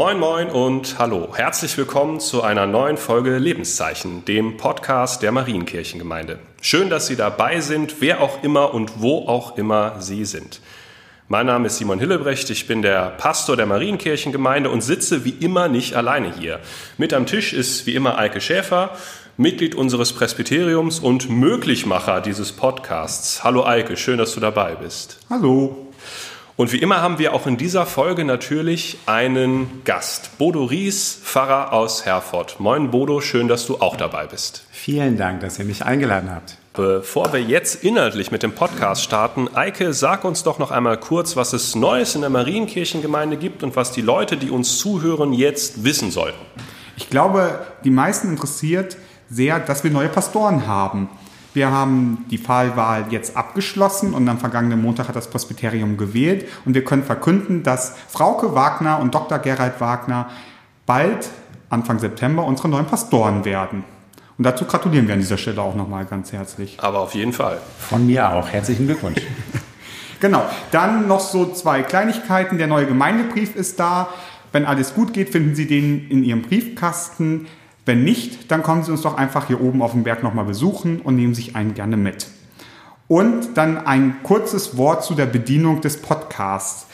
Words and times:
Moin, 0.00 0.20
moin 0.20 0.48
und 0.48 1.00
hallo. 1.00 1.34
Herzlich 1.34 1.76
willkommen 1.76 2.20
zu 2.20 2.44
einer 2.44 2.68
neuen 2.68 2.96
Folge 2.96 3.36
Lebenszeichen, 3.36 4.24
dem 4.24 4.56
Podcast 4.56 5.24
der 5.24 5.32
Marienkirchengemeinde. 5.32 6.38
Schön, 6.60 6.88
dass 6.88 7.08
Sie 7.08 7.16
dabei 7.16 7.58
sind, 7.58 7.96
wer 7.98 8.20
auch 8.20 8.44
immer 8.44 8.74
und 8.74 9.00
wo 9.00 9.26
auch 9.26 9.58
immer 9.58 10.00
Sie 10.00 10.24
sind. 10.24 10.60
Mein 11.26 11.46
Name 11.46 11.66
ist 11.66 11.78
Simon 11.78 11.98
Hillebrecht, 11.98 12.48
ich 12.50 12.68
bin 12.68 12.82
der 12.82 13.10
Pastor 13.10 13.56
der 13.56 13.66
Marienkirchengemeinde 13.66 14.70
und 14.70 14.82
sitze 14.82 15.24
wie 15.24 15.34
immer 15.40 15.66
nicht 15.66 15.96
alleine 15.96 16.32
hier. 16.32 16.60
Mit 16.96 17.12
am 17.12 17.26
Tisch 17.26 17.52
ist 17.52 17.84
wie 17.86 17.96
immer 17.96 18.18
Eike 18.18 18.40
Schäfer, 18.40 18.96
Mitglied 19.36 19.74
unseres 19.74 20.12
Presbyteriums 20.12 21.00
und 21.00 21.28
Möglichmacher 21.28 22.20
dieses 22.20 22.52
Podcasts. 22.52 23.42
Hallo 23.42 23.66
Eike, 23.66 23.96
schön, 23.96 24.18
dass 24.18 24.32
du 24.32 24.38
dabei 24.38 24.76
bist. 24.76 25.18
Hallo. 25.28 25.87
Und 26.58 26.72
wie 26.72 26.78
immer 26.78 27.00
haben 27.00 27.20
wir 27.20 27.34
auch 27.34 27.46
in 27.46 27.56
dieser 27.56 27.86
Folge 27.86 28.24
natürlich 28.24 28.98
einen 29.06 29.82
Gast. 29.84 30.38
Bodo 30.38 30.64
Ries, 30.64 31.20
Pfarrer 31.22 31.72
aus 31.72 32.04
Herford. 32.04 32.58
Moin 32.58 32.90
Bodo, 32.90 33.20
schön, 33.20 33.46
dass 33.46 33.64
du 33.64 33.76
auch 33.76 33.94
dabei 33.94 34.26
bist. 34.26 34.64
Vielen 34.72 35.16
Dank, 35.16 35.38
dass 35.38 35.60
ihr 35.60 35.64
mich 35.64 35.84
eingeladen 35.84 36.34
habt. 36.34 36.56
Bevor 36.74 37.32
wir 37.32 37.40
jetzt 37.40 37.84
inhaltlich 37.84 38.32
mit 38.32 38.42
dem 38.42 38.56
Podcast 38.56 39.04
starten, 39.04 39.46
Eike, 39.54 39.92
sag 39.92 40.24
uns 40.24 40.42
doch 40.42 40.58
noch 40.58 40.72
einmal 40.72 40.98
kurz, 40.98 41.36
was 41.36 41.52
es 41.52 41.76
Neues 41.76 42.16
in 42.16 42.22
der 42.22 42.30
Marienkirchengemeinde 42.30 43.36
gibt 43.36 43.62
und 43.62 43.76
was 43.76 43.92
die 43.92 44.02
Leute, 44.02 44.36
die 44.36 44.50
uns 44.50 44.78
zuhören, 44.78 45.32
jetzt 45.32 45.84
wissen 45.84 46.10
sollten. 46.10 46.44
Ich 46.96 47.08
glaube, 47.08 47.60
die 47.84 47.90
meisten 47.90 48.30
interessiert 48.30 48.96
sehr, 49.30 49.60
dass 49.60 49.84
wir 49.84 49.92
neue 49.92 50.08
Pastoren 50.08 50.66
haben. 50.66 51.08
Wir 51.58 51.72
haben 51.72 52.24
die 52.30 52.46
Wahlwahl 52.46 53.06
jetzt 53.10 53.36
abgeschlossen 53.36 54.14
und 54.14 54.28
am 54.28 54.38
vergangenen 54.38 54.80
Montag 54.80 55.08
hat 55.08 55.16
das 55.16 55.28
Presbyterium 55.28 55.96
gewählt 55.96 56.46
und 56.64 56.74
wir 56.74 56.84
können 56.84 57.02
verkünden, 57.02 57.64
dass 57.64 57.96
Frauke 58.06 58.54
Wagner 58.54 59.00
und 59.00 59.12
Dr. 59.12 59.40
Gerald 59.40 59.80
Wagner 59.80 60.30
bald 60.86 61.28
Anfang 61.68 61.98
September 61.98 62.44
unsere 62.44 62.68
neuen 62.68 62.86
Pastoren 62.86 63.44
werden. 63.44 63.82
Und 64.38 64.44
dazu 64.44 64.66
gratulieren 64.66 65.08
wir 65.08 65.14
an 65.14 65.20
dieser 65.20 65.36
Stelle 65.36 65.60
auch 65.60 65.74
nochmal 65.74 66.04
ganz 66.04 66.30
herzlich. 66.30 66.78
Aber 66.80 67.00
auf 67.00 67.16
jeden 67.16 67.32
Fall. 67.32 67.58
Von 67.80 68.06
mir 68.06 68.32
auch. 68.32 68.48
Herzlichen 68.48 68.86
Glückwunsch. 68.86 69.20
genau. 70.20 70.44
Dann 70.70 71.08
noch 71.08 71.18
so 71.18 71.52
zwei 71.52 71.82
Kleinigkeiten. 71.82 72.58
Der 72.58 72.68
neue 72.68 72.86
Gemeindebrief 72.86 73.56
ist 73.56 73.80
da. 73.80 74.10
Wenn 74.52 74.64
alles 74.64 74.94
gut 74.94 75.12
geht, 75.12 75.30
finden 75.30 75.56
Sie 75.56 75.66
den 75.66 76.08
in 76.08 76.22
Ihrem 76.22 76.42
Briefkasten. 76.42 77.48
Wenn 77.88 78.04
nicht, 78.04 78.52
dann 78.52 78.62
kommen 78.62 78.82
Sie 78.82 78.92
uns 78.92 79.00
doch 79.00 79.16
einfach 79.16 79.46
hier 79.46 79.62
oben 79.62 79.80
auf 79.80 79.92
dem 79.92 80.02
Berg 80.02 80.22
nochmal 80.22 80.44
besuchen 80.44 81.00
und 81.00 81.16
nehmen 81.16 81.34
sich 81.34 81.56
einen 81.56 81.72
gerne 81.72 81.96
mit. 81.96 82.26
Und 83.08 83.56
dann 83.56 83.78
ein 83.78 84.22
kurzes 84.22 84.76
Wort 84.76 85.04
zu 85.04 85.14
der 85.14 85.24
Bedienung 85.24 85.80
des 85.80 86.02
Podcasts. 86.02 86.86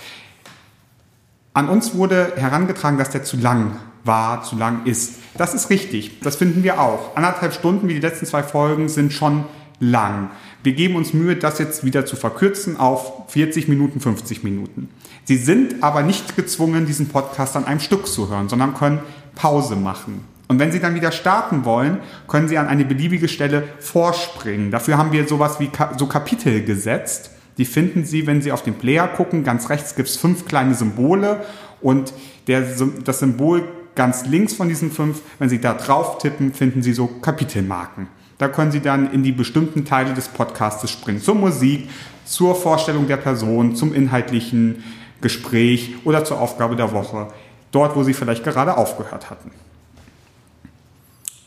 An 1.52 1.68
uns 1.68 1.96
wurde 1.96 2.34
herangetragen, 2.36 2.96
dass 2.96 3.10
der 3.10 3.24
zu 3.24 3.36
lang 3.36 3.72
war, 4.04 4.44
zu 4.44 4.54
lang 4.54 4.86
ist. 4.86 5.14
Das 5.36 5.52
ist 5.52 5.68
richtig, 5.68 6.20
das 6.20 6.36
finden 6.36 6.62
wir 6.62 6.80
auch. 6.80 7.16
Anderthalb 7.16 7.54
Stunden 7.54 7.88
wie 7.88 7.94
die 7.94 8.00
letzten 8.00 8.26
zwei 8.26 8.44
Folgen 8.44 8.88
sind 8.88 9.12
schon 9.12 9.46
lang. 9.80 10.30
Wir 10.62 10.74
geben 10.74 10.94
uns 10.94 11.12
Mühe, 11.12 11.34
das 11.34 11.58
jetzt 11.58 11.84
wieder 11.84 12.06
zu 12.06 12.14
verkürzen 12.14 12.78
auf 12.78 13.28
40 13.32 13.66
Minuten, 13.66 13.98
50 13.98 14.44
Minuten. 14.44 14.90
Sie 15.24 15.38
sind 15.38 15.82
aber 15.82 16.04
nicht 16.04 16.36
gezwungen, 16.36 16.86
diesen 16.86 17.08
Podcast 17.08 17.56
an 17.56 17.64
einem 17.64 17.80
Stück 17.80 18.06
zu 18.06 18.28
hören, 18.28 18.48
sondern 18.48 18.74
können 18.74 19.00
Pause 19.34 19.74
machen. 19.74 20.32
Und 20.48 20.58
wenn 20.58 20.72
Sie 20.72 20.80
dann 20.80 20.94
wieder 20.94 21.12
starten 21.12 21.64
wollen, 21.64 21.98
können 22.28 22.48
Sie 22.48 22.58
an 22.58 22.66
eine 22.66 22.84
beliebige 22.84 23.28
Stelle 23.28 23.64
vorspringen. 23.78 24.70
Dafür 24.70 24.98
haben 24.98 25.12
wir 25.12 25.26
sowas 25.26 25.58
wie 25.58 25.70
so 25.96 26.06
Kapitel 26.06 26.64
gesetzt. 26.64 27.30
Die 27.56 27.64
finden 27.64 28.04
Sie, 28.04 28.26
wenn 28.26 28.42
Sie 28.42 28.52
auf 28.52 28.62
den 28.62 28.74
Player 28.74 29.08
gucken. 29.08 29.44
Ganz 29.44 29.70
rechts 29.70 29.94
gibt 29.94 30.08
es 30.08 30.16
fünf 30.16 30.46
kleine 30.46 30.74
Symbole 30.74 31.44
und 31.80 32.12
der, 32.46 32.62
das 33.04 33.20
Symbol 33.20 33.66
ganz 33.94 34.26
links 34.26 34.54
von 34.54 34.68
diesen 34.68 34.90
fünf, 34.90 35.22
wenn 35.38 35.48
Sie 35.48 35.60
da 35.60 35.74
drauf 35.74 36.18
tippen, 36.18 36.52
finden 36.52 36.82
Sie 36.82 36.92
so 36.92 37.06
Kapitelmarken. 37.06 38.08
Da 38.38 38.48
können 38.48 38.72
Sie 38.72 38.80
dann 38.80 39.12
in 39.12 39.22
die 39.22 39.32
bestimmten 39.32 39.84
Teile 39.84 40.12
des 40.12 40.28
Podcastes 40.28 40.90
springen. 40.90 41.20
Zur 41.20 41.36
Musik, 41.36 41.88
zur 42.24 42.54
Vorstellung 42.54 43.06
der 43.06 43.16
Person, 43.16 43.76
zum 43.76 43.94
inhaltlichen 43.94 44.82
Gespräch 45.20 45.94
oder 46.04 46.24
zur 46.24 46.40
Aufgabe 46.40 46.74
der 46.74 46.92
Woche. 46.92 47.28
Dort, 47.70 47.94
wo 47.96 48.02
Sie 48.02 48.14
vielleicht 48.14 48.44
gerade 48.44 48.76
aufgehört 48.76 49.30
hatten. 49.30 49.50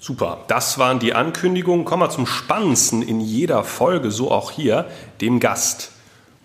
Super, 0.08 0.46
das 0.48 0.78
waren 0.78 1.00
die 1.00 1.14
Ankündigungen. 1.14 1.84
Kommen 1.84 2.04
wir 2.04 2.10
zum 2.10 2.26
Spannendsten 2.26 3.02
in 3.02 3.20
jeder 3.20 3.66
Folge, 3.66 4.10
so 4.10 4.32
auch 4.32 4.52
hier, 4.52 4.86
dem 5.20 5.42
Gast. 5.42 5.92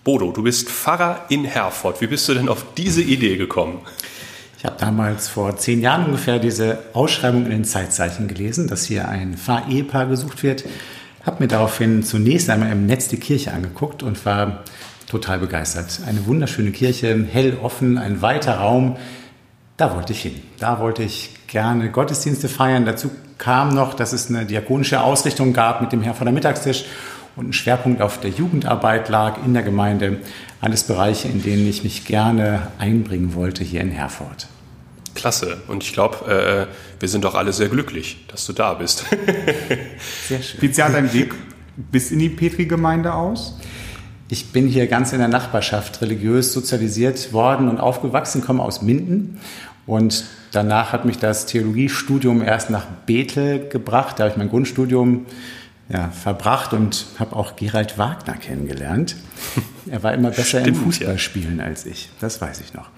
Bodo, 0.03 0.33
du 0.33 0.43
bist 0.43 0.69
Pfarrer 0.69 1.27
in 1.29 1.45
Herford. 1.45 2.01
Wie 2.01 2.09
bist 2.09 2.29
du 2.29 2.35
denn 2.35 2.49
auf 2.49 2.65
diese 2.77 3.03
Idee 3.03 3.37
gekommen? 3.37 3.79
Ich 4.59 4.65
habe 4.65 4.75
damals 4.81 5.29
vor 5.29 5.57
zehn 5.59 5.81
Jahren 5.81 6.07
ungefähr 6.07 6.41
diese 6.41 6.81
Ausschreibung 6.93 7.45
in 7.45 7.53
den 7.53 7.65
Zeitzeichen 7.65 8.27
gelesen, 8.27 8.67
dass 8.67 8.87
hier 8.87 9.09
ein 9.09 9.37
Pfarrehepaar 9.37 10.07
gesucht 10.07 10.43
wird. 10.43 10.65
Habe 11.25 11.45
mir 11.45 11.49
daraufhin 11.49 12.03
zunächst 12.03 12.51
einmal 12.51 12.73
im 12.73 12.87
Netz 12.87 13.07
die 13.07 13.21
Kirche 13.21 13.53
angeguckt 13.53 14.03
und 14.03 14.27
war 14.27 14.65
total 15.09 15.39
begeistert. 15.39 16.01
Eine 16.05 16.27
wunderschöne 16.27 16.73
Kirche, 16.73 17.29
hell 17.31 17.59
offen, 17.63 17.97
ein 17.97 18.23
weiter 18.23 18.57
Raum. 18.57 18.97
Da 19.77 19.95
wollte 19.95 20.15
ich 20.15 20.23
hin. 20.23 20.43
Da 20.59 20.81
wollte 20.81 21.05
ich 21.05 21.31
gerne 21.47 21.93
Gottesdienste 21.93 22.49
feiern. 22.49 22.87
Dazu 22.87 23.13
kam 23.43 23.71
noch, 23.71 23.95
dass 23.95 24.13
es 24.13 24.29
eine 24.29 24.47
diakonische 24.47 25.01
Ausrichtung 25.01 25.53
gab 25.53 25.81
mit 25.81 25.91
dem 25.91 26.01
Herr 26.01 26.15
von 26.15 26.27
der 26.27 26.33
Mittagstisch 26.33 26.85
und 27.35 27.49
ein 27.49 27.53
Schwerpunkt 27.53 28.01
auf 28.01 28.21
der 28.21 28.31
Jugendarbeit 28.31 29.09
lag 29.09 29.45
in 29.45 29.53
der 29.53 29.65
Gemeinde. 29.65 30.19
Alles 30.61 30.85
Bereiche, 30.85 31.27
in 31.27 31.43
denen 31.43 31.67
ich 31.67 31.83
mich 31.83 32.05
gerne 32.05 32.69
einbringen 32.79 33.35
wollte 33.35 33.65
hier 33.65 33.81
in 33.81 33.91
Herford. 33.91 34.47
Klasse. 35.17 35.61
Und 35.67 35.83
ich 35.83 35.93
glaube, 35.93 36.69
äh, 36.71 37.01
wir 37.01 37.09
sind 37.09 37.25
doch 37.25 37.35
alle 37.35 37.53
sehr 37.53 37.69
glücklich, 37.69 38.25
dass 38.29 38.47
du 38.47 38.53
da 38.53 38.75
bist. 38.75 39.07
sehr 40.29 40.41
schön. 40.41 40.63
Wie 40.63 40.73
sah 40.73 40.89
dein 40.89 41.13
Weg 41.13 41.35
bis 41.91 42.13
in 42.13 42.21
die 42.21 42.29
Petri-Gemeinde 42.29 43.13
aus? 43.13 43.59
Ich 44.29 44.53
bin 44.53 44.69
hier 44.69 44.87
ganz 44.87 45.13
in 45.13 45.19
der 45.19 45.27
Nachbarschaft 45.27 46.01
religiös 46.01 46.53
sozialisiert 46.53 47.33
worden 47.33 47.69
und 47.69 47.81
aufgewachsen, 47.81 48.41
komme 48.41 48.63
aus 48.63 48.83
Minden 48.83 49.41
und 49.85 50.27
danach 50.53 50.93
hat 50.93 51.05
mich 51.05 51.19
das 51.19 51.47
Theologiestudium 51.47 52.43
erst 52.43 52.71
nach 52.71 52.85
Bethel 53.07 53.69
gebracht. 53.69 54.19
Da 54.19 54.25
habe 54.25 54.33
ich 54.33 54.37
mein 54.37 54.49
Grundstudium 54.49 55.27
ja, 55.89 56.09
verbracht 56.11 56.73
und 56.73 57.07
habe 57.19 57.35
auch 57.37 57.57
Gerald 57.57 57.99
Wagner 57.99 58.35
kennengelernt. 58.35 59.17
Er 59.91 60.03
war 60.03 60.15
immer 60.15 60.31
besser 60.31 60.61
Stimmt, 60.61 60.69
im 60.69 60.75
Fußballspielen 60.77 61.59
ja. 61.59 61.65
als 61.65 61.87
ich. 61.87 62.09
Das 62.21 62.41
weiß 62.41 62.61
ich 62.61 62.73
noch. 62.73 62.89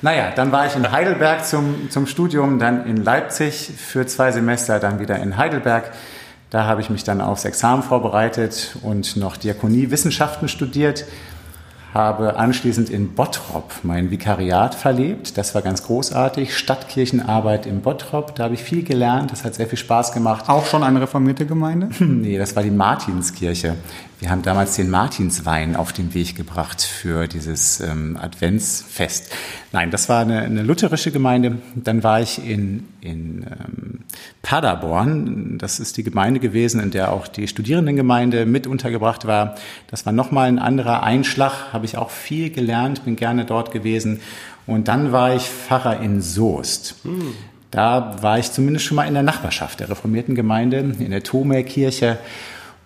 Naja, 0.00 0.32
dann 0.34 0.50
war 0.50 0.66
ich 0.66 0.74
in 0.74 0.90
Heidelberg 0.90 1.44
zum, 1.44 1.90
zum 1.90 2.06
Studium, 2.06 2.58
dann 2.58 2.86
in 2.86 2.96
Leipzig 2.96 3.70
für 3.76 4.06
zwei 4.06 4.32
Semester, 4.32 4.80
dann 4.80 4.98
wieder 4.98 5.18
in 5.18 5.36
Heidelberg. 5.36 5.92
Da 6.50 6.64
habe 6.64 6.80
ich 6.80 6.90
mich 6.90 7.04
dann 7.04 7.20
aufs 7.20 7.44
Examen 7.44 7.82
vorbereitet 7.82 8.76
und 8.82 9.16
noch 9.16 9.36
Diakoniewissenschaften 9.36 10.48
studiert 10.48 11.04
habe 11.94 12.36
anschließend 12.36 12.88
in 12.88 13.14
Bottrop 13.14 13.70
mein 13.82 14.10
Vikariat 14.10 14.74
verlebt. 14.74 15.36
Das 15.36 15.54
war 15.54 15.62
ganz 15.62 15.82
großartig. 15.82 16.56
Stadtkirchenarbeit 16.56 17.66
in 17.66 17.82
Bottrop. 17.82 18.34
Da 18.34 18.44
habe 18.44 18.54
ich 18.54 18.62
viel 18.62 18.82
gelernt. 18.82 19.30
Das 19.30 19.44
hat 19.44 19.54
sehr 19.54 19.66
viel 19.66 19.78
Spaß 19.78 20.12
gemacht. 20.12 20.48
Auch 20.48 20.64
schon 20.64 20.82
eine 20.82 21.02
reformierte 21.02 21.44
Gemeinde? 21.44 21.90
nee, 22.04 22.38
das 22.38 22.56
war 22.56 22.62
die 22.62 22.70
Martinskirche. 22.70 23.76
Wir 24.22 24.30
haben 24.30 24.42
damals 24.42 24.76
den 24.76 24.88
Martinswein 24.88 25.74
auf 25.74 25.92
den 25.92 26.14
Weg 26.14 26.36
gebracht 26.36 26.80
für 26.80 27.26
dieses 27.26 27.80
ähm, 27.80 28.16
Adventsfest. 28.16 29.32
Nein, 29.72 29.90
das 29.90 30.08
war 30.08 30.20
eine, 30.20 30.42
eine, 30.42 30.62
lutherische 30.62 31.10
Gemeinde. 31.10 31.58
Dann 31.74 32.04
war 32.04 32.20
ich 32.20 32.38
in, 32.38 32.86
in 33.00 33.42
ähm, 33.42 33.98
Paderborn. 34.42 35.58
Das 35.58 35.80
ist 35.80 35.96
die 35.96 36.04
Gemeinde 36.04 36.38
gewesen, 36.38 36.80
in 36.80 36.92
der 36.92 37.10
auch 37.10 37.26
die 37.26 37.48
Studierendengemeinde 37.48 38.46
mit 38.46 38.68
untergebracht 38.68 39.26
war. 39.26 39.56
Das 39.88 40.06
war 40.06 40.12
nochmal 40.12 40.46
ein 40.46 40.60
anderer 40.60 41.02
Einschlag. 41.02 41.72
Habe 41.72 41.84
ich 41.84 41.98
auch 41.98 42.10
viel 42.10 42.50
gelernt, 42.50 43.04
bin 43.04 43.16
gerne 43.16 43.44
dort 43.44 43.72
gewesen. 43.72 44.20
Und 44.68 44.86
dann 44.86 45.10
war 45.10 45.34
ich 45.34 45.50
Pfarrer 45.50 45.98
in 45.98 46.22
Soest. 46.22 46.94
Hm. 47.02 47.34
Da 47.72 48.22
war 48.22 48.38
ich 48.38 48.52
zumindest 48.52 48.86
schon 48.86 48.94
mal 48.94 49.08
in 49.08 49.14
der 49.14 49.24
Nachbarschaft 49.24 49.80
der 49.80 49.90
reformierten 49.90 50.36
Gemeinde, 50.36 50.94
in 51.00 51.10
der 51.10 51.24
Thomerkirche. 51.24 52.18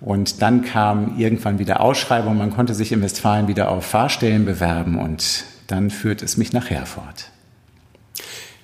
Und 0.00 0.42
dann 0.42 0.62
kam 0.62 1.18
irgendwann 1.18 1.58
wieder 1.58 1.80
Ausschreibung, 1.80 2.36
man 2.36 2.50
konnte 2.50 2.74
sich 2.74 2.92
in 2.92 3.02
Westfalen 3.02 3.48
wieder 3.48 3.70
auf 3.70 3.86
Fahrstellen 3.86 4.44
bewerben 4.44 4.98
und 4.98 5.44
dann 5.66 5.90
führt 5.90 6.22
es 6.22 6.36
mich 6.36 6.52
nach 6.52 6.70
Herford. 6.70 7.30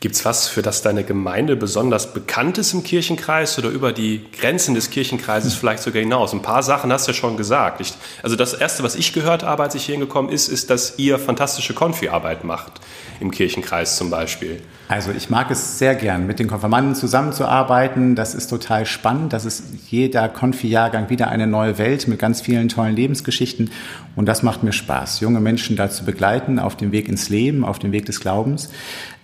Gibt 0.02 0.16
es 0.16 0.25
was, 0.25 0.49
für 0.49 0.62
das 0.62 0.82
deine 0.82 1.04
Gemeinde 1.04 1.54
besonders 1.54 2.12
bekannt 2.12 2.58
ist 2.58 2.72
im 2.72 2.82
Kirchenkreis 2.82 3.56
oder 3.56 3.69
über 3.69 3.93
die 3.93 4.20
Grenzen 4.37 4.75
des 4.75 4.90
Kirchenkreises 4.90 5.54
vielleicht 5.54 5.81
sogar 5.81 6.02
hinaus? 6.02 6.32
Ein 6.32 6.43
paar 6.43 6.64
Sachen 6.64 6.93
hast 6.93 7.06
du 7.06 7.12
ja 7.12 7.16
schon 7.16 7.37
gesagt. 7.37 7.81
Ich, 7.81 7.94
also 8.20 8.34
das 8.34 8.52
Erste, 8.52 8.82
was 8.82 8.96
ich 8.96 9.12
gehört 9.12 9.44
habe, 9.44 9.62
als 9.62 9.76
ich 9.76 9.84
hier 9.84 9.94
hingekommen 9.94 10.32
ist, 10.32 10.49
ist, 10.49 10.70
dass 10.70 10.99
ihr 10.99 11.20
fantastische 11.20 11.72
Konfi-Arbeit 11.72 12.43
macht, 12.43 12.81
im 13.20 13.31
Kirchenkreis 13.31 13.96
zum 13.96 14.10
Beispiel. 14.10 14.60
Also 14.88 15.12
ich 15.12 15.31
mag 15.31 15.52
es 15.52 15.78
sehr 15.78 15.94
gern, 15.94 16.26
mit 16.26 16.40
den 16.40 16.49
Konfirmanden 16.49 16.96
zusammenzuarbeiten. 16.96 18.16
Das 18.16 18.34
ist 18.34 18.49
total 18.49 18.84
spannend. 18.87 19.32
Das 19.32 19.44
ist 19.44 19.62
jeder 19.88 20.28
Konfi-Jahrgang 20.28 21.10
wieder 21.10 21.28
eine 21.28 21.46
neue 21.46 21.78
Welt 21.78 22.08
mit 22.08 22.19
ganz 22.19 22.40
vielen 22.40 22.69
tollen 22.69 22.96
Lebensgeschichten. 22.96 23.70
Und 24.17 24.26
das 24.26 24.43
macht 24.43 24.64
mir 24.64 24.73
Spaß, 24.73 25.20
junge 25.20 25.41
Menschen 25.41 25.76
da 25.76 25.88
zu 25.88 26.05
begleiten 26.05 26.59
auf 26.59 26.76
dem 26.76 26.91
Weg 26.91 27.09
ins 27.09 27.29
Leben, 27.29 27.64
auf 27.64 27.79
dem 27.79 27.93
Weg 27.93 28.06
des 28.06 28.19
Glaubens. 28.19 28.69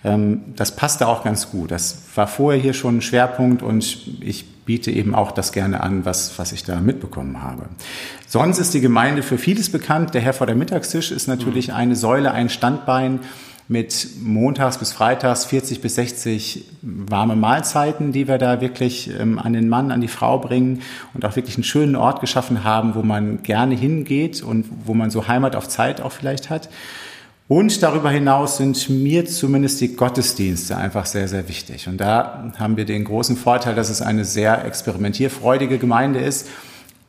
Ähm, 0.05 0.41
das 0.55 0.69
das 0.69 0.75
passte 0.75 1.07
auch 1.07 1.23
ganz 1.23 1.49
gut. 1.49 1.71
Das 1.71 2.03
war 2.13 2.27
vorher 2.27 2.61
hier 2.61 2.73
schon 2.73 2.97
ein 2.97 3.01
Schwerpunkt 3.01 3.63
und 3.63 4.21
ich 4.21 4.45
biete 4.65 4.91
eben 4.91 5.15
auch 5.15 5.31
das 5.31 5.51
gerne 5.51 5.81
an, 5.81 6.05
was, 6.05 6.37
was 6.37 6.51
ich 6.51 6.63
da 6.63 6.79
mitbekommen 6.79 7.41
habe. 7.41 7.63
Sonst 8.27 8.59
ist 8.59 8.75
die 8.75 8.81
Gemeinde 8.81 9.23
für 9.23 9.39
vieles 9.39 9.71
bekannt. 9.71 10.13
Der 10.13 10.21
Herr 10.21 10.33
vor 10.33 10.45
der 10.45 10.55
Mittagstisch 10.55 11.09
ist 11.09 11.27
natürlich 11.27 11.69
mhm. 11.69 11.73
eine 11.73 11.95
Säule, 11.95 12.33
ein 12.33 12.49
Standbein 12.49 13.21
mit 13.69 14.07
montags 14.19 14.79
bis 14.79 14.91
freitags 14.91 15.45
40 15.45 15.79
bis 15.79 15.93
60 15.95 16.65
warme 16.81 17.35
Mahlzeiten, 17.35 18.11
die 18.11 18.27
wir 18.27 18.39
da 18.39 18.61
wirklich 18.61 19.11
ähm, 19.17 19.37
an 19.37 19.53
den 19.53 19.69
Mann, 19.69 19.91
an 19.91 20.01
die 20.01 20.07
Frau 20.07 20.39
bringen 20.39 20.81
und 21.13 21.23
auch 21.23 21.35
wirklich 21.35 21.55
einen 21.55 21.63
schönen 21.63 21.95
Ort 21.95 22.19
geschaffen 22.19 22.63
haben, 22.63 22.95
wo 22.95 23.03
man 23.03 23.43
gerne 23.43 23.75
hingeht 23.75 24.41
und 24.41 24.65
wo 24.85 24.95
man 24.95 25.11
so 25.11 25.27
Heimat 25.27 25.55
auf 25.55 25.69
Zeit 25.69 26.01
auch 26.01 26.11
vielleicht 26.11 26.49
hat. 26.49 26.69
Und 27.47 27.83
darüber 27.83 28.09
hinaus 28.09 28.57
sind 28.57 28.89
mir 28.89 29.27
zumindest 29.27 29.81
die 29.81 29.95
Gottesdienste 29.95 30.75
einfach 30.75 31.05
sehr, 31.05 31.27
sehr 31.27 31.47
wichtig. 31.47 31.87
Und 31.87 31.97
da 31.97 32.51
haben 32.57 32.75
wir 32.75 32.85
den 32.85 33.03
großen 33.03 33.37
Vorteil, 33.37 33.75
dass 33.75 33.89
es 33.89 34.01
eine 34.01 34.25
sehr 34.25 34.65
experimentierfreudige 34.65 35.77
Gemeinde 35.77 36.19
ist. 36.19 36.47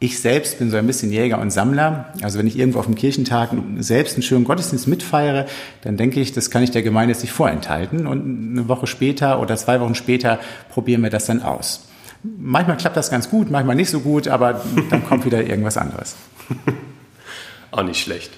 Ich 0.03 0.19
selbst 0.19 0.59
bin 0.59 0.71
so 0.71 0.79
ein 0.79 0.87
bisschen 0.87 1.13
Jäger 1.13 1.39
und 1.39 1.51
Sammler. 1.51 2.07
Also 2.23 2.39
wenn 2.39 2.47
ich 2.47 2.59
irgendwo 2.59 2.79
auf 2.79 2.87
dem 2.87 2.95
Kirchentag 2.95 3.51
selbst 3.81 4.15
einen 4.15 4.23
schönen 4.23 4.47
Gottesdienst 4.47 4.89
mitfeiere, 4.89 5.45
dann 5.83 5.99
denke 5.99 6.21
ich, 6.21 6.33
das 6.33 6.51
kann 6.51 6.63
ich 6.63 6.71
der 6.71 6.83
Gemeinde 6.83 7.13
jetzt 7.13 7.21
nicht 7.21 7.35
vorenthalten. 7.35 8.07
Und 8.07 8.53
eine 8.53 8.67
Woche 8.67 8.87
später 8.87 9.41
oder 9.41 9.59
zwei 9.59 9.79
Wochen 9.79 9.95
später 9.95 10.41
probieren 10.71 11.03
wir 11.03 11.11
das 11.11 11.27
dann 11.27 11.43
aus. 11.43 11.87
Manchmal 12.23 12.79
klappt 12.79 12.97
das 12.97 13.11
ganz 13.11 13.29
gut, 13.29 13.51
manchmal 13.51 13.77
nicht 13.77 13.91
so 13.91 14.01
gut, 14.01 14.27
aber 14.27 14.63
dann 14.89 15.05
kommt 15.05 15.27
wieder 15.27 15.45
irgendwas 15.45 15.77
anderes. 15.77 16.17
Auch 17.71 17.83
nicht 17.83 18.03
schlecht. 18.03 18.31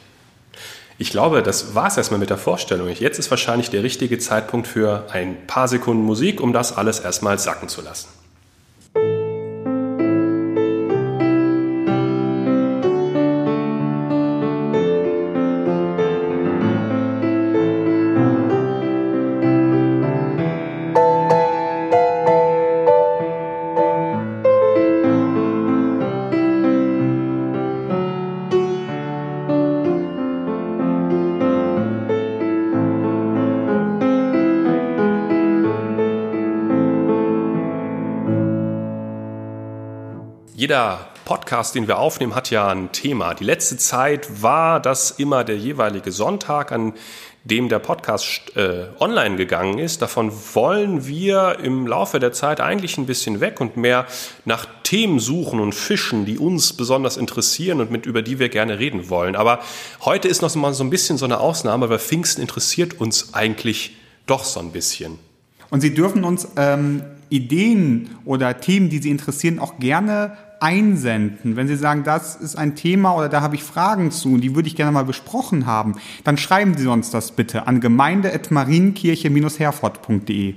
Ich 0.99 1.11
glaube, 1.11 1.45
das 1.45 1.77
war 1.77 1.87
es 1.87 1.97
erstmal 1.97 2.19
mit 2.19 2.31
der 2.31 2.39
Vorstellung. 2.39 2.89
Jetzt 2.89 3.21
ist 3.21 3.31
wahrscheinlich 3.31 3.71
der 3.71 3.85
richtige 3.85 4.19
Zeitpunkt 4.19 4.67
für 4.67 5.07
ein 5.13 5.47
paar 5.47 5.69
Sekunden 5.69 6.03
Musik, 6.03 6.41
um 6.41 6.53
das 6.53 6.77
alles 6.77 6.99
erstmal 6.99 7.39
sacken 7.39 7.69
zu 7.69 7.83
lassen. 7.83 8.09
Jeder 40.63 41.09
Podcast, 41.25 41.75
den 41.75 41.89
wir 41.89 41.99
aufnehmen, 41.99 42.37
hat 42.37 42.51
ja 42.51 42.69
ein 42.69 42.93
Thema. 42.93 43.35
Die 43.35 43.43
letzte 43.43 43.79
Zeit 43.79 44.43
war 44.45 44.79
das 44.79 45.11
immer 45.11 45.43
der 45.43 45.57
jeweilige 45.57 46.13
Sonntag, 46.13 46.71
an 46.71 46.93
dem 47.43 47.69
der 47.69 47.81
Podcast 47.81 48.57
äh, 48.57 48.85
online 49.01 49.35
gegangen 49.35 49.79
ist. 49.79 50.03
Davon 50.03 50.31
wollen 50.55 51.05
wir 51.05 51.59
im 51.65 51.89
Laufe 51.89 52.21
der 52.21 52.31
Zeit 52.31 52.61
eigentlich 52.61 52.97
ein 52.97 53.07
bisschen 53.07 53.41
weg 53.41 53.61
und 53.61 53.77
mehr 53.77 54.07
nach 54.45 54.69
Themen 54.85 55.19
suchen 55.19 55.59
und 55.59 55.75
fischen, 55.75 56.27
die 56.27 56.39
uns 56.39 56.75
besonders 56.75 57.17
interessieren 57.17 57.81
und 57.81 57.91
mit 57.91 58.07
über 58.07 58.23
die 58.23 58.39
wir 58.39 58.49
gerne 58.49 58.79
reden 58.79 59.11
wollen. 59.11 59.35
Aber 59.35 59.59
heute 60.03 60.29
ist 60.29 60.43
noch 60.43 60.55
mal 60.55 60.73
so 60.75 60.85
ein 60.85 60.91
bisschen 60.91 61.19
so 61.19 61.25
eine 61.25 61.41
Ausnahme, 61.41 61.91
weil 61.91 61.99
Pfingsten 61.99 62.41
interessiert 62.41 63.01
uns 63.01 63.35
eigentlich 63.35 63.97
doch 64.27 64.45
so 64.45 64.61
ein 64.61 64.71
bisschen. 64.71 65.19
Und 65.71 65.81
Sie 65.81 65.93
dürfen 65.93 66.23
uns 66.23 66.47
ähm, 66.57 67.03
Ideen 67.31 68.11
oder 68.25 68.61
Themen, 68.61 68.91
die 68.91 68.99
Sie 68.99 69.11
interessieren, 69.11 69.59
auch 69.59 69.81
gerne 69.81 70.37
einsenden. 70.63 71.57
Wenn 71.57 71.69
Sie 71.69 71.77
sagen, 71.77 72.05
das 72.05 72.37
ist 72.37 72.57
ein 72.57 72.75
Thema 72.77 73.15
oder 73.17 73.29
da 73.29 73.43
habe 73.43 73.57
ich 73.57 73.65
Fragen 73.65 74.11
zu 74.11 74.33
und 74.35 74.41
die 74.41 74.55
würde 74.55 74.69
ich 74.69 74.77
gerne 74.77 74.93
mal 74.93 75.05
besprochen 75.05 75.67
haben, 75.67 75.97
dann 76.25 76.39
schreiben 76.39 76.79
Sie 76.79 76.87
uns 76.87 77.11
das 77.11 77.33
bitte 77.33 77.67
an 77.67 77.81
gemeinde.marienkirche-herford.de. 77.81 80.55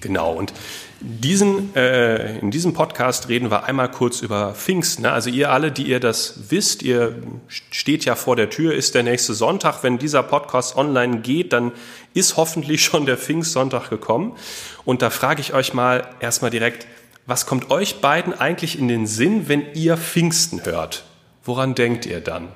Genau, 0.00 0.32
und 0.32 0.52
diesen, 1.00 1.74
äh, 1.74 2.38
in 2.40 2.50
diesem 2.50 2.74
Podcast 2.74 3.28
reden 3.28 3.50
wir 3.50 3.64
einmal 3.64 3.90
kurz 3.90 4.20
über 4.20 4.54
Pfingsten. 4.54 5.02
Ne? 5.02 5.12
Also 5.12 5.30
ihr 5.30 5.50
alle, 5.50 5.72
die 5.72 5.84
ihr 5.84 6.00
das 6.00 6.50
wisst, 6.50 6.82
ihr 6.82 7.14
steht 7.48 8.04
ja 8.04 8.14
vor 8.14 8.36
der 8.36 8.50
Tür, 8.50 8.74
ist 8.74 8.94
der 8.94 9.02
nächste 9.02 9.32
Sonntag. 9.32 9.82
Wenn 9.82 9.98
dieser 9.98 10.22
Podcast 10.22 10.76
online 10.76 11.20
geht, 11.20 11.54
dann 11.54 11.72
ist 12.12 12.36
hoffentlich 12.36 12.84
schon 12.84 13.06
der 13.06 13.16
Pfingstsonntag 13.16 13.88
gekommen. 13.88 14.36
Und 14.84 15.00
da 15.00 15.08
frage 15.08 15.40
ich 15.40 15.54
euch 15.54 15.72
mal 15.72 16.06
erstmal 16.20 16.50
direkt, 16.50 16.86
was 17.30 17.46
kommt 17.46 17.70
euch 17.70 18.00
beiden 18.00 18.34
eigentlich 18.34 18.76
in 18.76 18.88
den 18.88 19.06
Sinn, 19.06 19.44
wenn 19.46 19.62
ihr 19.74 19.96
Pfingsten 19.96 20.64
hört? 20.64 21.04
Woran 21.44 21.76
denkt 21.76 22.04
ihr 22.04 22.20
dann? 22.20 22.48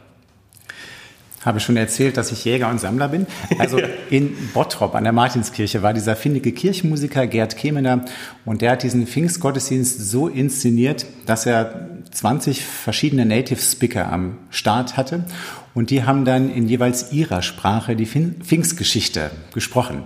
Habe 1.44 1.60
schon 1.60 1.76
erzählt, 1.76 2.16
dass 2.16 2.32
ich 2.32 2.44
Jäger 2.44 2.68
und 2.70 2.80
Sammler 2.80 3.06
bin. 3.06 3.28
Also 3.60 3.78
in 4.10 4.36
Bottrop 4.52 4.96
an 4.96 5.04
der 5.04 5.12
Martinskirche 5.12 5.82
war 5.82 5.94
dieser 5.94 6.16
findige 6.16 6.50
Kirchenmusiker 6.50 7.28
Gerd 7.28 7.56
Kemener 7.56 8.04
und 8.44 8.62
der 8.62 8.72
hat 8.72 8.82
diesen 8.82 9.06
Pfingstgottesdienst 9.06 10.10
so 10.10 10.26
inszeniert, 10.26 11.06
dass 11.26 11.46
er 11.46 11.88
20 12.10 12.64
verschiedene 12.64 13.26
Native 13.26 13.60
Speaker 13.60 14.10
am 14.10 14.38
Start 14.50 14.96
hatte 14.96 15.24
und 15.72 15.90
die 15.90 16.02
haben 16.02 16.24
dann 16.24 16.50
in 16.50 16.66
jeweils 16.66 17.12
ihrer 17.12 17.42
Sprache 17.42 17.94
die 17.94 18.06
Pfingstgeschichte 18.06 19.30
gesprochen 19.52 20.02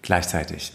gleichzeitig. 0.00 0.72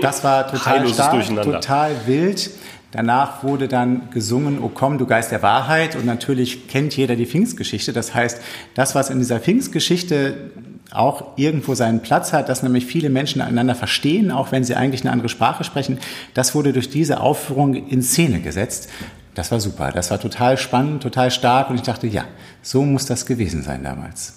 Das 0.00 0.24
war 0.24 0.46
total 0.48 0.88
stark, 0.88 1.44
total 1.44 1.92
wild. 2.06 2.50
Danach 2.92 3.44
wurde 3.44 3.68
dann 3.68 4.10
gesungen, 4.10 4.60
O 4.60 4.68
komm, 4.68 4.98
du 4.98 5.06
Geist 5.06 5.30
der 5.30 5.42
Wahrheit. 5.42 5.94
Und 5.94 6.06
natürlich 6.06 6.66
kennt 6.66 6.96
jeder 6.96 7.14
die 7.14 7.26
Pfingstgeschichte. 7.26 7.92
Das 7.92 8.14
heißt, 8.14 8.40
das, 8.74 8.94
was 8.94 9.10
in 9.10 9.18
dieser 9.18 9.38
Pfingstgeschichte 9.38 10.50
auch 10.90 11.36
irgendwo 11.36 11.74
seinen 11.74 12.00
Platz 12.00 12.32
hat, 12.32 12.48
dass 12.48 12.64
nämlich 12.64 12.86
viele 12.86 13.10
Menschen 13.10 13.40
einander 13.40 13.76
verstehen, 13.76 14.32
auch 14.32 14.50
wenn 14.50 14.64
sie 14.64 14.74
eigentlich 14.74 15.02
eine 15.02 15.12
andere 15.12 15.28
Sprache 15.28 15.62
sprechen, 15.62 15.98
das 16.34 16.54
wurde 16.56 16.72
durch 16.72 16.90
diese 16.90 17.20
Aufführung 17.20 17.74
in 17.74 18.02
Szene 18.02 18.40
gesetzt. 18.40 18.88
Das 19.34 19.52
war 19.52 19.60
super. 19.60 19.92
Das 19.92 20.10
war 20.10 20.20
total 20.20 20.58
spannend, 20.58 21.02
total 21.04 21.30
stark. 21.30 21.70
Und 21.70 21.76
ich 21.76 21.82
dachte, 21.82 22.08
ja, 22.08 22.24
so 22.62 22.82
muss 22.82 23.06
das 23.06 23.24
gewesen 23.24 23.62
sein 23.62 23.84
damals. 23.84 24.34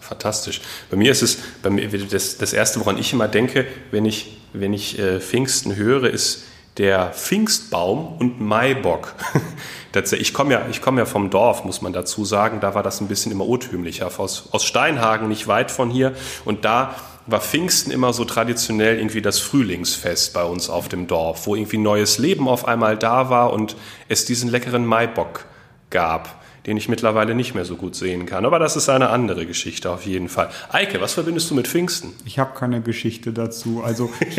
Fantastisch. 0.00 0.60
Bei 0.90 0.96
mir 0.96 1.12
ist 1.12 1.22
es, 1.22 1.38
bei 1.62 1.70
mir, 1.70 1.88
das, 1.88 2.38
das 2.38 2.52
Erste, 2.52 2.80
woran 2.80 2.98
ich 2.98 3.12
immer 3.12 3.28
denke, 3.28 3.66
wenn 3.90 4.06
ich, 4.06 4.39
wenn 4.52 4.72
ich 4.72 4.98
äh, 4.98 5.20
Pfingsten 5.20 5.76
höre, 5.76 6.10
ist 6.10 6.44
der 6.76 7.12
Pfingstbaum 7.12 8.16
und 8.18 8.40
Maibock. 8.40 9.14
ich 10.12 10.32
komme 10.32 10.52
ja, 10.52 10.66
komm 10.80 10.98
ja 10.98 11.04
vom 11.04 11.30
Dorf, 11.30 11.64
muss 11.64 11.82
man 11.82 11.92
dazu 11.92 12.24
sagen. 12.24 12.60
Da 12.60 12.74
war 12.74 12.82
das 12.82 13.00
ein 13.00 13.08
bisschen 13.08 13.32
immer 13.32 13.46
urtümlicher. 13.46 14.10
Aus, 14.18 14.48
aus 14.52 14.64
Steinhagen, 14.64 15.28
nicht 15.28 15.46
weit 15.46 15.70
von 15.70 15.90
hier. 15.90 16.14
Und 16.44 16.64
da 16.64 16.94
war 17.26 17.40
Pfingsten 17.40 17.90
immer 17.90 18.12
so 18.12 18.24
traditionell 18.24 18.98
irgendwie 18.98 19.22
das 19.22 19.38
Frühlingsfest 19.38 20.32
bei 20.32 20.44
uns 20.44 20.70
auf 20.70 20.88
dem 20.88 21.06
Dorf, 21.06 21.46
wo 21.46 21.54
irgendwie 21.54 21.78
neues 21.78 22.18
Leben 22.18 22.48
auf 22.48 22.66
einmal 22.66 22.96
da 22.96 23.30
war 23.30 23.52
und 23.52 23.76
es 24.08 24.24
diesen 24.24 24.50
leckeren 24.50 24.86
Maibock 24.86 25.44
gab 25.90 26.39
den 26.66 26.76
ich 26.76 26.88
mittlerweile 26.88 27.34
nicht 27.34 27.54
mehr 27.54 27.64
so 27.64 27.76
gut 27.76 27.94
sehen 27.94 28.26
kann. 28.26 28.44
Aber 28.44 28.58
das 28.58 28.76
ist 28.76 28.88
eine 28.88 29.10
andere 29.10 29.46
Geschichte 29.46 29.90
auf 29.90 30.04
jeden 30.04 30.28
Fall. 30.28 30.50
Eike, 30.70 31.00
was 31.00 31.14
verbindest 31.14 31.50
du 31.50 31.54
mit 31.54 31.66
Pfingsten? 31.66 32.12
Ich 32.24 32.38
habe 32.38 32.58
keine 32.58 32.80
Geschichte 32.80 33.32
dazu. 33.32 33.82
Also 33.82 34.10
ich, 34.20 34.38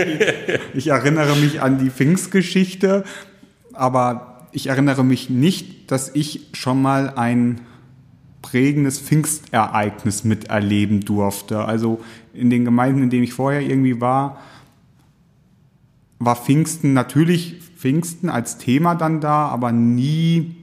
ich 0.73 0.87
erinnere 0.87 1.35
mich 1.35 1.61
an 1.61 1.79
die 1.79 1.89
Pfingstgeschichte, 1.89 3.03
aber 3.73 4.47
ich 4.51 4.67
erinnere 4.67 5.03
mich 5.03 5.29
nicht, 5.29 5.91
dass 5.91 6.13
ich 6.13 6.47
schon 6.53 6.81
mal 6.81 7.13
ein 7.15 7.61
prägendes 8.41 8.99
Pfingstereignis 8.99 10.23
miterleben 10.23 11.01
durfte. 11.01 11.65
Also 11.65 12.01
in 12.33 12.49
den 12.49 12.65
Gemeinden, 12.65 13.03
in 13.03 13.09
denen 13.09 13.23
ich 13.23 13.33
vorher 13.33 13.61
irgendwie 13.61 14.01
war, 14.01 14.41
war 16.19 16.35
Pfingsten 16.35 16.93
natürlich 16.93 17.59
Pfingsten 17.77 18.29
als 18.29 18.57
Thema 18.57 18.93
dann 18.93 19.21
da, 19.21 19.47
aber 19.47 19.71
nie 19.71 20.55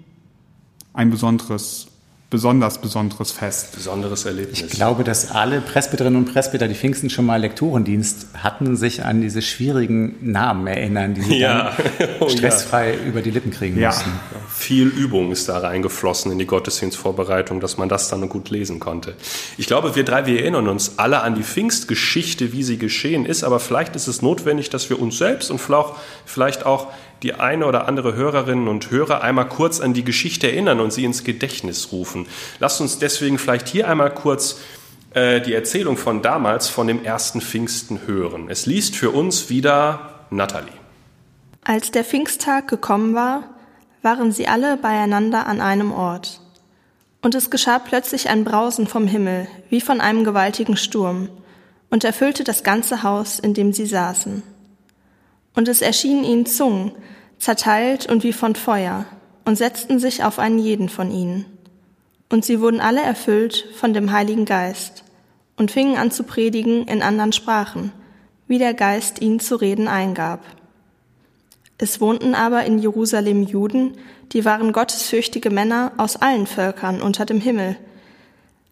ein 0.99 1.11
besonderes 1.11 1.87
besonders 2.31 2.79
besonderes 2.79 3.33
Fest. 3.33 3.75
Besonderes 3.75 4.27
Erlebnis. 4.27 4.61
Ich 4.61 4.69
glaube, 4.69 5.03
dass 5.03 5.31
alle 5.31 5.63
Presbyterinnen 5.63 6.25
und 6.25 6.33
Presbyter, 6.33 6.69
die 6.69 6.75
Pfingsten 6.75 7.09
schon 7.09 7.25
mal 7.25 7.41
Lektorendienst 7.41 8.27
hatten, 8.43 8.77
sich 8.77 9.03
an 9.05 9.23
diese 9.23 9.41
schwierigen 9.41 10.17
Namen 10.21 10.67
erinnern, 10.67 11.15
die 11.15 11.23
sie 11.23 11.39
ja. 11.39 11.75
oh, 12.21 12.29
stressfrei 12.29 12.93
ja. 12.93 13.01
über 13.07 13.23
die 13.23 13.31
Lippen 13.31 13.51
kriegen 13.51 13.81
ja. 13.81 13.89
mussten. 13.89 14.13
Viel 14.55 14.89
Übung 14.89 15.33
ist 15.33 15.49
da 15.49 15.59
reingeflossen 15.59 16.31
in 16.31 16.39
die 16.39 16.47
Gottesdienstvorbereitung, 16.47 17.61
dass 17.61 17.79
man 17.79 17.89
das 17.89 18.11
dann 18.11 18.29
gut 18.29 18.51
lesen 18.51 18.79
konnte. 18.79 19.15
Ich 19.57 19.67
glaube, 19.67 19.97
wir 19.97 20.05
drei, 20.05 20.27
wir 20.27 20.41
erinnern 20.41 20.69
uns 20.69 20.99
alle 20.99 21.23
an 21.23 21.35
die 21.35 21.43
Pfingstgeschichte, 21.43 22.53
wie 22.53 22.63
sie 22.63 22.77
geschehen 22.77 23.25
ist, 23.25 23.43
aber 23.43 23.59
vielleicht 23.59 23.97
ist 23.97 24.07
es 24.07 24.21
notwendig, 24.21 24.69
dass 24.69 24.91
wir 24.91 25.01
uns 25.01 25.17
selbst 25.17 25.51
und 25.51 25.61
vielleicht 26.27 26.67
auch 26.67 26.89
die 27.23 27.35
eine 27.35 27.67
oder 27.67 27.89
andere 27.89 28.15
Hörerinnen 28.15 28.69
und 28.69 28.91
Hörer 28.91 29.23
einmal 29.23 29.49
kurz 29.49 29.81
an 29.81 29.93
die 29.93 30.05
Geschichte 30.05 30.51
erinnern 30.51 30.81
und 30.81 30.93
sie 30.93 31.05
ins 31.05 31.25
Gedächtnis 31.25 31.91
rufen. 31.91 32.18
Lasst 32.59 32.81
uns 32.81 32.99
deswegen 32.99 33.39
vielleicht 33.39 33.69
hier 33.69 33.89
einmal 33.89 34.13
kurz 34.13 34.59
äh, 35.15 35.41
die 35.41 35.55
Erzählung 35.55 35.97
von 35.97 36.23
damals, 36.23 36.69
von 36.69 36.87
dem 36.87 37.05
ersten 37.05 37.41
Pfingsten 37.41 38.07
hören. 38.07 38.49
Es 38.49 38.67
liest 38.67 38.97
für 38.97 39.11
uns 39.11 39.49
wieder 39.49 40.25
Natalie. 40.31 40.73
Als 41.65 41.91
der 41.91 42.05
Pfingsttag 42.05 42.69
gekommen 42.69 43.15
war, 43.15 43.45
waren 44.03 44.33
sie 44.33 44.49
alle 44.49 44.77
beieinander 44.77 45.47
an 45.47 45.61
einem 45.61 45.93
Ort. 45.93 46.41
Und 47.21 47.35
es 47.35 47.51
geschah 47.51 47.79
plötzlich 47.79 48.29
ein 48.29 48.45
Brausen 48.45 48.87
vom 48.87 49.07
Himmel, 49.07 49.49
wie 49.71 49.81
von 49.81 50.01
einem 50.01 50.25
gewaltigen 50.25 50.77
Sturm, 50.77 51.29
und 51.91 52.05
erfüllte 52.05 52.45
das 52.45 52.63
ganze 52.63 53.03
Haus, 53.03 53.39
in 53.39 53.55
dem 53.55 53.73
sie 53.73 53.87
saßen. 53.87 54.43
Und 55.55 55.69
es 55.69 55.83
erschienen 55.83 56.25
ihnen 56.25 56.47
Zungen, 56.47 56.93
zerteilt 57.39 58.07
und 58.07 58.23
wie 58.23 58.33
von 58.33 58.55
Feuer, 58.55 59.07
und 59.45 59.57
setzten 59.57 59.99
sich 59.99 60.23
auf 60.23 60.39
einen 60.39 60.59
jeden 60.59 60.89
von 60.89 61.11
ihnen. 61.11 61.47
Und 62.29 62.45
sie 62.45 62.61
wurden 62.61 62.81
alle 62.81 63.01
erfüllt 63.01 63.67
von 63.75 63.95
dem 63.95 64.13
Heiligen 64.13 64.45
Geist 64.45 65.05
und 65.57 65.71
fingen 65.71 65.97
an 65.97 66.11
zu 66.11 66.25
predigen 66.25 66.87
in 66.87 67.03
anderen 67.03 67.33
Sprachen, 67.33 67.93
wie 68.47 68.59
der 68.59 68.75
Geist 68.75 69.21
ihnen 69.21 69.41
zu 69.41 69.57
reden 69.57 69.89
eingab. 69.89 70.45
Es 71.79 72.01
wohnten 72.01 72.35
aber 72.35 72.65
in 72.65 72.79
Jerusalem 72.79 73.45
Juden, 73.45 73.93
die 74.33 74.45
waren 74.45 74.73
gottesfürchtige 74.73 75.51
Männer 75.51 75.93
aus 75.97 76.17
allen 76.17 76.47
Völkern 76.47 77.01
unter 77.01 77.25
dem 77.25 77.41
Himmel. 77.41 77.77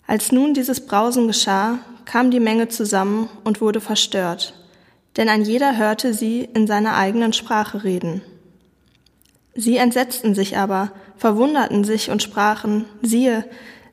Als 0.06 0.32
nun 0.32 0.54
dieses 0.54 0.86
Brausen 0.86 1.26
geschah, 1.26 1.78
kam 2.04 2.30
die 2.30 2.40
Menge 2.40 2.68
zusammen 2.68 3.28
und 3.44 3.60
wurde 3.60 3.80
verstört, 3.80 4.54
denn 5.16 5.28
ein 5.28 5.42
jeder 5.42 5.76
hörte 5.76 6.14
sie 6.14 6.48
in 6.54 6.66
seiner 6.66 6.96
eigenen 6.96 7.32
Sprache 7.32 7.84
reden. 7.84 8.22
Sie 9.54 9.76
entsetzten 9.76 10.34
sich 10.34 10.56
aber, 10.56 10.92
verwunderten 11.16 11.84
sich 11.84 12.10
und 12.10 12.22
sprachen, 12.22 12.84
siehe, 13.02 13.44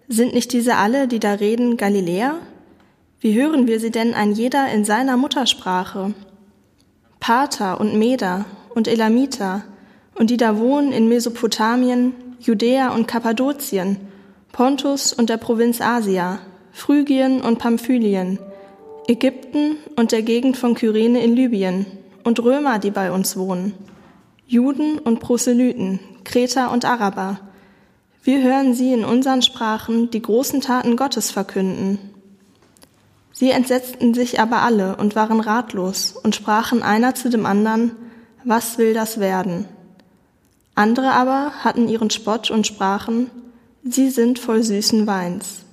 sind 0.08 0.34
nicht 0.34 0.54
diese 0.54 0.76
alle, 0.76 1.08
die 1.08 1.20
da 1.20 1.34
reden, 1.34 1.78
Galiläer? 1.78 2.36
Wie 3.20 3.34
hören 3.34 3.68
wir 3.68 3.80
sie 3.80 3.92
denn 3.92 4.14
ein 4.14 4.34
jeder 4.34 4.70
in 4.72 4.84
seiner 4.84 5.18
Muttersprache? 5.18 6.14
Pater 7.20 7.80
und 7.80 7.98
Meder 7.98 8.46
und 8.76 8.88
Elamiter 8.88 9.64
und 10.16 10.30
die 10.30 10.38
da 10.38 10.58
wohnen 10.58 10.92
in 10.92 11.08
Mesopotamien, 11.08 12.14
Judäa 12.40 12.94
und 12.94 13.08
Kappadokien, 13.08 13.98
Pontus 14.52 15.14
und 15.14 15.30
der 15.30 15.38
Provinz 15.38 15.80
Asia, 15.80 16.40
Phrygien 16.74 17.42
und 17.42 17.60
Pamphylien, 17.60 18.40
Ägypten 19.08 19.78
und 19.96 20.12
der 20.12 20.22
Gegend 20.22 20.58
von 20.58 20.76
Kyrene 20.76 21.24
in 21.24 21.36
Libyen 21.36 21.86
und 22.24 22.44
Römer, 22.44 22.80
die 22.80 22.92
bei 22.92 23.12
uns 23.12 23.38
wohnen, 23.38 23.74
Juden 24.54 25.00
und 25.00 25.20
Proselyten, 25.20 26.00
Kreter 26.24 26.72
und 26.72 26.86
Araber. 26.86 27.40
Wir 28.24 28.44
hören 28.44 28.76
sie 28.76 28.94
in 28.94 29.04
unseren 29.04 29.42
Sprachen 29.42 30.12
die 30.12 30.22
großen 30.22 30.62
Taten 30.62 30.96
Gottes 30.96 31.32
verkünden. 31.32 31.98
Sie 33.32 33.50
entsetzten 33.50 34.14
sich 34.14 34.40
aber 34.40 34.62
alle 34.62 34.98
und 34.98 35.16
waren 35.16 35.40
ratlos 35.40 36.12
und 36.12 36.36
sprachen 36.36 36.84
einer 36.84 37.16
zu 37.16 37.32
dem 37.32 37.48
anderen, 37.48 37.94
was 38.44 38.78
will 38.78 38.94
das 38.94 39.20
werden? 39.20 39.66
Andere 40.76 41.14
aber 41.14 41.54
hatten 41.64 41.88
ihren 41.88 42.12
Spott 42.12 42.52
und 42.52 42.68
sprachen, 42.68 43.32
sie 43.84 44.12
sind 44.12 44.38
voll 44.38 44.62
süßen 44.62 45.08
Weins. 45.08 45.64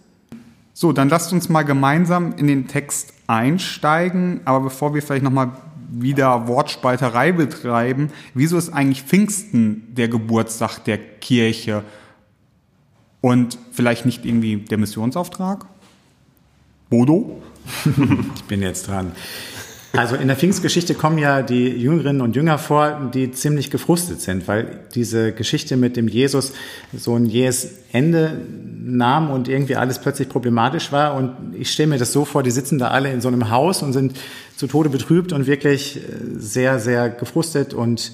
So, 0.73 0.93
dann 0.95 1.11
lasst 1.11 1.35
uns 1.35 1.51
mal 1.51 1.65
gemeinsam 1.65 2.33
in 2.39 2.47
den 2.47 2.67
Text 2.67 3.13
einsteigen, 3.27 4.41
aber 4.47 4.61
bevor 4.61 4.95
wir 4.95 5.03
vielleicht 5.03 5.23
nochmal 5.23 5.53
wieder 5.91 6.47
Wortspalterei 6.47 7.33
betreiben, 7.33 8.11
wieso 8.35 8.57
ist 8.57 8.71
eigentlich 8.71 9.03
Pfingsten 9.03 9.95
der 9.95 10.09
Geburtstag 10.09 10.79
der 10.85 10.99
Kirche 10.99 11.83
und 13.21 13.59
vielleicht 13.73 14.07
nicht 14.07 14.25
irgendwie 14.25 14.57
der 14.57 14.79
Missionsauftrag? 14.79 15.67
Bodo? 16.89 17.43
ich 18.35 18.45
bin 18.45 18.63
jetzt 18.63 18.89
dran. 18.89 19.13
Also 19.93 20.15
in 20.15 20.29
der 20.29 20.37
Pfingstgeschichte 20.37 20.95
kommen 20.95 21.19
ja 21.19 21.43
die 21.43 21.67
Jüngerinnen 21.67 22.23
und 22.23 22.37
Jünger 22.37 22.59
vor, 22.59 23.11
die 23.13 23.33
ziemlich 23.33 23.71
gefrustet 23.71 24.21
sind, 24.21 24.47
weil 24.47 24.79
diese 24.95 25.33
Geschichte 25.33 25.77
mit 25.77 25.97
dem 25.97 26.07
Jesus 26.07 26.53
so 26.97 27.17
ein 27.17 27.27
jähes 27.27 27.71
Ende 27.93 28.41
nahm 28.83 29.31
und 29.31 29.49
irgendwie 29.49 29.75
alles 29.75 29.99
plötzlich 29.99 30.29
problematisch 30.29 30.93
war. 30.93 31.15
Und 31.15 31.57
ich 31.59 31.73
stelle 31.73 31.89
mir 31.89 31.99
das 31.99 32.13
so 32.13 32.25
vor, 32.25 32.45
die 32.45 32.53
sitzen 32.53 32.79
da 32.79 32.89
alle 32.89 33.13
in 33.13 33.21
so 33.21 33.27
einem 33.27 33.51
Haus 33.51 33.83
und 33.83 33.93
sind 33.93 34.17
zu 34.57 34.69
Tode 34.69 34.91
betrübt 34.91 35.33
und 35.33 35.49
wirklich 35.49 35.97
äh, 35.97 36.01
sehr, 36.37 36.79
sehr 36.79 37.11
gefrustet 37.11 37.75
und 37.75 38.13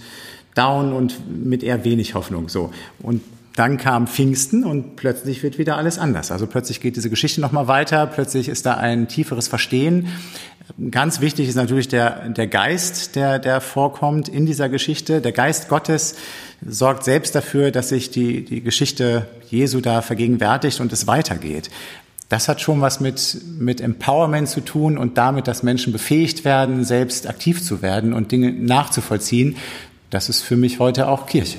down 0.55 0.95
und 0.95 1.15
mit 1.45 1.63
eher 1.63 1.85
wenig 1.85 2.15
Hoffnung 2.15 2.49
so. 2.49 2.71
Und 3.01 3.21
dann 3.57 3.79
kam 3.79 4.07
Pfingsten 4.07 4.65
und 4.65 4.97
plötzlich 4.97 5.43
wird 5.43 5.57
wieder 5.59 5.77
alles 5.79 5.99
anders. 5.99 6.31
Also 6.31 6.47
plötzlich 6.47 6.81
geht 6.81 6.97
diese 6.97 7.09
Geschichte 7.09 7.41
nochmal 7.41 7.69
weiter, 7.69 8.07
plötzlich 8.07 8.49
ist 8.49 8.67
da 8.67 8.75
ein 8.75 9.09
tieferes 9.09 9.49
Verstehen. 9.49 10.09
Ganz 10.91 11.23
wichtig 11.23 11.49
ist 11.49 11.55
natürlich 11.55 11.89
der, 11.89 12.29
der 12.29 12.49
Geist, 12.49 13.17
der, 13.17 13.39
der 13.39 13.63
vorkommt 13.63 14.29
in 14.29 14.45
dieser 14.45 14.69
Geschichte. 14.69 15.23
Der 15.23 15.33
Geist 15.33 15.69
Gottes 15.69 16.17
sorgt 16.67 17.05
selbst 17.05 17.35
dafür, 17.35 17.71
dass 17.71 17.89
sich 17.89 18.11
die, 18.11 18.45
die 18.45 18.61
Geschichte 18.61 19.27
Jesu 19.49 19.81
da 19.81 20.03
vergegenwärtigt 20.03 20.81
und 20.81 20.93
es 20.93 21.07
weitergeht. 21.07 21.71
Das 22.29 22.49
hat 22.49 22.61
schon 22.61 22.83
was 22.83 23.01
mit, 23.01 23.39
mit 23.59 23.81
Empowerment 23.81 24.49
zu 24.49 24.61
tun 24.61 24.99
und 24.99 25.17
damit, 25.17 25.49
dass 25.49 25.63
Menschen 25.63 25.95
befähigt 25.95 26.45
werden, 26.45 26.85
selbst 26.85 27.27
aktiv 27.27 27.63
zu 27.63 27.81
werden 27.81 28.13
und 28.13 28.33
Dinge 28.33 28.53
nachzuvollziehen. 28.53 29.57
Das 30.11 30.29
ist 30.29 30.43
für 30.43 30.57
mich 30.57 30.79
heute 30.79 31.09
auch 31.09 31.27
Kirche. 31.27 31.59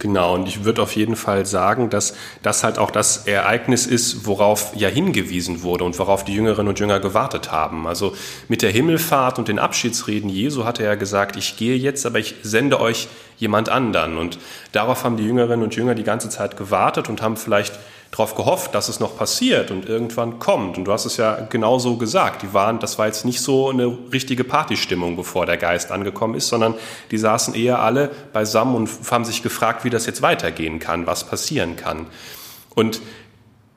Genau, 0.00 0.34
und 0.34 0.46
ich 0.46 0.64
würde 0.64 0.80
auf 0.80 0.94
jeden 0.94 1.16
Fall 1.16 1.44
sagen, 1.44 1.90
dass 1.90 2.14
das 2.42 2.62
halt 2.62 2.78
auch 2.78 2.92
das 2.92 3.26
Ereignis 3.26 3.84
ist, 3.84 4.26
worauf 4.26 4.76
ja 4.76 4.88
hingewiesen 4.88 5.62
wurde 5.62 5.82
und 5.82 5.98
worauf 5.98 6.24
die 6.24 6.34
Jüngerinnen 6.34 6.68
und 6.68 6.78
Jünger 6.78 7.00
gewartet 7.00 7.50
haben. 7.50 7.84
Also 7.88 8.14
mit 8.46 8.62
der 8.62 8.70
Himmelfahrt 8.70 9.40
und 9.40 9.48
den 9.48 9.58
Abschiedsreden 9.58 10.30
Jesu 10.30 10.64
hat 10.64 10.78
er 10.78 10.86
ja 10.86 10.94
gesagt, 10.94 11.34
ich 11.34 11.56
gehe 11.56 11.76
jetzt, 11.76 12.06
aber 12.06 12.20
ich 12.20 12.36
sende 12.42 12.80
euch 12.80 13.08
jemand 13.38 13.70
anderen. 13.70 14.18
Und 14.18 14.38
darauf 14.70 15.02
haben 15.02 15.16
die 15.16 15.24
Jüngerinnen 15.24 15.64
und 15.64 15.74
Jünger 15.74 15.96
die 15.96 16.04
ganze 16.04 16.28
Zeit 16.28 16.56
gewartet 16.56 17.08
und 17.08 17.20
haben 17.20 17.36
vielleicht 17.36 17.76
darauf 18.10 18.34
gehofft, 18.34 18.74
dass 18.74 18.88
es 18.88 19.00
noch 19.00 19.16
passiert 19.16 19.70
und 19.70 19.86
irgendwann 19.86 20.38
kommt. 20.38 20.78
Und 20.78 20.84
du 20.84 20.92
hast 20.92 21.04
es 21.04 21.18
ja 21.18 21.46
genauso 21.50 21.96
gesagt. 21.96 22.42
Die 22.42 22.54
waren, 22.54 22.78
das 22.78 22.98
war 22.98 23.06
jetzt 23.06 23.24
nicht 23.24 23.40
so 23.40 23.68
eine 23.68 23.96
richtige 24.12 24.44
Partystimmung, 24.44 25.16
bevor 25.16 25.46
der 25.46 25.56
Geist 25.56 25.92
angekommen 25.92 26.34
ist, 26.34 26.48
sondern 26.48 26.74
die 27.10 27.18
saßen 27.18 27.54
eher 27.54 27.80
alle 27.80 28.10
beisammen 28.32 28.74
und 28.74 28.90
haben 29.10 29.24
sich 29.24 29.42
gefragt, 29.42 29.84
wie 29.84 29.90
das 29.90 30.06
jetzt 30.06 30.22
weitergehen 30.22 30.78
kann, 30.78 31.06
was 31.06 31.24
passieren 31.24 31.76
kann. 31.76 32.06
Und 32.74 33.00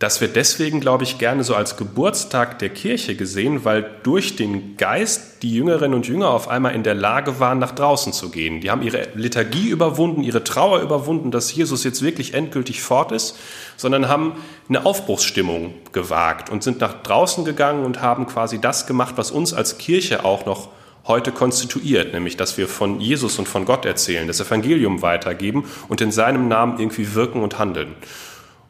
das 0.02 0.20
wird 0.20 0.36
deswegen, 0.36 0.80
glaube 0.80 1.04
ich, 1.04 1.20
gerne 1.20 1.44
so 1.44 1.54
als 1.54 1.78
Geburtstag 1.78 2.58
der 2.58 2.70
Kirche 2.70 3.16
gesehen, 3.16 3.66
weil 3.66 3.88
durch 4.02 4.36
den 4.36 4.76
Geist 4.76 5.44
die 5.44 5.54
Jüngerinnen 5.54 5.94
und 5.94 6.08
Jünger 6.08 6.32
auf 6.32 6.48
einmal 6.48 6.74
in 6.74 6.82
der 6.82 6.96
Lage 6.96 7.40
waren, 7.40 7.60
nach 7.60 7.72
draußen 7.72 8.12
zu 8.12 8.32
gehen. 8.32 8.62
Die 8.62 8.72
haben 8.72 8.82
ihre 8.82 9.10
Lethargie 9.14 9.70
überwunden, 9.70 10.24
ihre 10.24 10.44
Trauer 10.44 10.82
überwunden, 10.82 11.30
dass 11.30 11.54
Jesus 11.54 11.84
jetzt 11.84 12.02
wirklich 12.02 12.34
endgültig 12.34 12.82
fort 12.82 13.12
ist, 13.12 13.38
sondern 13.78 14.10
haben 14.10 14.34
eine 14.68 14.88
Aufbruchsstimmung 14.88 15.76
gewagt 15.92 16.50
und 16.50 16.64
sind 16.64 16.82
nach 16.82 17.04
draußen 17.04 17.46
gegangen 17.46 17.86
und 17.86 18.02
haben 18.02 18.26
quasi 18.26 18.60
das 18.60 18.88
gemacht, 18.88 19.14
was 19.18 19.30
uns 19.30 19.54
als 19.54 19.78
Kirche 19.78 20.26
auch 20.26 20.48
noch 20.48 20.70
heute 21.06 21.32
konstituiert, 21.32 22.12
nämlich 22.12 22.38
dass 22.38 22.58
wir 22.58 22.68
von 22.68 23.00
Jesus 23.00 23.38
und 23.38 23.48
von 23.48 23.66
Gott 23.66 23.86
erzählen, 23.86 24.28
das 24.28 24.40
Evangelium 24.40 25.04
weitergeben 25.04 25.66
und 25.90 26.02
in 26.02 26.12
seinem 26.12 26.48
Namen 26.48 26.80
irgendwie 26.80 27.14
wirken 27.14 27.44
und 27.44 27.60
handeln. 27.60 27.96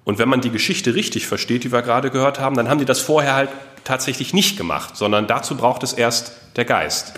Und 0.03 0.17
wenn 0.17 0.29
man 0.29 0.41
die 0.41 0.50
Geschichte 0.50 0.96
richtig 0.96 1.27
versteht, 1.27 1.63
die 1.63 1.72
wir 1.72 1.81
gerade 1.81 2.10
gehört 2.10 2.39
haben, 2.39 2.55
dann 2.55 2.70
haben 2.70 2.79
die 2.79 2.86
das 2.86 3.00
vorher 3.00 3.36
halt 3.36 3.50
tatsächlich 3.84 4.34
nicht 4.34 4.58
gemacht, 4.58 4.98
sondern 4.98 5.27
dazu 5.27 5.55
braucht 5.55 5.84
es 5.84 5.93
erst 5.93 6.34
der 6.55 6.65
Geist, 6.65 7.13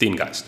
den 0.00 0.16
Geist. 0.16 0.46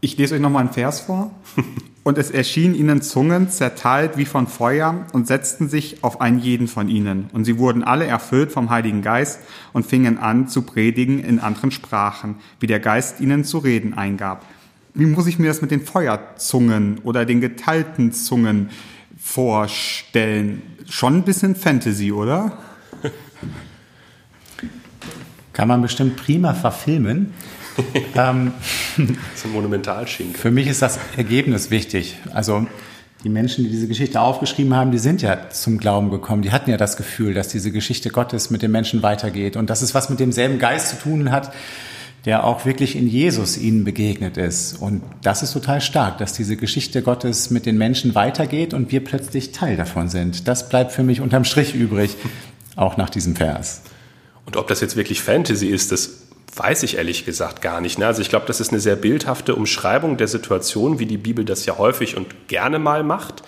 Ich 0.00 0.16
lese 0.16 0.36
euch 0.36 0.40
nochmal 0.40 0.62
einen 0.62 0.72
Vers 0.72 1.00
vor. 1.00 1.30
Und 2.04 2.16
es 2.16 2.30
erschienen 2.30 2.74
ihnen 2.74 3.02
Zungen, 3.02 3.50
zerteilt 3.50 4.16
wie 4.16 4.24
von 4.24 4.46
Feuer, 4.46 5.04
und 5.12 5.26
setzten 5.26 5.68
sich 5.68 6.02
auf 6.02 6.22
einen 6.22 6.38
jeden 6.38 6.66
von 6.66 6.88
ihnen. 6.88 7.28
Und 7.34 7.44
sie 7.44 7.58
wurden 7.58 7.84
alle 7.84 8.06
erfüllt 8.06 8.50
vom 8.50 8.70
Heiligen 8.70 9.02
Geist 9.02 9.40
und 9.74 9.84
fingen 9.84 10.16
an 10.16 10.48
zu 10.48 10.62
predigen 10.62 11.18
in 11.18 11.38
anderen 11.38 11.70
Sprachen, 11.70 12.36
wie 12.60 12.66
der 12.66 12.80
Geist 12.80 13.20
ihnen 13.20 13.44
zu 13.44 13.58
reden 13.58 13.92
eingab. 13.92 14.42
Wie 14.94 15.04
muss 15.04 15.26
ich 15.26 15.38
mir 15.38 15.48
das 15.48 15.60
mit 15.60 15.70
den 15.70 15.82
Feuerzungen 15.82 16.98
oder 17.04 17.26
den 17.26 17.42
geteilten 17.42 18.10
Zungen 18.12 18.70
vorstellen. 19.28 20.62
Schon 20.88 21.18
ein 21.18 21.22
bisschen 21.22 21.54
Fantasy, 21.54 22.12
oder? 22.12 22.56
Kann 25.52 25.68
man 25.68 25.82
bestimmt 25.82 26.16
prima 26.16 26.54
verfilmen. 26.54 27.34
ähm, 28.14 28.52
so 28.96 29.48
ein 29.48 29.52
Monumentalschinken. 29.52 30.34
Für 30.34 30.50
mich 30.50 30.66
ist 30.66 30.80
das 30.80 30.98
Ergebnis 31.16 31.70
wichtig. 31.70 32.16
Also 32.32 32.66
die 33.22 33.28
Menschen, 33.28 33.64
die 33.64 33.70
diese 33.70 33.86
Geschichte 33.86 34.20
aufgeschrieben 34.20 34.74
haben, 34.74 34.92
die 34.92 34.98
sind 34.98 35.20
ja 35.20 35.50
zum 35.50 35.78
Glauben 35.78 36.10
gekommen. 36.10 36.42
Die 36.42 36.50
hatten 36.50 36.70
ja 36.70 36.76
das 36.76 36.96
Gefühl, 36.96 37.34
dass 37.34 37.48
diese 37.48 37.70
Geschichte 37.70 38.08
Gottes 38.08 38.50
mit 38.50 38.62
den 38.62 38.70
Menschen 38.70 39.02
weitergeht 39.02 39.56
und 39.56 39.68
dass 39.68 39.82
es 39.82 39.94
was 39.94 40.08
mit 40.08 40.20
demselben 40.20 40.58
Geist 40.58 40.88
zu 40.88 40.96
tun 40.96 41.30
hat, 41.30 41.52
der 42.28 42.44
auch 42.44 42.66
wirklich 42.66 42.94
in 42.94 43.08
Jesus 43.08 43.56
ihnen 43.56 43.84
begegnet 43.84 44.36
ist. 44.36 44.82
Und 44.82 45.00
das 45.22 45.42
ist 45.42 45.54
total 45.54 45.80
stark, 45.80 46.18
dass 46.18 46.34
diese 46.34 46.58
Geschichte 46.58 47.00
Gottes 47.00 47.48
mit 47.48 47.64
den 47.64 47.78
Menschen 47.78 48.14
weitergeht 48.14 48.74
und 48.74 48.92
wir 48.92 49.02
plötzlich 49.02 49.52
Teil 49.52 49.78
davon 49.78 50.10
sind. 50.10 50.46
Das 50.46 50.68
bleibt 50.68 50.92
für 50.92 51.02
mich 51.02 51.22
unterm 51.22 51.44
Strich 51.44 51.74
übrig, 51.74 52.16
auch 52.76 52.98
nach 52.98 53.08
diesem 53.08 53.34
Vers. 53.34 53.80
Und 54.44 54.58
ob 54.58 54.68
das 54.68 54.82
jetzt 54.82 54.94
wirklich 54.94 55.22
Fantasy 55.22 55.68
ist, 55.68 55.90
das 55.90 56.24
weiß 56.54 56.82
ich 56.82 56.98
ehrlich 56.98 57.24
gesagt 57.24 57.62
gar 57.62 57.80
nicht. 57.80 57.98
Ne? 57.98 58.06
Also 58.06 58.20
ich 58.20 58.28
glaube, 58.28 58.44
das 58.44 58.60
ist 58.60 58.72
eine 58.72 58.80
sehr 58.80 58.96
bildhafte 58.96 59.54
Umschreibung 59.54 60.18
der 60.18 60.28
Situation, 60.28 60.98
wie 60.98 61.06
die 61.06 61.16
Bibel 61.16 61.46
das 61.46 61.64
ja 61.64 61.78
häufig 61.78 62.14
und 62.14 62.26
gerne 62.46 62.78
mal 62.78 63.04
macht. 63.04 63.42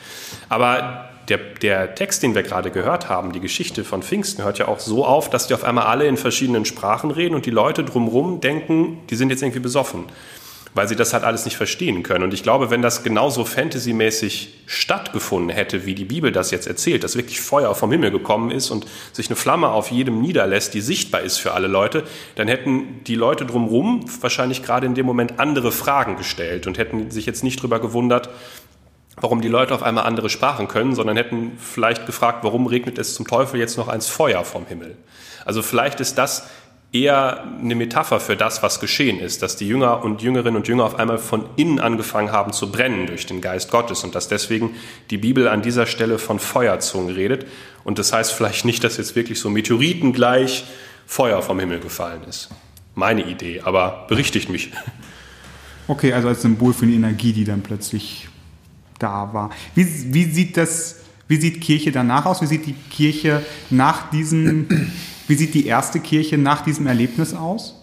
Aber 0.49 1.11
der, 1.31 1.39
der 1.39 1.95
Text, 1.95 2.23
den 2.23 2.35
wir 2.35 2.43
gerade 2.43 2.71
gehört 2.71 3.09
haben, 3.09 3.33
die 3.33 3.41
Geschichte 3.41 3.85
von 3.85 4.03
Pfingsten, 4.03 4.45
hört 4.45 4.59
ja 4.59 4.69
auch 4.69 4.81
so 4.81 5.07
auf, 5.07 5.31
dass 5.31 5.47
die 5.47 5.55
auf 5.55 5.65
einmal 5.65 5.87
alle 5.87 6.07
in 6.07 6.17
verschiedenen 6.17 6.65
Sprachen 6.65 7.11
reden 7.11 7.35
und 7.35 7.47
die 7.47 7.51
Leute 7.51 7.85
drumherum 7.85 8.41
denken, 8.41 8.99
die 9.09 9.17
sind 9.17 9.31
jetzt 9.31 9.43
irgendwie 9.43 9.61
besoffen 9.61 10.07
weil 10.75 10.89
sie 10.89 10.97
das 10.97 11.13
halt 11.13 11.25
alles 11.25 11.45
nicht 11.45 11.57
verstehen 11.57 12.03
können. 12.03 12.23
Und 12.23 12.33
ich 12.33 12.43
glaube, 12.43 12.71
wenn 12.71 12.83
das 12.83 13.03
genauso 13.03 13.45
fantasymäßig 13.45 14.55
stattgefunden 14.67 15.51
hätte, 15.51 15.85
wie 15.85 15.95
die 15.95 16.05
Bibel 16.05 16.31
das 16.31 16.53
jetzt 16.53 16.67
erzählt, 16.67 17.03
dass 17.03 17.17
wirklich 17.17 17.41
Feuer 17.41 17.75
vom 17.75 17.91
Himmel 17.91 18.13
gekommen 18.13 18.51
ist 18.51 18.71
und 18.71 18.87
sich 19.13 19.29
eine 19.29 19.37
Flamme 19.37 19.69
auf 19.71 19.91
jedem 19.91 20.21
niederlässt, 20.21 20.75
die 20.75 20.81
sichtbar 20.81 21.23
ist 21.23 21.39
für 21.39 21.53
alle 21.53 21.67
Leute, 21.67 22.05
dann 22.37 22.47
hätten 22.47 23.03
die 23.07 23.17
Leute 23.17 23.47
drumherum 23.47 24.05
wahrscheinlich 24.21 24.63
gerade 24.63 24.87
in 24.87 24.95
dem 24.95 25.07
Moment 25.07 25.41
andere 25.41 25.73
Fragen 25.73 26.17
gestellt 26.17 26.67
und 26.67 26.79
hätten 26.79 27.11
sich 27.11 27.27
jetzt 27.27 27.43
nicht 27.43 27.59
darüber 27.59 27.81
gewundert, 27.81 28.31
warum 29.21 29.41
die 29.41 29.49
Leute 29.49 29.75
auf 29.75 29.83
einmal 29.83 30.05
andere 30.05 30.31
Sprachen 30.31 30.69
können, 30.69 30.95
sondern 30.95 31.17
hätten 31.17 31.53
vielleicht 31.59 32.07
gefragt, 32.07 32.43
warum 32.43 32.67
regnet 32.67 32.99
es 32.99 33.15
zum 33.15 33.27
Teufel 33.27 33.61
jetzt 33.61 33.77
noch 33.77 33.89
eins 33.89 34.07
Feuer 34.07 34.45
vom 34.45 34.67
Himmel. 34.67 34.97
Also 35.45 35.63
vielleicht 35.63 36.01
ist 36.01 36.19
das 36.19 36.49
eher 36.93 37.45
eine 37.45 37.75
Metapher 37.77 38.19
für 38.19 38.37
das, 38.37 38.63
was 38.63 38.81
geschehen 38.81 39.21
ist, 39.21 39.43
dass 39.43 39.57
die 39.57 39.69
Jünger 39.69 40.03
und 40.03 40.23
Jüngerinnen 40.23 40.57
und 40.57 40.67
Jünger 40.67 40.85
auf 40.85 40.99
einmal 40.99 41.19
von 41.19 41.45
innen 41.57 41.79
angefangen 41.79 42.33
haben 42.33 42.53
zu 42.53 42.73
brennen 42.73 43.07
durch 43.07 43.27
den 43.27 43.41
Geist 43.41 43.71
Gottes 43.71 44.03
und 44.03 44.15
dass 44.15 44.27
deswegen 44.27 44.75
die 45.11 45.19
Bibel 45.19 45.47
an 45.47 45.63
dieser 45.63 45.87
Stelle 45.87 46.19
von 46.19 46.41
Feuerzungen 46.41 47.15
redet. 47.15 47.47
Und 47.85 47.99
das 47.99 48.13
heißt 48.13 48.33
vielleicht 48.33 48.65
nicht, 48.65 48.83
dass 48.83 48.97
jetzt 48.97 49.15
wirklich 49.15 49.39
so 49.39 49.51
Meteoriten 49.51 50.13
gleich 50.13 50.65
Feuer 51.07 51.43
vom 51.43 51.61
Himmel 51.61 51.81
gefallen 51.81 52.23
ist. 52.29 52.51
Meine 52.97 53.25
Idee, 53.25 53.61
aber 53.65 54.07
berichtigt 54.09 54.49
mich. 54.49 54.73
Okay, 55.87 56.13
also 56.13 56.29
als 56.29 56.43
Symbol 56.43 56.73
für 56.73 56.87
die 56.87 56.95
Energie, 56.95 57.33
die 57.33 57.45
dann 57.45 57.63
plötzlich 57.63 58.29
da 59.03 59.33
war. 59.33 59.51
Wie, 59.75 59.87
wie 60.15 60.25
sieht 60.25 60.57
das, 60.57 60.97
wie 61.29 61.37
sieht 61.37 61.61
Kirche 61.61 61.91
danach 61.91 62.27
aus? 62.27 62.41
Wie 62.43 62.47
sieht 62.47 62.67
die 62.67 62.75
Kirche 62.75 63.43
nach 63.71 64.11
diesem 64.11 64.67
wie 65.31 65.37
sieht 65.37 65.55
die 65.55 65.65
erste 65.65 66.01
Kirche 66.01 66.37
nach 66.37 66.63
diesem 66.63 66.89
Erlebnis 66.89 67.35
aus? 67.35 67.77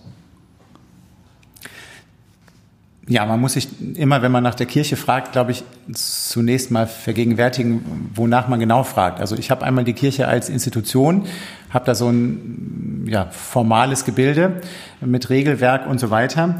Ja, 3.08 3.26
man 3.26 3.40
muss 3.40 3.54
sich 3.54 3.70
immer, 3.96 4.22
wenn 4.22 4.34
man 4.34 4.44
nach 4.44 4.56
der 4.56 4.66
Kirche 4.66 4.98
fragt, 4.98 5.32
glaube 5.32 5.52
ich, 5.52 5.64
zunächst 5.94 6.72
mal 6.72 6.88
vergegenwärtigen, 6.88 8.10
wonach 8.14 8.50
man 8.50 8.60
genau 8.60 8.84
fragt. 8.84 9.22
Also 9.22 9.38
ich 9.38 9.50
habe 9.50 9.64
einmal 9.64 9.86
die 9.86 9.94
Kirche 9.94 10.28
als 10.28 10.50
Institution, 10.50 11.26
habe 11.70 11.86
da 11.86 11.96
so 11.96 12.10
ein 12.10 13.06
ja, 13.08 13.28
formales 13.32 14.04
Gebilde 14.04 14.62
mit 15.00 15.30
Regelwerk 15.30 15.88
und 15.88 16.02
so 16.02 16.10
weiter. 16.10 16.60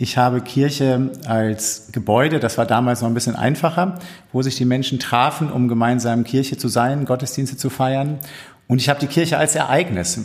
Ich 0.00 0.16
habe 0.16 0.40
Kirche 0.40 1.10
als 1.26 1.88
Gebäude, 1.90 2.38
das 2.38 2.56
war 2.56 2.66
damals 2.66 3.00
noch 3.00 3.08
ein 3.08 3.14
bisschen 3.14 3.34
einfacher, 3.34 3.98
wo 4.32 4.42
sich 4.42 4.54
die 4.54 4.64
Menschen 4.64 5.00
trafen, 5.00 5.50
um 5.50 5.66
gemeinsam 5.66 6.22
Kirche 6.22 6.56
zu 6.56 6.68
sein, 6.68 7.04
Gottesdienste 7.04 7.56
zu 7.56 7.68
feiern. 7.68 8.20
Und 8.68 8.80
ich 8.80 8.88
habe 8.88 9.00
die 9.00 9.08
Kirche 9.08 9.38
als 9.38 9.56
Ereignis, 9.56 10.20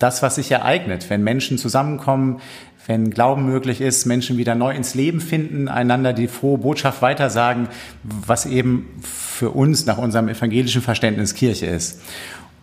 das, 0.00 0.22
was 0.22 0.34
sich 0.34 0.50
ereignet, 0.50 1.10
wenn 1.10 1.22
Menschen 1.22 1.58
zusammenkommen, 1.58 2.40
wenn 2.88 3.10
Glauben 3.10 3.46
möglich 3.46 3.80
ist, 3.80 4.04
Menschen 4.04 4.36
wieder 4.36 4.56
neu 4.56 4.74
ins 4.74 4.96
Leben 4.96 5.20
finden, 5.20 5.68
einander 5.68 6.12
die 6.12 6.26
frohe 6.26 6.58
Botschaft 6.58 7.00
weitersagen, 7.00 7.68
was 8.02 8.46
eben 8.46 9.00
für 9.00 9.50
uns 9.50 9.86
nach 9.86 9.98
unserem 9.98 10.28
evangelischen 10.28 10.82
Verständnis 10.82 11.34
Kirche 11.34 11.66
ist. 11.66 12.00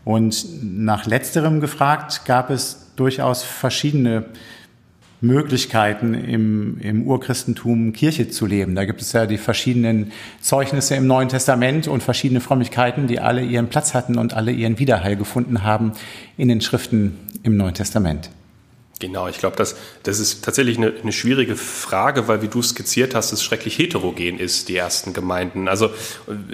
Und 0.03 0.45
nach 0.61 1.05
letzterem 1.05 1.61
gefragt 1.61 2.25
gab 2.25 2.49
es 2.49 2.91
durchaus 2.97 3.41
verschiedene 3.41 4.25
Möglichkeiten 5.21 6.15
im, 6.15 6.79
im 6.81 7.03
Urchristentum 7.03 7.93
Kirche 7.93 8.29
zu 8.29 8.47
leben. 8.47 8.73
Da 8.73 8.85
gibt 8.85 9.01
es 9.01 9.13
ja 9.13 9.27
die 9.27 9.37
verschiedenen 9.37 10.11
Zeugnisse 10.41 10.95
im 10.95 11.05
Neuen 11.05 11.29
Testament 11.29 11.87
und 11.87 12.01
verschiedene 12.01 12.41
Frömmigkeiten, 12.41 13.05
die 13.05 13.19
alle 13.19 13.43
ihren 13.43 13.67
Platz 13.67 13.93
hatten 13.93 14.17
und 14.17 14.33
alle 14.33 14.51
ihren 14.51 14.79
Widerhall 14.79 15.15
gefunden 15.15 15.63
haben 15.63 15.93
in 16.37 16.47
den 16.47 16.59
Schriften 16.59 17.19
im 17.43 17.55
Neuen 17.55 17.75
Testament. 17.75 18.31
Genau, 18.99 19.27
ich 19.27 19.39
glaube, 19.39 19.55
das, 19.55 19.75
das 20.03 20.19
ist 20.19 20.45
tatsächlich 20.45 20.77
eine, 20.77 20.93
eine 21.01 21.11
schwierige 21.11 21.55
Frage, 21.55 22.27
weil 22.27 22.43
wie 22.43 22.47
du 22.47 22.61
skizziert 22.61 23.15
hast, 23.15 23.31
es 23.31 23.43
schrecklich 23.43 23.77
heterogen 23.79 24.37
ist, 24.37 24.69
die 24.69 24.77
ersten 24.77 25.13
Gemeinden. 25.13 25.67
Also 25.67 25.89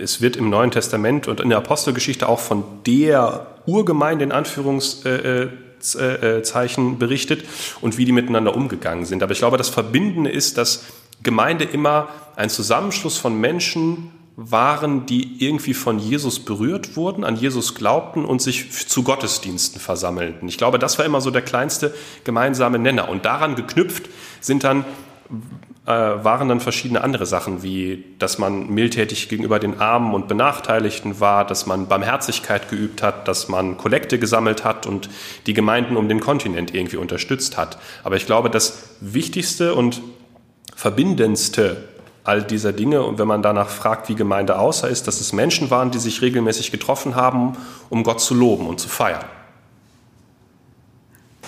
es 0.02 0.22
wird 0.22 0.38
im 0.38 0.50
Neuen 0.50 0.72
Testament 0.72 1.28
und 1.28 1.42
in 1.42 1.50
der 1.50 1.58
Apostelgeschichte 1.58 2.28
auch 2.28 2.40
von 2.40 2.64
der 2.86 3.48
Urgemeinde 3.66 4.24
in 4.24 4.32
Anführungszeichen 4.32 5.26
äh, 5.26 5.44
äh, 5.44 5.50
Zeichen 5.80 6.98
berichtet 7.00 7.46
und 7.82 7.98
wie 7.98 8.06
die 8.06 8.12
miteinander 8.12 8.56
umgegangen 8.56 9.06
sind. 9.06 9.24
Aber 9.24 9.32
ich 9.32 9.40
glaube, 9.40 9.58
das 9.58 9.70
Verbindende 9.70 10.30
ist, 10.30 10.58
dass 10.58 10.86
Gemeinde 11.24 11.66
immer 11.66 12.10
ein 12.36 12.50
Zusammenschluss 12.50 13.18
von 13.18 13.40
Menschen 13.40 14.12
waren, 14.36 15.08
die 15.08 15.44
irgendwie 15.44 15.74
von 15.74 15.98
Jesus 15.98 16.40
berührt 16.40 16.96
wurden, 16.96 17.24
an 17.24 17.36
Jesus 17.36 17.74
glaubten 17.74 18.24
und 18.24 18.40
sich 18.40 18.88
zu 18.88 19.02
Gottesdiensten 19.02 19.82
versammelten. 19.82 20.48
Ich 20.48 20.60
glaube, 20.60 20.78
das 20.78 21.00
war 21.00 21.06
immer 21.06 21.22
so 21.22 21.32
der 21.32 21.42
kleinste 21.42 21.94
gemeinsame 22.24 22.78
Nenner. 22.78 23.10
Und 23.10 23.26
daran 23.26 23.56
geknüpft 23.56 24.08
sind 24.40 24.64
dann 24.64 24.86
äh, 25.88 25.90
waren 25.90 26.50
dann 26.50 26.60
verschiedene 26.60 27.02
andere 27.02 27.26
Sachen, 27.26 27.64
wie 27.64 28.04
dass 28.20 28.38
man 28.38 28.70
mildtätig 28.70 29.30
gegenüber 29.30 29.58
den 29.58 29.80
Armen 29.80 30.14
und 30.14 30.28
Benachteiligten 30.28 31.22
war, 31.22 31.48
dass 31.48 31.66
man 31.66 31.88
Barmherzigkeit 31.88 32.70
geübt 32.70 33.02
hat, 33.02 33.30
dass 33.30 33.48
man 33.48 33.78
Kollekte 33.78 34.20
gesammelt 34.20 34.66
hat 34.66 34.86
und 34.86 35.10
die 35.46 35.54
Gemeinden 35.54 35.96
um 35.96 36.10
den 36.10 36.20
Kontinent 36.20 36.76
irgendwie 36.76 36.98
unterstützt 36.98 37.58
hat. 37.58 37.78
Aber 38.04 38.18
ich 38.18 38.26
glaube, 38.26 38.50
das 38.50 38.98
Wichtigste 39.00 39.76
und 39.76 40.02
Verbindendste 40.76 41.88
all 42.26 42.44
dieser 42.44 42.74
Dinge, 42.74 43.04
und 43.04 43.18
wenn 43.18 43.28
man 43.28 43.42
danach 43.42 43.70
fragt, 43.70 44.10
wie 44.10 44.16
Gemeinde 44.16 44.60
aussah, 44.60 44.88
ist, 44.88 45.08
dass 45.08 45.22
es 45.22 45.32
Menschen 45.32 45.72
waren, 45.72 45.92
die 45.92 46.00
sich 46.00 46.22
regelmäßig 46.22 46.72
getroffen 46.72 47.16
haben, 47.16 47.54
um 47.90 48.04
Gott 48.04 48.20
zu 48.20 48.36
loben 48.36 48.68
und 48.68 48.82
zu 48.82 48.90
feiern. 48.90 49.24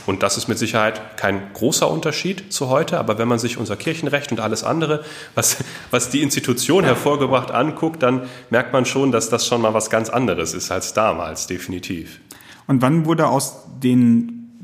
Und 0.10 0.24
das 0.24 0.38
ist 0.38 0.48
mit 0.48 0.58
Sicherheit 0.58 1.17
kein 1.17 1.54
großer 1.54 1.88
Unterschied 1.88 2.52
zu 2.52 2.69
heute, 2.69 2.98
aber 2.98 3.19
wenn 3.19 3.28
man 3.28 3.38
sich 3.38 3.60
unser 3.60 3.76
Kirchenrecht 3.76 4.32
und 4.32 4.39
alles 4.39 4.63
andere, 4.63 5.04
was, 5.36 5.58
was 5.91 6.10
die 6.10 6.24
Institution 6.24 6.84
hervorgebracht 6.84 7.52
anguckt, 7.52 8.02
dann 8.02 8.24
merkt 8.50 8.74
man 8.74 8.86
schon, 8.86 9.12
dass 9.12 9.30
das 9.30 9.45
schon 9.45 9.62
mal 9.62 9.76
was 9.76 9.91
ganz 9.91 10.10
anderes 10.10 10.56
ist 10.56 10.72
als 10.72 10.95
damals, 10.95 11.45
definitiv. 11.45 12.22
Und 12.65 12.82
wann 12.82 13.06
wurde 13.06 13.28
aus 13.28 13.65
den 13.84 14.63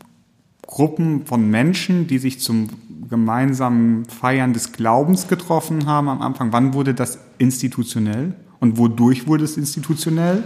Gruppen 0.65 1.27
von 1.27 1.47
Menschen, 1.47 2.07
die 2.07 2.17
sich 2.17 2.39
zum 2.39 2.69
gemeinsamen 3.07 4.05
Feiern 4.05 4.51
des 4.51 4.73
Glaubens 4.73 5.27
getroffen 5.27 5.85
haben 5.85 6.09
am 6.09 6.23
Anfang, 6.23 6.53
wann 6.53 6.73
wurde 6.73 6.95
das 6.95 7.19
institutionell? 7.37 8.33
Und 8.59 8.79
wodurch 8.79 9.27
wurde 9.27 9.43
es 9.43 9.57
institutionell? 9.57 10.41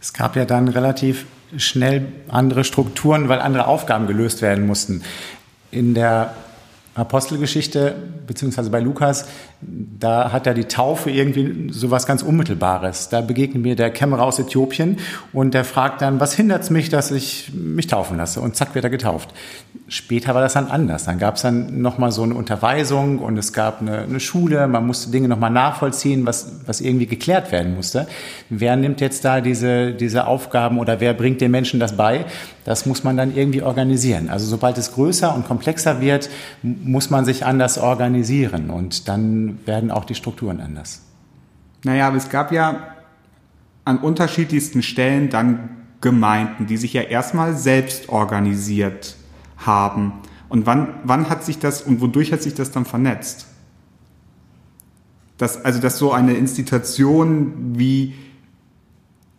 Es 0.00 0.12
gab 0.12 0.36
ja 0.36 0.44
dann 0.44 0.68
relativ 0.68 1.26
schnell 1.56 2.06
andere 2.28 2.64
Strukturen, 2.64 3.28
weil 3.28 3.40
andere 3.40 3.66
Aufgaben 3.66 4.06
gelöst 4.06 4.42
werden 4.42 4.66
mussten. 4.66 5.02
In 5.70 5.94
der 5.94 6.34
Apostelgeschichte, 6.94 7.94
beziehungsweise 8.26 8.70
bei 8.70 8.80
Lukas, 8.80 9.26
da 9.60 10.30
hat 10.30 10.46
er 10.46 10.54
die 10.54 10.66
Taufe 10.66 11.10
irgendwie 11.10 11.72
so 11.72 11.90
was 11.90 12.06
ganz 12.06 12.22
Unmittelbares. 12.22 13.08
Da 13.08 13.20
begegnet 13.20 13.62
mir 13.62 13.74
der 13.74 13.90
Kämmerer 13.90 14.22
aus 14.22 14.38
Äthiopien 14.38 14.98
und 15.32 15.52
der 15.52 15.64
fragt 15.64 16.00
dann, 16.00 16.20
was 16.20 16.34
hindert 16.34 16.62
es 16.62 16.70
mich, 16.70 16.90
dass 16.90 17.10
ich 17.10 17.50
mich 17.52 17.88
taufen 17.88 18.18
lasse? 18.18 18.40
Und 18.40 18.54
zack, 18.54 18.76
wird 18.76 18.84
er 18.84 18.90
getauft. 18.90 19.30
Später 19.88 20.34
war 20.34 20.42
das 20.42 20.52
dann 20.52 20.68
anders. 20.68 21.04
Dann 21.06 21.18
gab 21.18 21.36
es 21.36 21.42
dann 21.42 21.82
nochmal 21.82 22.12
so 22.12 22.22
eine 22.22 22.34
Unterweisung 22.34 23.18
und 23.18 23.36
es 23.36 23.52
gab 23.52 23.80
eine, 23.80 24.02
eine 24.02 24.20
Schule, 24.20 24.68
man 24.68 24.86
musste 24.86 25.10
Dinge 25.10 25.26
nochmal 25.26 25.50
nachvollziehen, 25.50 26.24
was, 26.24 26.60
was 26.66 26.80
irgendwie 26.80 27.06
geklärt 27.06 27.50
werden 27.50 27.74
musste. 27.74 28.06
Wer 28.50 28.76
nimmt 28.76 29.00
jetzt 29.00 29.24
da 29.24 29.40
diese, 29.40 29.92
diese 29.92 30.28
Aufgaben 30.28 30.78
oder 30.78 31.00
wer 31.00 31.14
bringt 31.14 31.40
den 31.40 31.50
Menschen 31.50 31.80
das 31.80 31.96
bei? 31.96 32.26
Das 32.64 32.86
muss 32.86 33.02
man 33.02 33.16
dann 33.16 33.34
irgendwie 33.34 33.62
organisieren. 33.62 34.28
Also 34.28 34.46
sobald 34.46 34.78
es 34.78 34.92
größer 34.92 35.34
und 35.34 35.48
komplexer 35.48 36.00
wird, 36.00 36.28
muss 36.62 37.10
man 37.10 37.24
sich 37.24 37.44
anders 37.46 37.78
organisieren 37.78 38.70
und 38.70 39.08
dann 39.08 39.47
werden 39.66 39.90
auch 39.90 40.04
die 40.04 40.14
Strukturen 40.14 40.60
anders. 40.60 41.02
Naja, 41.84 42.08
aber 42.08 42.16
es 42.16 42.28
gab 42.28 42.52
ja 42.52 42.94
an 43.84 43.98
unterschiedlichsten 43.98 44.82
Stellen 44.82 45.30
dann 45.30 45.70
Gemeinden, 46.00 46.66
die 46.66 46.76
sich 46.76 46.92
ja 46.92 47.02
erstmal 47.02 47.56
selbst 47.56 48.08
organisiert 48.08 49.16
haben. 49.56 50.12
Und 50.48 50.66
wann, 50.66 50.94
wann 51.04 51.28
hat 51.28 51.44
sich 51.44 51.58
das 51.58 51.82
und 51.82 52.00
wodurch 52.00 52.32
hat 52.32 52.42
sich 52.42 52.54
das 52.54 52.70
dann 52.70 52.84
vernetzt? 52.84 53.46
Das, 55.36 55.64
also, 55.64 55.80
dass 55.80 55.98
so 55.98 56.12
eine 56.12 56.34
Institution 56.34 57.78
wie 57.78 58.14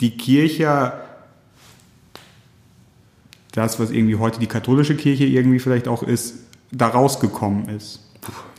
die 0.02 0.17
Kirche 0.17 0.93
das, 3.52 3.80
was 3.80 3.91
irgendwie 3.91 4.15
heute 4.15 4.39
die 4.39 4.48
katholische 4.48 4.95
Kirche 4.95 5.26
irgendwie 5.26 5.60
vielleicht 5.60 5.88
auch 5.88 6.04
ist, 6.04 6.36
da 6.72 6.88
rausgekommen 6.88 7.67
ist. 7.69 8.09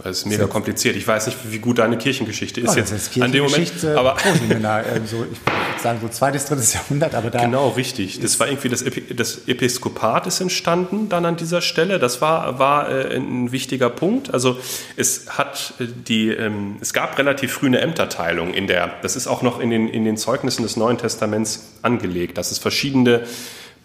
Das 0.03 0.19
ist 0.19 0.27
mega 0.27 0.47
kompliziert. 0.47 0.97
Ich 0.97 1.07
weiß 1.07 1.27
nicht, 1.27 1.39
wie 1.51 1.59
gut 1.59 1.79
deine 1.79 1.99
Kirchengeschichte 1.99 2.63
ist 2.63 2.71
Oh, 2.71 2.77
jetzt 2.77 2.91
ist 2.91 3.21
an 3.21 3.33
dem 3.33 3.45
Moment. 3.45 3.85
Aber 3.85 4.15
Proseminar, 4.15 4.87
äh, 4.87 5.01
so, 5.05 5.27
ich 5.31 5.39
würde 5.39 5.83
sagen 5.83 5.99
so 6.01 6.09
zweites, 6.09 6.47
drittes 6.47 6.73
Jahrhundert, 6.73 7.15
aber 7.15 7.31
da 7.31 7.45
genau, 7.45 7.69
richtig. 7.69 8.21
Das 8.21 8.41
war 8.41 8.49
irgendwie 8.49 8.71
das, 8.71 8.81
Epi 8.81 9.15
das 9.15 9.47
Episkopat 9.47 10.27
ist 10.27 10.41
entstanden 10.41 11.11
dann 11.11 11.27
an 11.27 11.37
dieser 11.37 11.61
Stelle. 11.61 11.99
Das 11.99 12.23
war, 12.23 12.59
war 12.59 12.89
äh, 12.89 13.15
ein 13.17 13.53
wichtiger 13.53 13.91
Punkt. 13.91 14.33
Also 14.33 14.59
es 14.97 15.37
hat 15.37 15.75
äh, 15.79 15.85
die, 15.87 16.29
ähm, 16.29 16.77
es 16.81 16.95
gab 16.95 17.19
relativ 17.19 17.53
früh 17.53 17.67
eine 17.67 17.81
Ämterteilung 17.81 18.55
in 18.55 18.67
der, 18.67 18.95
das 19.03 19.17
ist 19.17 19.27
auch 19.27 19.43
noch 19.43 19.61
in 19.61 19.69
den, 19.69 19.89
in 19.89 20.05
den 20.05 20.17
Zeugnissen 20.17 20.63
des 20.63 20.77
Neuen 20.77 20.97
Testaments 20.97 21.75
angelegt, 21.83 22.39
dass 22.39 22.51
es 22.51 22.59
verschiedene 22.59 23.25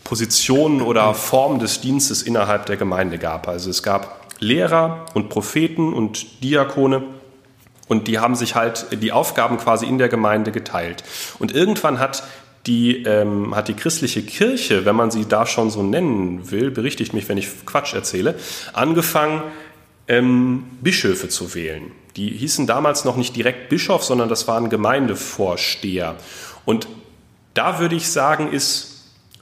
Positionen 0.05 0.81
oder 0.81 1.13
Formen 1.13 1.59
des 1.59 1.81
Dienstes 1.81 2.21
innerhalb 2.21 2.67
der 2.67 2.77
Gemeinde 2.77 3.17
gab. 3.17 3.47
Also 3.49 3.69
es 3.69 3.83
gab 3.83 4.24
Lehrer 4.39 5.05
und 5.13 5.29
Propheten 5.29 5.93
und 5.93 6.43
Diakone 6.43 7.03
und 7.87 8.07
die 8.07 8.19
haben 8.19 8.35
sich 8.35 8.55
halt 8.55 8.87
die 9.01 9.11
Aufgaben 9.11 9.57
quasi 9.57 9.85
in 9.85 9.97
der 9.97 10.09
Gemeinde 10.09 10.51
geteilt. 10.51 11.03
Und 11.39 11.53
irgendwann 11.53 11.99
hat 11.99 12.23
die, 12.65 13.03
ähm, 13.03 13.55
hat 13.55 13.67
die 13.67 13.75
christliche 13.75 14.23
Kirche, 14.23 14.85
wenn 14.85 14.95
man 14.95 15.11
sie 15.11 15.27
da 15.27 15.45
schon 15.45 15.69
so 15.69 15.83
nennen 15.83 16.49
will, 16.49 16.71
berichtigt 16.71 17.13
mich, 17.13 17.29
wenn 17.29 17.37
ich 17.37 17.65
Quatsch 17.65 17.93
erzähle, 17.93 18.35
angefangen, 18.73 19.43
ähm, 20.07 20.65
Bischöfe 20.81 21.29
zu 21.29 21.53
wählen. 21.53 21.91
Die 22.15 22.29
hießen 22.29 22.65
damals 22.65 23.05
noch 23.05 23.17
nicht 23.17 23.35
direkt 23.35 23.69
Bischof, 23.69 24.03
sondern 24.03 24.29
das 24.29 24.47
waren 24.47 24.69
Gemeindevorsteher. 24.69 26.15
Und 26.63 26.87
da 27.53 27.79
würde 27.79 27.95
ich 27.95 28.09
sagen, 28.09 28.51
ist 28.51 28.94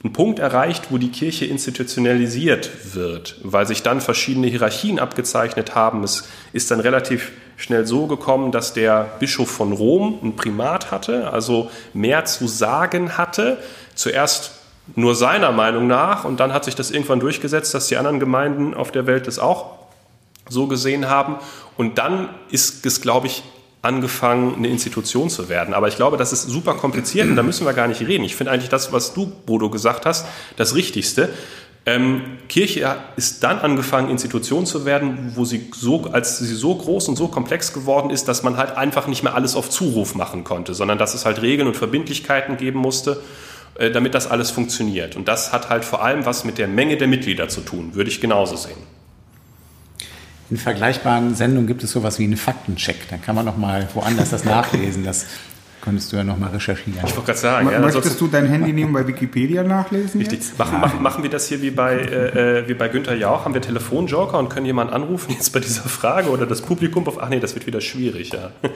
ein 0.04 0.12
Punkt 0.12 0.38
erreicht, 0.38 0.88
wo 0.90 0.98
die 0.98 1.10
Kirche 1.10 1.46
institutionalisiert 1.46 2.94
wird, 2.94 3.36
weil 3.42 3.66
sich 3.66 3.82
dann 3.82 4.02
verschiedene 4.02 4.48
Hierarchien 4.48 4.98
abgezeichnet 4.98 5.74
haben. 5.74 6.04
Es 6.04 6.28
ist 6.52 6.70
dann 6.70 6.80
relativ 6.80 7.32
schnell 7.56 7.86
so 7.86 8.06
gekommen, 8.06 8.52
dass 8.52 8.74
der 8.74 9.12
Bischof 9.18 9.50
von 9.50 9.72
Rom 9.72 10.18
ein 10.22 10.36
Primat 10.36 10.90
hatte, 10.90 11.32
also 11.32 11.70
mehr 11.94 12.26
zu 12.26 12.46
sagen 12.48 13.16
hatte. 13.16 13.58
Zuerst 13.94 14.52
nur 14.94 15.14
seiner 15.14 15.52
Meinung 15.52 15.86
nach 15.86 16.24
und 16.24 16.38
dann 16.38 16.52
hat 16.52 16.66
sich 16.66 16.74
das 16.74 16.90
irgendwann 16.90 17.20
durchgesetzt, 17.20 17.72
dass 17.72 17.86
die 17.86 17.96
anderen 17.96 18.20
Gemeinden 18.20 18.74
auf 18.74 18.92
der 18.92 19.06
Welt 19.06 19.26
das 19.26 19.38
auch 19.38 19.78
so 20.50 20.66
gesehen 20.66 21.08
haben. 21.08 21.36
Und 21.78 21.96
dann 21.96 22.28
ist 22.50 22.84
es, 22.84 23.00
glaube 23.00 23.28
ich, 23.28 23.42
angefangen, 23.84 24.56
eine 24.56 24.68
Institution 24.68 25.30
zu 25.30 25.48
werden. 25.48 25.74
Aber 25.74 25.88
ich 25.88 25.96
glaube, 25.96 26.16
das 26.16 26.32
ist 26.32 26.48
super 26.48 26.74
kompliziert 26.74 27.28
und 27.28 27.36
da 27.36 27.42
müssen 27.42 27.66
wir 27.66 27.72
gar 27.72 27.88
nicht 27.88 28.00
reden. 28.00 28.24
Ich 28.24 28.36
finde 28.36 28.52
eigentlich 28.52 28.70
das, 28.70 28.92
was 28.92 29.14
du, 29.14 29.26
Bodo, 29.46 29.70
gesagt 29.70 30.06
hast, 30.06 30.26
das 30.56 30.74
Richtigste. 30.74 31.28
Ähm, 31.86 32.38
Kirche 32.48 32.96
ist 33.16 33.44
dann 33.44 33.58
angefangen, 33.58 34.08
Institution 34.08 34.64
zu 34.64 34.86
werden, 34.86 35.32
wo 35.34 35.44
sie 35.44 35.70
so, 35.74 36.04
als 36.10 36.38
sie 36.38 36.54
so 36.54 36.74
groß 36.74 37.08
und 37.08 37.16
so 37.16 37.28
komplex 37.28 37.74
geworden 37.74 38.08
ist, 38.08 38.26
dass 38.26 38.42
man 38.42 38.56
halt 38.56 38.76
einfach 38.76 39.06
nicht 39.06 39.22
mehr 39.22 39.34
alles 39.34 39.54
auf 39.54 39.68
Zuruf 39.68 40.14
machen 40.14 40.44
konnte, 40.44 40.72
sondern 40.72 40.96
dass 40.96 41.12
es 41.12 41.26
halt 41.26 41.42
Regeln 41.42 41.68
und 41.68 41.76
Verbindlichkeiten 41.76 42.56
geben 42.56 42.78
musste, 42.78 43.20
äh, 43.74 43.90
damit 43.90 44.14
das 44.14 44.30
alles 44.30 44.50
funktioniert. 44.50 45.14
Und 45.14 45.28
das 45.28 45.52
hat 45.52 45.68
halt 45.68 45.84
vor 45.84 46.02
allem 46.02 46.24
was 46.24 46.44
mit 46.44 46.56
der 46.56 46.68
Menge 46.68 46.96
der 46.96 47.08
Mitglieder 47.08 47.48
zu 47.48 47.60
tun, 47.60 47.94
würde 47.94 48.08
ich 48.08 48.20
genauso 48.20 48.56
sehen. 48.56 49.03
In 50.50 50.56
vergleichbaren 50.56 51.34
Sendungen 51.34 51.66
gibt 51.66 51.82
es 51.82 51.92
sowas 51.92 52.18
wie 52.18 52.24
einen 52.24 52.36
Faktencheck. 52.36 53.08
Dann 53.08 53.22
kann 53.22 53.34
man 53.34 53.44
noch 53.44 53.56
mal 53.56 53.88
woanders 53.94 54.30
das 54.30 54.44
nachlesen. 54.44 55.04
Das 55.04 55.26
könntest 55.84 56.12
du 56.12 56.16
ja 56.16 56.24
noch 56.24 56.38
mal 56.38 56.50
recherchieren. 56.50 57.00
Ich 57.04 57.14
wollte 57.14 57.26
gerade 57.26 57.38
sagen, 57.38 57.70
ja, 57.70 57.78
Möchtest 57.78 58.20
du 58.20 58.26
dein 58.26 58.46
Handy 58.46 58.72
nehmen 58.72 58.92
bei 58.92 59.06
Wikipedia 59.06 59.62
nachlesen? 59.62 60.20
Richtig. 60.20 60.40
Jetzt? 60.40 60.58
Machen, 60.58 60.80
machen, 60.80 61.02
machen 61.02 61.22
wir 61.22 61.30
das 61.30 61.46
hier 61.48 61.60
wie 61.60 61.70
bei, 61.70 61.96
äh, 61.96 62.60
äh, 62.60 62.68
wie 62.68 62.74
bei 62.74 62.88
Günther 62.88 63.14
Jauch? 63.14 63.44
Haben 63.44 63.54
wir 63.54 63.60
Telefonjoker 63.60 64.38
und 64.38 64.48
können 64.48 64.66
jemanden 64.66 64.94
anrufen 64.94 65.32
jetzt 65.32 65.52
bei 65.52 65.60
dieser 65.60 65.82
Frage 65.82 66.30
oder 66.30 66.46
das 66.46 66.62
Publikum 66.62 67.06
auf. 67.06 67.22
Ach 67.22 67.28
nee, 67.28 67.40
das 67.40 67.54
wird 67.54 67.66
wieder 67.66 67.80
schwierig, 67.80 68.32
ja. 68.32 68.50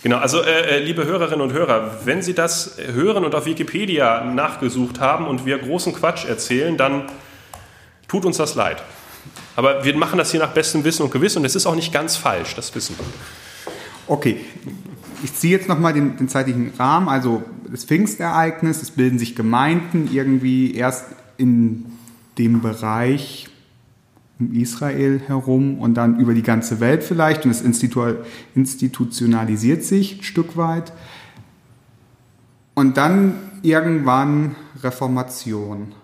Genau, 0.00 0.18
also 0.18 0.40
äh, 0.42 0.76
äh, 0.76 0.78
liebe 0.78 1.04
Hörerinnen 1.04 1.40
und 1.40 1.52
Hörer, 1.52 2.02
wenn 2.04 2.22
Sie 2.22 2.32
das 2.32 2.76
hören 2.94 3.24
und 3.24 3.34
auf 3.34 3.46
Wikipedia 3.46 4.22
nachgesucht 4.24 5.00
haben 5.00 5.26
und 5.26 5.44
wir 5.44 5.58
großen 5.58 5.92
Quatsch 5.92 6.24
erzählen, 6.24 6.76
dann 6.76 7.06
tut 8.06 8.24
uns 8.24 8.36
das 8.36 8.54
leid. 8.54 8.80
Aber 9.58 9.84
wir 9.84 9.96
machen 9.96 10.18
das 10.18 10.30
hier 10.30 10.38
nach 10.38 10.52
bestem 10.52 10.84
Wissen 10.84 11.02
und 11.02 11.10
Gewissen 11.10 11.40
und 11.40 11.44
es 11.44 11.56
ist 11.56 11.66
auch 11.66 11.74
nicht 11.74 11.92
ganz 11.92 12.14
falsch, 12.16 12.54
das 12.54 12.72
wissen 12.76 12.94
wir. 12.96 13.04
Okay, 14.06 14.36
ich 15.24 15.34
ziehe 15.34 15.56
jetzt 15.56 15.68
nochmal 15.68 15.92
den, 15.92 16.16
den 16.16 16.28
zeitlichen 16.28 16.70
Rahmen. 16.78 17.08
Also 17.08 17.42
das 17.68 17.84
Pfingstereignis, 17.84 18.80
es 18.82 18.92
bilden 18.92 19.18
sich 19.18 19.34
Gemeinden 19.34 20.10
irgendwie 20.12 20.76
erst 20.76 21.06
in 21.38 21.86
dem 22.38 22.62
Bereich 22.62 23.48
um 24.38 24.54
Israel 24.54 25.20
herum 25.26 25.80
und 25.80 25.94
dann 25.94 26.20
über 26.20 26.34
die 26.34 26.44
ganze 26.44 26.78
Welt 26.78 27.02
vielleicht 27.02 27.44
und 27.44 27.50
es 27.50 27.60
institu 27.60 28.14
institutionalisiert 28.54 29.82
sich 29.82 30.20
ein 30.20 30.22
Stück 30.22 30.56
weit. 30.56 30.92
Und 32.74 32.96
dann 32.96 33.34
irgendwann 33.62 34.54
Reformation. 34.84 35.96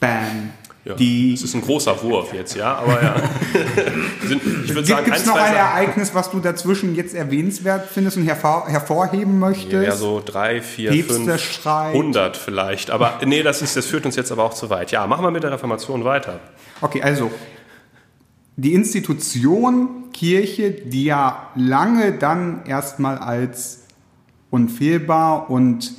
Bam. 0.00 0.50
Ja, 0.84 0.94
Die 0.94 1.32
das 1.32 1.42
ist 1.42 1.54
ein 1.54 1.62
großer 1.62 2.02
Wurf 2.02 2.34
jetzt, 2.34 2.54
ja, 2.56 2.74
aber 2.74 3.02
ja. 3.02 3.16
Sind, 4.28 4.42
ich 4.64 4.74
würde 4.74 4.86
sagen, 4.86 5.06
Gibt 5.06 5.16
es 5.16 5.24
noch 5.24 5.36
ein 5.36 5.54
Ereignis, 5.54 6.14
was 6.14 6.30
du 6.30 6.40
dazwischen 6.40 6.94
jetzt 6.94 7.14
erwähnenswert 7.14 7.88
findest 7.90 8.18
und 8.18 8.24
hervor, 8.24 8.68
hervorheben 8.68 9.38
möchtest? 9.38 9.72
Ja, 9.86 9.96
so 9.96 10.22
drei, 10.22 10.60
vier, 10.60 10.92
fünf, 11.02 11.40
schreit. 11.40 11.94
hundert 11.94 12.36
vielleicht. 12.36 12.90
Aber 12.90 13.18
nee, 13.24 13.42
das, 13.42 13.62
ist, 13.62 13.76
das 13.76 13.86
führt 13.86 14.04
uns 14.04 14.14
jetzt 14.14 14.30
aber 14.30 14.44
auch 14.44 14.52
zu 14.52 14.68
weit. 14.68 14.90
Ja, 14.90 15.06
machen 15.06 15.24
wir 15.24 15.30
mit 15.30 15.42
der 15.42 15.52
Reformation 15.52 16.04
weiter. 16.04 16.38
Okay, 16.82 17.00
also 17.00 17.30
die 18.56 18.74
Institution 18.74 20.12
Kirche, 20.12 20.70
die 20.70 21.04
ja 21.04 21.48
lange 21.54 22.12
dann 22.12 22.66
erstmal 22.66 23.16
als 23.16 23.84
unfehlbar 24.50 25.50
und 25.50 25.92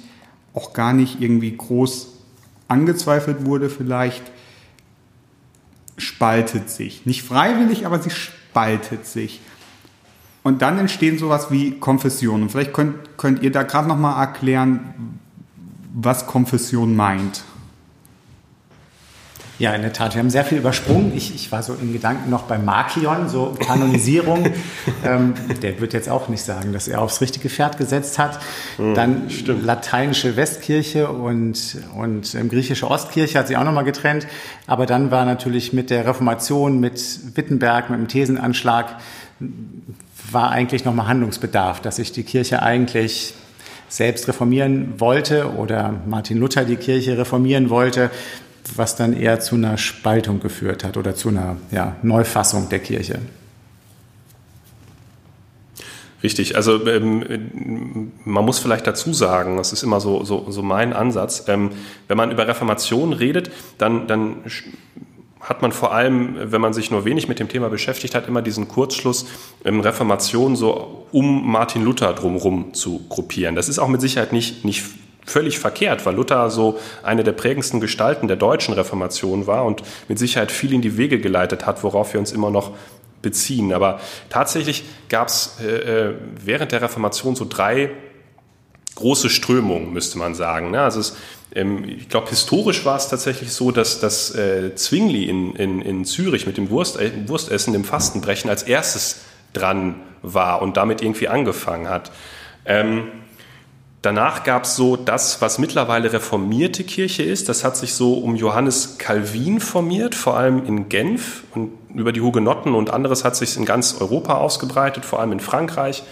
auch 0.54 0.74
gar 0.74 0.94
nicht 0.94 1.22
irgendwie 1.22 1.58
groß 1.58 2.14
angezweifelt 2.68 3.46
wurde, 3.46 3.70
vielleicht 3.70 4.24
spaltet 5.98 6.70
sich. 6.70 7.06
Nicht 7.06 7.24
freiwillig, 7.24 7.86
aber 7.86 8.00
sie 8.00 8.10
spaltet 8.10 9.06
sich. 9.06 9.42
Und 10.44 10.62
dann 10.62 10.78
entstehen 10.78 11.18
sowas 11.18 11.50
wie 11.50 11.80
Konfessionen. 11.80 12.50
Vielleicht 12.50 12.74
könnt, 12.74 13.18
könnt 13.18 13.42
ihr 13.42 13.52
da 13.52 13.64
gerade 13.64 13.88
noch 13.88 13.98
mal 13.98 14.20
erklären, 14.20 15.20
was 15.94 16.28
Konfession 16.28 16.96
meint. 16.96 17.44
Ja, 19.58 19.74
in 19.74 19.84
der 19.84 19.94
Tat. 19.94 20.16
Wir 20.16 20.20
haben 20.20 20.30
sehr 20.30 20.44
viel 20.44 20.58
übersprungen. 20.58 21.14
Ich, 21.16 21.34
ich 21.34 21.50
war 21.50 21.64
so 21.64 21.76
in 21.76 21.94
Gedanken 21.94 22.30
noch 22.30 22.44
bei 22.44 22.58
Markion, 22.58 23.30
so 23.30 23.56
Kanonisierung. 23.58 24.50
ähm, 25.06 25.34
der 25.62 25.80
wird 25.80 25.94
jetzt 25.94 26.10
auch 26.10 26.28
nicht 26.28 26.44
sagen, 26.44 26.74
dass 26.74 26.90
er 26.90 27.02
aufs 27.02 27.22
richtige 27.22 27.50
Pferd 27.50 27.78
gesetzt 27.78 28.20
hat. 28.20 28.40
Dann 28.78 29.30
lateinische 29.48 30.36
Westkirche 30.36 31.10
und, 31.10 31.78
und 31.96 32.36
ähm, 32.36 32.50
griechische 32.50 32.92
Ostkirche 32.92 33.40
hat 33.40 33.48
sich 33.48 33.56
auch 33.56 33.64
nochmal 33.64 33.86
getrennt. 33.86 34.28
Aber 34.68 34.86
dann 34.86 35.10
war 35.10 35.24
natürlich 35.24 35.72
mit 35.72 35.90
der 35.90 36.06
Reformation, 36.06 36.82
mit 36.82 37.38
Wittenberg, 37.38 37.90
mit 37.90 38.00
dem 38.00 38.08
Thesenanschlag, 38.10 38.98
war 40.32 40.52
eigentlich 40.52 40.84
nochmal 40.84 41.08
Handlungsbedarf, 41.08 41.80
dass 41.80 41.96
sich 41.96 42.12
die 42.12 42.24
Kirche 42.24 42.62
eigentlich 42.62 43.34
selbst 43.88 44.28
reformieren 44.28 45.00
wollte 45.00 45.54
oder 45.54 45.94
Martin 46.06 46.40
Luther 46.40 46.66
die 46.66 46.76
Kirche 46.76 47.18
reformieren 47.18 47.70
wollte, 47.70 48.10
was 48.76 48.96
dann 48.96 49.14
eher 49.14 49.40
zu 49.40 49.56
einer 49.56 49.78
Spaltung 49.78 50.40
geführt 50.40 50.84
hat 50.84 50.98
oder 50.98 51.16
zu 51.16 51.30
einer 51.30 51.58
ja, 51.72 51.96
Neufassung 52.02 52.70
der 52.70 52.80
Kirche. 52.80 53.20
Richtig, 56.24 56.56
also 56.56 56.88
ähm, 56.88 58.12
man 58.24 58.44
muss 58.44 58.58
vielleicht 58.58 58.88
dazu 58.88 59.14
sagen, 59.14 59.58
das 59.58 59.74
ist 59.74 59.84
immer 59.84 60.00
so, 60.00 60.24
so, 60.24 60.48
so 60.50 60.64
mein 60.64 60.94
Ansatz, 60.94 61.44
ähm, 61.48 61.70
wenn 62.08 62.18
man 62.18 62.32
über 62.32 62.48
Reformation 62.48 63.14
redet, 63.14 63.52
dann, 63.78 64.08
dann 64.08 64.38
hat 65.40 65.62
man 65.62 65.72
vor 65.72 65.94
allem, 65.94 66.36
wenn 66.52 66.62
man 66.62 66.74
sich 66.74 66.90
nur 66.90 67.06
wenig 67.06 67.28
mit 67.28 67.38
dem 67.38 67.48
Thema 67.48 67.70
beschäftigt 67.70 68.16
hat, 68.16 68.28
immer 68.28 68.42
diesen 68.42 68.68
Kurzschluss, 68.68 69.28
ähm, 69.64 69.82
Reformation 69.82 70.56
so 70.56 71.06
um 71.12 71.48
Martin 71.48 71.84
Luther 71.84 72.14
drumherum 72.14 72.74
zu 72.74 73.06
gruppieren. 73.08 73.56
Das 73.56 73.70
ist 73.70 73.78
auch 73.78 73.88
mit 73.88 74.02
Sicherheit 74.02 74.34
nicht, 74.34 74.66
nicht 74.66 74.84
völlig 75.26 75.60
verkehrt, 75.60 76.06
weil 76.06 76.16
Luther 76.16 76.50
so 76.50 76.80
eine 77.04 77.24
der 77.24 77.32
prägendsten 77.32 77.80
Gestalten 77.80 78.28
der 78.28 78.38
deutschen 78.38 78.74
Reformation 78.74 79.48
war 79.48 79.66
und 79.66 79.82
mit 80.08 80.20
Sicherheit 80.20 80.52
viel 80.52 80.74
in 80.74 80.82
die 80.82 80.98
Wege 80.98 81.20
geleitet 81.20 81.66
hat, 81.66 81.84
worauf 81.84 82.14
wir 82.14 82.20
uns 82.20 82.32
immer 82.32 82.52
noch 82.52 82.72
beziehen. 83.22 83.74
Aber 83.74 84.00
tatsächlich 84.30 84.84
gab 85.10 85.30
es 85.30 85.58
äh, 85.60 86.10
äh, 86.10 86.14
während 86.44 86.72
der 86.72 86.82
Reformation 86.82 87.36
so 87.36 87.46
drei 87.50 87.90
große 88.94 89.30
Strömungen, 89.30 89.92
müsste 89.92 90.18
man 90.18 90.36
sagen. 90.36 90.72
Ne? 90.72 90.82
Also 90.82 91.00
es, 91.00 91.18
ähm, 91.54 91.84
ich 91.88 92.08
glaube, 92.08 92.30
historisch 92.30 92.86
war 92.86 92.96
es 92.96 93.10
tatsächlich 93.10 93.52
so, 93.52 93.72
dass 93.72 94.00
das 94.00 94.34
äh, 94.36 94.76
Zwingli 94.76 95.26
in, 95.26 95.56
in, 95.56 95.82
in 95.82 96.06
Zürich 96.06 96.46
mit 96.46 96.58
dem 96.58 96.70
Wurst, 96.70 97.00
äh, 97.00 97.12
Wurstessen, 97.28 97.74
dem 97.74 97.84
Fastenbrechen 97.84 98.50
als 98.50 98.64
erstes 98.64 99.22
dran 99.54 99.96
war 100.22 100.62
und 100.62 100.78
damit 100.78 101.02
irgendwie 101.02 101.28
angefangen 101.28 101.90
hat. 101.90 102.12
Ähm, 102.66 103.08
Danach 104.06 104.44
gab 104.44 104.66
es 104.66 104.76
so 104.76 104.98
das, 104.98 105.42
was 105.42 105.58
mittlerweile 105.58 106.14
reformierte 106.14 106.84
Kirche 106.84 107.24
ist. 107.24 107.50
Das 107.50 107.64
hat 107.64 107.76
sich 107.76 107.96
so 107.96 108.14
um 108.14 108.36
Johannes 108.36 109.00
Calvin 109.00 109.60
formiert, 109.60 110.14
vor 110.14 110.38
allem 110.38 110.64
in 110.64 110.90
Genf 110.90 111.44
und 111.56 111.72
über 111.92 112.12
die 112.12 112.22
Hugenotten 112.22 112.76
und 112.76 112.92
anderes 112.92 113.26
hat 113.26 113.36
sich 113.36 113.58
in 113.58 113.66
ganz 113.66 114.00
Europa 114.00 114.36
ausgebreitet, 114.36 115.06
vor 115.06 115.22
allem 115.22 115.32
in 115.32 115.40
Frankreich. 115.40 116.04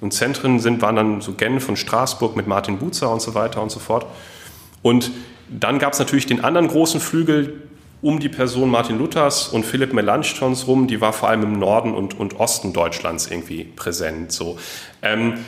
Und 0.00 0.14
Zentren 0.14 0.58
sind, 0.58 0.80
waren 0.80 0.96
dann 0.96 1.20
so 1.20 1.34
Genf 1.34 1.68
und 1.68 1.76
Straßburg 1.76 2.34
mit 2.34 2.46
Martin 2.46 2.78
Bucer 2.78 3.10
und 3.12 3.20
so 3.20 3.34
weiter 3.34 3.60
und 3.60 3.70
so 3.70 3.78
fort. 3.78 4.06
Und 4.80 5.10
dann 5.50 5.78
gab 5.78 5.92
es 5.92 5.98
natürlich 5.98 6.24
den 6.24 6.42
anderen 6.42 6.68
großen 6.68 6.98
Flügel 6.98 7.60
um 8.00 8.20
die 8.20 8.30
Person 8.30 8.70
Martin 8.70 8.98
Luthers 8.98 9.48
und 9.48 9.66
Philipp 9.66 9.92
Melanchthons 9.92 10.66
rum, 10.66 10.86
die 10.86 11.00
war 11.00 11.12
vor 11.12 11.30
allem 11.30 11.42
im 11.42 11.58
Norden 11.58 11.94
und, 11.94 12.18
und 12.18 12.38
Osten 12.40 12.72
Deutschlands 12.74 13.30
irgendwie 13.30 13.64
präsent. 13.64 14.30
So. 14.30 14.58
Ähm, 15.02 15.38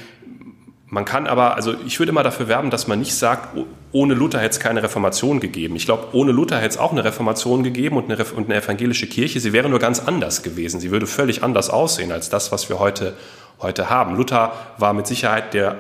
man 0.88 1.04
kann 1.04 1.26
aber, 1.26 1.56
also 1.56 1.74
ich 1.84 1.98
würde 1.98 2.10
immer 2.10 2.22
dafür 2.22 2.46
werben, 2.46 2.70
dass 2.70 2.86
man 2.86 3.00
nicht 3.00 3.14
sagt, 3.14 3.56
ohne 3.90 4.14
Luther 4.14 4.38
hätte 4.38 4.50
es 4.50 4.60
keine 4.60 4.84
Reformation 4.84 5.40
gegeben. 5.40 5.74
Ich 5.74 5.84
glaube, 5.84 6.08
ohne 6.12 6.30
Luther 6.30 6.58
hätte 6.58 6.68
es 6.68 6.78
auch 6.78 6.92
eine 6.92 7.02
Reformation 7.02 7.64
gegeben 7.64 7.96
und 7.96 8.10
eine, 8.10 8.24
und 8.24 8.44
eine 8.44 8.62
evangelische 8.62 9.08
Kirche. 9.08 9.40
Sie 9.40 9.52
wäre 9.52 9.68
nur 9.68 9.80
ganz 9.80 9.98
anders 9.98 10.44
gewesen. 10.44 10.78
Sie 10.78 10.92
würde 10.92 11.08
völlig 11.08 11.42
anders 11.42 11.70
aussehen 11.70 12.12
als 12.12 12.28
das, 12.28 12.52
was 12.52 12.68
wir 12.68 12.78
heute, 12.78 13.14
heute 13.60 13.90
haben. 13.90 14.14
Luther 14.14 14.52
war 14.78 14.92
mit 14.92 15.08
Sicherheit 15.08 15.54
der, 15.54 15.76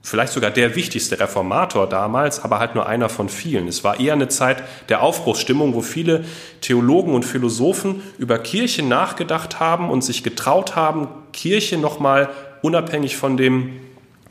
vielleicht 0.00 0.32
sogar 0.32 0.50
der 0.50 0.74
wichtigste 0.74 1.20
Reformator 1.20 1.86
damals, 1.86 2.42
aber 2.42 2.60
halt 2.60 2.74
nur 2.74 2.86
einer 2.86 3.10
von 3.10 3.28
vielen. 3.28 3.68
Es 3.68 3.84
war 3.84 4.00
eher 4.00 4.14
eine 4.14 4.28
Zeit 4.28 4.62
der 4.88 5.02
Aufbruchsstimmung, 5.02 5.74
wo 5.74 5.82
viele 5.82 6.24
Theologen 6.62 7.12
und 7.12 7.26
Philosophen 7.26 8.02
über 8.16 8.38
Kirche 8.38 8.82
nachgedacht 8.82 9.60
haben 9.60 9.90
und 9.90 10.02
sich 10.02 10.22
getraut 10.22 10.76
haben, 10.76 11.08
Kirche 11.34 11.76
nochmal 11.76 12.30
unabhängig 12.62 13.18
von 13.18 13.36
dem 13.36 13.80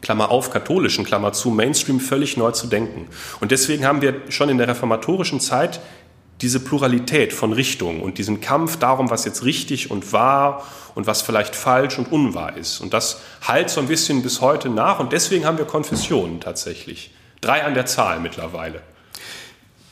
Klammer 0.01 0.31
auf, 0.31 0.49
katholischen, 0.51 1.05
Klammer 1.05 1.33
zu, 1.33 1.49
Mainstream 1.49 1.99
völlig 1.99 2.38
neu 2.38 2.51
zu 2.51 2.67
denken. 2.67 3.07
Und 3.39 3.51
deswegen 3.51 3.85
haben 3.85 4.01
wir 4.01 4.21
schon 4.29 4.49
in 4.49 4.57
der 4.57 4.67
reformatorischen 4.67 5.39
Zeit 5.39 5.81
diese 6.41 6.62
Pluralität 6.62 7.33
von 7.33 7.51
Richtungen 7.51 8.01
und 8.01 8.17
diesen 8.17 8.39
Kampf 8.39 8.77
darum, 8.77 9.09
was 9.09 9.25
jetzt 9.25 9.43
richtig 9.43 9.91
und 9.91 10.13
wahr 10.13 10.65
und 10.95 11.05
was 11.05 11.21
vielleicht 11.21 11.55
falsch 11.55 11.97
und 11.99 12.12
unwahr 12.12 12.55
ist. 12.55 12.79
Und 12.79 12.93
das 12.93 13.21
halt 13.45 13.69
so 13.69 13.81
ein 13.81 13.88
bisschen 13.88 14.23
bis 14.23 14.39
heute 14.39 14.69
nach 14.69 14.99
und 14.99 15.12
deswegen 15.12 15.45
haben 15.45 15.57
wir 15.57 15.65
Konfessionen 15.65 16.39
tatsächlich. 16.39 17.12
Drei 17.41 17.63
an 17.63 17.73
der 17.73 17.85
Zahl 17.85 18.19
mittlerweile. 18.19 18.81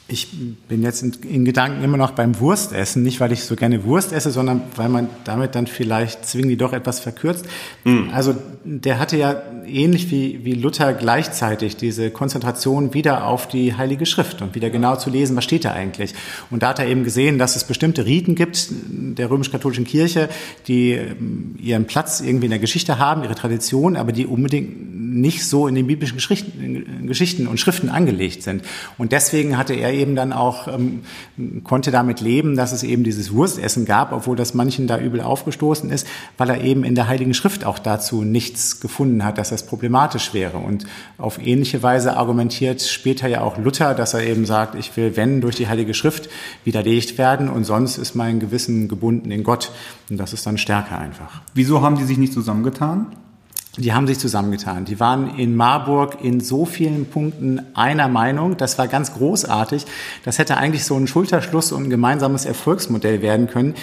Ich 0.09 0.29
bin 0.69 0.83
jetzt 0.83 1.03
in, 1.03 1.13
in, 1.29 1.43
Gedanken 1.43 1.83
immer 1.83 1.97
noch 1.97 2.11
beim 2.11 2.39
Wurstessen, 2.39 3.03
nicht 3.03 3.19
weil 3.19 3.33
ich 3.33 3.43
so 3.43 3.57
gerne 3.57 3.83
Wurst 3.83 4.13
esse, 4.13 4.31
sondern 4.31 4.61
weil 4.77 4.87
man 4.87 5.09
damit 5.25 5.53
dann 5.53 5.67
vielleicht 5.67 6.25
Zwingli 6.25 6.55
doch 6.55 6.71
etwas 6.71 7.01
verkürzt. 7.01 7.45
Mm. 7.83 8.09
Also 8.13 8.35
der 8.63 8.99
hatte 8.99 9.17
ja 9.17 9.41
ähnlich 9.65 10.09
wie, 10.09 10.45
wie 10.45 10.53
Luther 10.53 10.93
gleichzeitig 10.93 11.75
diese 11.75 12.09
Konzentration 12.09 12.93
wieder 12.93 13.25
auf 13.25 13.49
die 13.49 13.75
Heilige 13.75 14.05
Schrift 14.05 14.41
und 14.41 14.55
wieder 14.55 14.69
genau 14.69 14.95
zu 14.95 15.09
lesen, 15.09 15.35
was 15.35 15.43
steht 15.43 15.65
da 15.65 15.73
eigentlich. 15.73 16.13
Und 16.51 16.63
da 16.63 16.69
hat 16.69 16.79
er 16.79 16.87
eben 16.87 17.03
gesehen, 17.03 17.37
dass 17.37 17.57
es 17.57 17.65
bestimmte 17.65 18.05
Riten 18.05 18.35
gibt 18.35 18.69
der 19.17 19.29
römisch-katholischen 19.29 19.83
Kirche, 19.85 20.29
die 20.67 20.91
ähm, 20.91 21.55
ihren 21.61 21.85
Platz 21.85 22.21
irgendwie 22.21 22.45
in 22.45 22.51
der 22.51 22.59
Geschichte 22.59 22.97
haben, 22.97 23.23
ihre 23.23 23.35
Tradition, 23.35 23.97
aber 23.97 24.13
die 24.13 24.25
unbedingt 24.25 24.96
nicht 25.21 25.45
so 25.45 25.67
in 25.67 25.75
den 25.75 25.87
biblischen 25.87 26.17
Geschichten, 26.17 27.47
und 27.47 27.59
Schriften 27.59 27.89
angelegt 27.89 28.43
sind. 28.43 28.63
Und 28.97 29.11
deswegen 29.11 29.57
hatte 29.57 29.73
er 29.73 29.93
eben 29.93 30.15
dann 30.15 30.33
auch, 30.33 30.67
ähm, 30.67 31.01
konnte 31.63 31.91
damit 31.91 32.21
leben, 32.21 32.55
dass 32.55 32.71
es 32.71 32.83
eben 32.83 33.03
dieses 33.03 33.33
Wurstessen 33.33 33.85
gab, 33.85 34.11
obwohl 34.11 34.35
das 34.35 34.53
manchen 34.53 34.87
da 34.87 34.99
übel 34.99 35.21
aufgestoßen 35.21 35.89
ist, 35.89 36.07
weil 36.37 36.49
er 36.49 36.61
eben 36.63 36.83
in 36.83 36.95
der 36.95 37.07
Heiligen 37.07 37.33
Schrift 37.33 37.65
auch 37.65 37.79
dazu 37.79 38.23
nichts 38.23 38.79
gefunden 38.79 39.23
hat, 39.23 39.37
dass 39.37 39.49
das 39.49 39.65
problematisch 39.65 40.33
wäre. 40.33 40.57
Und 40.57 40.85
auf 41.17 41.39
ähnliche 41.39 41.83
Weise 41.83 42.17
argumentiert 42.17 42.81
später 42.81 43.27
ja 43.27 43.41
auch 43.41 43.57
Luther, 43.57 43.93
dass 43.93 44.13
er 44.13 44.23
eben 44.23 44.45
sagt, 44.45 44.75
ich 44.75 44.95
will, 44.97 45.15
wenn 45.15 45.41
durch 45.41 45.55
die 45.55 45.67
Heilige 45.67 45.93
Schrift 45.93 46.29
widerlegt 46.63 47.17
werden 47.17 47.49
und 47.49 47.63
sonst 47.63 47.97
ist 47.97 48.15
mein 48.15 48.39
Gewissen 48.39 48.87
gebunden 48.87 49.31
in 49.31 49.43
Gott. 49.43 49.71
Und 50.09 50.17
das 50.17 50.33
ist 50.33 50.45
dann 50.45 50.57
stärker 50.57 50.97
einfach. 50.99 51.41
Wieso 51.53 51.81
haben 51.81 51.97
die 51.97 52.03
sich 52.03 52.17
nicht 52.17 52.33
zusammengetan? 52.33 53.07
Die 53.77 53.93
haben 53.93 54.07
sich 54.07 54.17
zusammengetan. 54.17 54.85
Die 54.85 54.99
waren 54.99 55.37
in 55.37 55.55
Marburg 55.55 56.23
in 56.23 56.39
so 56.39 56.65
vielen 56.65 57.05
Punkten 57.05 57.61
einer 57.75 58.07
Meinung. 58.07 58.57
Das 58.57 58.79
war 58.79 58.87
ganz 58.87 59.13
großartig. 59.13 59.85
Das 60.25 60.39
hätte 60.39 60.57
eigentlich 60.57 60.83
so 60.83 60.95
ein 60.95 61.07
Schulterschluss 61.07 61.71
und 61.71 61.83
ein 61.83 61.89
gemeinsames 61.91 62.45
Erfolgsmodell 62.45 63.21
werden 63.21 63.47
können. 63.47 63.75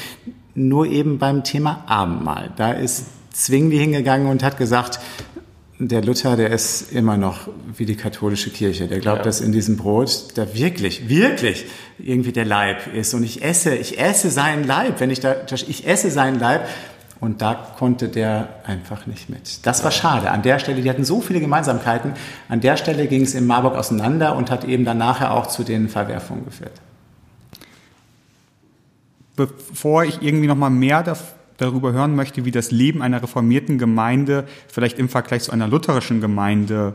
Nur 0.57 0.87
eben 0.87 1.19
beim 1.19 1.45
Thema 1.45 1.85
Abendmahl. 1.87 2.51
Da 2.57 2.73
ist 2.73 3.05
Zwingli 3.33 3.79
hingegangen 3.79 4.29
und 4.29 4.43
hat 4.43 4.59
gesagt, 4.59 4.99
der 5.79 6.03
Luther, 6.03 6.37
der 6.37 6.51
ist 6.51 6.93
immer 6.93 7.17
noch 7.17 7.49
wie 7.77 7.85
die 7.85 7.97
katholische 7.97 8.51
Kirche. 8.51 8.87
Der 8.87 9.01
glaubt, 9.01 9.19
ja. 9.19 9.25
dass 9.25 9.41
in 9.41 9.53
diesem 9.53 9.77
Brot 9.77 10.29
da 10.37 10.55
wirklich, 10.55 11.09
wirklich 11.09 11.67
irgendwie 11.99 12.33
der 12.33 12.45
Leib 12.45 12.95
ist. 12.95 13.15
Und 13.15 13.25
ich 13.25 13.43
esse, 13.43 13.75
ich 13.75 13.99
esse 13.99 14.31
seinen 14.31 14.65
Leib. 14.65 15.01
Wenn 15.01 15.11
ich 15.11 15.21
da, 15.21 15.35
ich 15.53 15.87
esse 15.87 16.11
seinen 16.11 16.39
Leib, 16.39 16.69
und 17.25 17.41
da 17.41 17.55
konnte 17.55 18.09
der 18.09 18.49
einfach 18.67 19.07
nicht 19.07 19.31
mit. 19.31 19.65
Das 19.67 19.83
war 19.83 19.91
schade. 19.91 20.31
An 20.31 20.43
der 20.43 20.59
Stelle, 20.59 20.83
die 20.83 20.91
hatten 20.91 21.05
so 21.05 21.23
viele 21.23 21.41
Gemeinsamkeiten. 21.41 22.13
An 22.51 22.61
der 22.61 22.77
Stelle 22.77 23.07
ging 23.07 23.23
es 23.23 23.35
in 23.35 23.47
Marburg 23.47 23.77
auseinander 23.77 24.37
und 24.37 24.51
hat 24.51 24.65
eben 24.65 24.85
dann 24.85 24.99
nachher 24.99 25.33
auch 25.33 25.47
zu 25.47 25.65
den 25.65 25.89
Verwerfungen 25.89 26.45
geführt. 26.45 26.83
Bevor 29.37 30.05
ich 30.05 30.21
irgendwie 30.21 30.47
noch 30.47 30.57
mal 30.57 30.69
mehr 30.71 31.03
darüber 31.57 31.93
hören 31.93 32.15
möchte, 32.15 32.45
wie 32.45 32.51
das 32.51 32.71
Leben 32.71 33.01
einer 33.01 33.23
reformierten 33.23 33.79
Gemeinde 33.79 34.45
vielleicht 34.69 34.99
im 34.99 35.09
Vergleich 35.09 35.45
zu 35.45 35.53
einer 35.53 35.67
lutherischen 35.67 36.21
Gemeinde 36.21 36.95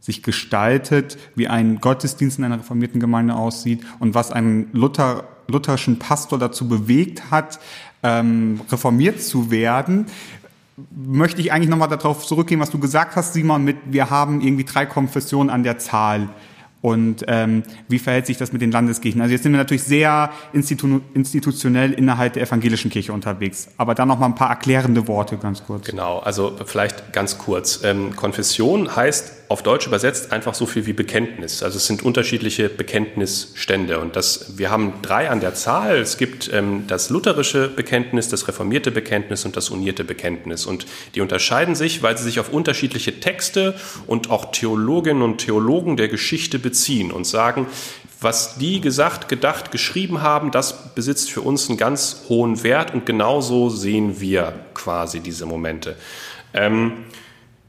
sich 0.00 0.22
gestaltet, 0.22 1.16
wie 1.34 1.48
ein 1.48 1.80
Gottesdienst 1.80 2.38
in 2.38 2.44
einer 2.44 2.58
reformierten 2.58 3.00
Gemeinde 3.00 3.36
aussieht 3.36 3.84
und 4.00 4.14
was 4.14 4.32
einen 4.32 4.68
Luther, 4.72 5.24
lutherischen 5.48 5.98
Pastor 5.98 6.38
dazu 6.38 6.68
bewegt 6.68 7.30
hat, 7.30 7.58
ähm, 8.02 8.60
reformiert 8.70 9.22
zu 9.22 9.50
werden, 9.50 10.06
möchte 10.90 11.40
ich 11.40 11.52
eigentlich 11.52 11.68
nochmal 11.68 11.88
darauf 11.88 12.26
zurückgehen, 12.26 12.60
was 12.60 12.70
du 12.70 12.78
gesagt 12.78 13.16
hast, 13.16 13.34
Simon, 13.34 13.64
mit 13.64 13.76
wir 13.86 14.10
haben 14.10 14.40
irgendwie 14.40 14.64
drei 14.64 14.86
Konfessionen 14.86 15.50
an 15.50 15.62
der 15.62 15.78
Zahl. 15.78 16.28
Und 16.82 17.24
ähm, 17.28 17.62
wie 17.88 18.00
verhält 18.00 18.26
sich 18.26 18.38
das 18.38 18.52
mit 18.52 18.60
den 18.60 18.72
Landeskirchen? 18.72 19.20
Also 19.20 19.32
jetzt 19.32 19.44
sind 19.44 19.52
wir 19.52 19.58
natürlich 19.58 19.84
sehr 19.84 20.30
institu 20.52 21.00
institutionell 21.14 21.92
innerhalb 21.92 22.32
der 22.32 22.42
evangelischen 22.42 22.90
Kirche 22.90 23.12
unterwegs. 23.12 23.68
Aber 23.76 23.94
dann 23.94 24.08
noch 24.08 24.18
mal 24.18 24.26
ein 24.26 24.34
paar 24.34 24.50
erklärende 24.50 25.06
Worte 25.06 25.36
ganz 25.36 25.64
kurz. 25.64 25.86
Genau, 25.86 26.18
also 26.18 26.56
vielleicht 26.66 27.12
ganz 27.12 27.38
kurz. 27.38 27.84
Ähm, 27.84 28.16
Konfession 28.16 28.96
heißt 28.96 29.41
auf 29.52 29.62
Deutsch 29.62 29.86
übersetzt 29.86 30.32
einfach 30.32 30.54
so 30.54 30.64
viel 30.64 30.86
wie 30.86 30.94
Bekenntnis. 30.94 31.62
Also 31.62 31.76
es 31.76 31.86
sind 31.86 32.02
unterschiedliche 32.02 32.70
Bekenntnisstände 32.70 34.00
und 34.00 34.16
das, 34.16 34.56
wir 34.56 34.70
haben 34.70 34.94
drei 35.02 35.28
an 35.28 35.40
der 35.40 35.54
Zahl. 35.54 35.98
Es 35.98 36.16
gibt 36.16 36.50
ähm, 36.52 36.84
das 36.86 37.10
lutherische 37.10 37.68
Bekenntnis, 37.68 38.30
das 38.30 38.48
reformierte 38.48 38.90
Bekenntnis 38.90 39.44
und 39.44 39.54
das 39.54 39.68
unierte 39.68 40.04
Bekenntnis 40.04 40.64
und 40.64 40.86
die 41.14 41.20
unterscheiden 41.20 41.74
sich, 41.74 42.02
weil 42.02 42.16
sie 42.16 42.24
sich 42.24 42.40
auf 42.40 42.50
unterschiedliche 42.50 43.20
Texte 43.20 43.74
und 44.06 44.30
auch 44.30 44.52
Theologinnen 44.52 45.22
und 45.22 45.38
Theologen 45.38 45.98
der 45.98 46.08
Geschichte 46.08 46.58
beziehen 46.58 47.12
und 47.12 47.26
sagen, 47.26 47.66
was 48.22 48.56
die 48.56 48.80
gesagt, 48.80 49.28
gedacht, 49.28 49.70
geschrieben 49.70 50.22
haben, 50.22 50.50
das 50.50 50.94
besitzt 50.94 51.30
für 51.30 51.42
uns 51.42 51.68
einen 51.68 51.76
ganz 51.76 52.22
hohen 52.30 52.62
Wert 52.62 52.94
und 52.94 53.04
genauso 53.04 53.68
sehen 53.68 54.18
wir 54.18 54.54
quasi 54.72 55.20
diese 55.20 55.44
Momente. 55.44 55.96
Ähm, 56.54 57.04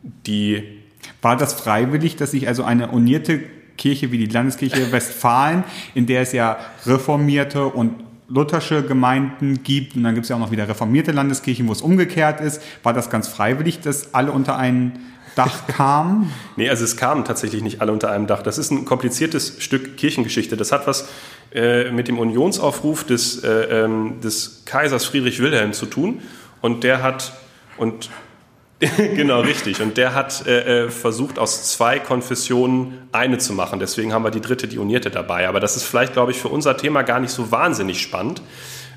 die 0.01 0.82
war 1.21 1.37
das 1.37 1.53
freiwillig, 1.53 2.15
dass 2.15 2.31
sich 2.31 2.47
also 2.47 2.63
eine 2.63 2.89
unierte 2.89 3.39
Kirche 3.77 4.11
wie 4.11 4.17
die 4.17 4.27
Landeskirche 4.27 4.91
Westfalen, 4.91 5.63
in 5.93 6.05
der 6.05 6.21
es 6.21 6.31
ja 6.31 6.57
reformierte 6.85 7.65
und 7.65 8.03
luthersche 8.27 8.83
Gemeinden 8.83 9.63
gibt 9.63 9.95
und 9.95 10.03
dann 10.03 10.15
gibt 10.15 10.25
es 10.25 10.29
ja 10.29 10.35
auch 10.35 10.39
noch 10.39 10.51
wieder 10.51 10.67
reformierte 10.67 11.11
Landeskirchen, 11.11 11.67
wo 11.67 11.71
es 11.71 11.81
umgekehrt 11.81 12.41
ist. 12.41 12.61
War 12.81 12.93
das 12.93 13.09
ganz 13.09 13.27
freiwillig, 13.27 13.81
dass 13.81 14.13
alle 14.13 14.31
unter 14.31 14.57
ein 14.57 14.99
Dach 15.35 15.67
kamen? 15.67 16.31
nee, 16.55 16.69
also 16.69 16.83
es 16.83 16.97
kamen 16.97 17.25
tatsächlich 17.25 17.61
nicht 17.61 17.81
alle 17.81 17.91
unter 17.91 18.11
einem 18.11 18.27
Dach. 18.27 18.41
Das 18.41 18.57
ist 18.57 18.71
ein 18.71 18.85
kompliziertes 18.85 19.61
Stück 19.61 19.97
Kirchengeschichte. 19.97 20.57
Das 20.57 20.71
hat 20.71 20.87
was 20.87 21.09
äh, 21.53 21.91
mit 21.91 22.07
dem 22.07 22.17
Unionsaufruf 22.17 23.03
des, 23.03 23.43
äh, 23.43 23.83
ähm, 23.83 24.21
des 24.21 24.63
Kaisers 24.65 25.05
Friedrich 25.05 25.39
Wilhelm 25.39 25.73
zu 25.73 25.85
tun. 25.85 26.21
Und 26.61 26.83
der 26.83 27.03
hat, 27.03 27.33
und 27.77 28.09
genau, 29.15 29.41
richtig. 29.41 29.81
Und 29.81 29.97
der 29.97 30.13
hat 30.13 30.45
äh, 30.47 30.85
äh, 30.85 30.89
versucht, 30.89 31.39
aus 31.39 31.71
zwei 31.71 31.99
Konfessionen 31.99 32.99
eine 33.11 33.37
zu 33.37 33.53
machen. 33.53 33.79
Deswegen 33.79 34.13
haben 34.13 34.23
wir 34.23 34.31
die 34.31 34.41
dritte, 34.41 34.67
die 34.67 34.77
Unierte 34.77 35.09
dabei. 35.09 35.47
Aber 35.47 35.59
das 35.59 35.75
ist 35.75 35.83
vielleicht, 35.83 36.13
glaube 36.13 36.31
ich, 36.31 36.39
für 36.39 36.49
unser 36.49 36.77
Thema 36.77 37.03
gar 37.03 37.19
nicht 37.19 37.31
so 37.31 37.51
wahnsinnig 37.51 38.01
spannend. 38.01 38.41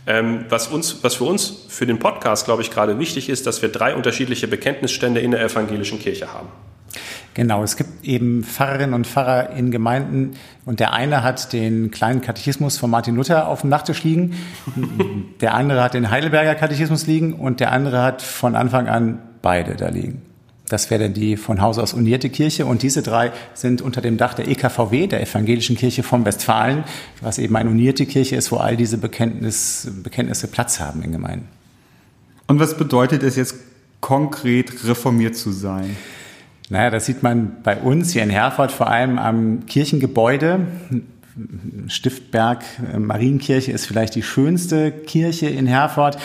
Ähm, 0.06 0.44
was, 0.48 0.68
uns, 0.68 1.02
was 1.02 1.16
für 1.16 1.24
uns, 1.24 1.66
für 1.68 1.84
den 1.84 1.98
Podcast, 1.98 2.44
glaube 2.44 2.62
ich, 2.62 2.70
gerade 2.70 2.98
wichtig 2.98 3.28
ist, 3.28 3.46
dass 3.46 3.60
wir 3.62 3.70
drei 3.70 3.94
unterschiedliche 3.94 4.46
Bekenntnisstände 4.46 5.20
in 5.20 5.32
der 5.32 5.42
evangelischen 5.42 5.98
Kirche 5.98 6.32
haben. 6.32 6.48
Genau, 7.34 7.62
es 7.62 7.76
gibt 7.76 8.04
eben 8.04 8.44
Pfarrerinnen 8.44 8.94
und 8.94 9.06
Pfarrer 9.06 9.50
in 9.50 9.70
Gemeinden 9.70 10.36
und 10.64 10.80
der 10.80 10.94
eine 10.94 11.22
hat 11.22 11.52
den 11.52 11.90
kleinen 11.90 12.22
Katechismus 12.22 12.78
von 12.78 12.88
Martin 12.88 13.14
Luther 13.14 13.48
auf 13.48 13.60
dem 13.60 13.68
Nachttisch 13.68 14.04
liegen, 14.04 14.36
der 15.42 15.52
andere 15.52 15.82
hat 15.82 15.92
den 15.92 16.10
Heidelberger 16.10 16.54
Katechismus 16.54 17.06
liegen 17.06 17.34
und 17.34 17.60
der 17.60 17.72
andere 17.72 18.00
hat 18.00 18.22
von 18.22 18.54
Anfang 18.54 18.88
an 18.88 19.18
beide 19.46 19.76
da 19.76 19.90
liegen. 19.90 20.22
Das 20.68 20.90
wäre 20.90 21.04
dann 21.04 21.14
die 21.14 21.36
von 21.36 21.60
Haus 21.60 21.78
aus 21.78 21.94
unierte 21.94 22.30
Kirche. 22.30 22.66
Und 22.66 22.82
diese 22.82 23.00
drei 23.00 23.30
sind 23.54 23.80
unter 23.80 24.00
dem 24.00 24.16
Dach 24.16 24.34
der 24.34 24.48
EKVW, 24.48 25.06
der 25.06 25.22
Evangelischen 25.22 25.76
Kirche 25.76 26.02
von 26.02 26.24
Westfalen, 26.24 26.82
was 27.20 27.38
eben 27.38 27.54
eine 27.54 27.70
unierte 27.70 28.06
Kirche 28.06 28.34
ist, 28.34 28.50
wo 28.50 28.56
all 28.56 28.76
diese 28.76 28.98
Bekenntnis, 28.98 29.88
Bekenntnisse 30.02 30.48
Platz 30.48 30.80
haben 30.80 31.00
in 31.04 31.12
Gemeinden. 31.12 31.46
Und 32.48 32.58
was 32.58 32.76
bedeutet 32.76 33.22
es 33.22 33.36
jetzt 33.36 33.54
konkret, 34.00 34.84
reformiert 34.84 35.36
zu 35.36 35.52
sein? 35.52 35.96
Naja, 36.68 36.90
das 36.90 37.06
sieht 37.06 37.22
man 37.22 37.58
bei 37.62 37.76
uns 37.76 38.14
hier 38.14 38.24
in 38.24 38.30
Herford 38.30 38.72
vor 38.72 38.88
allem 38.88 39.20
am 39.20 39.66
Kirchengebäude. 39.66 40.66
Stiftberg 41.88 42.64
äh, 42.92 42.98
Marienkirche 42.98 43.70
ist 43.70 43.86
vielleicht 43.86 44.14
die 44.14 44.22
schönste 44.22 44.90
Kirche 44.90 45.48
in 45.48 45.66
Herford. 45.66 46.18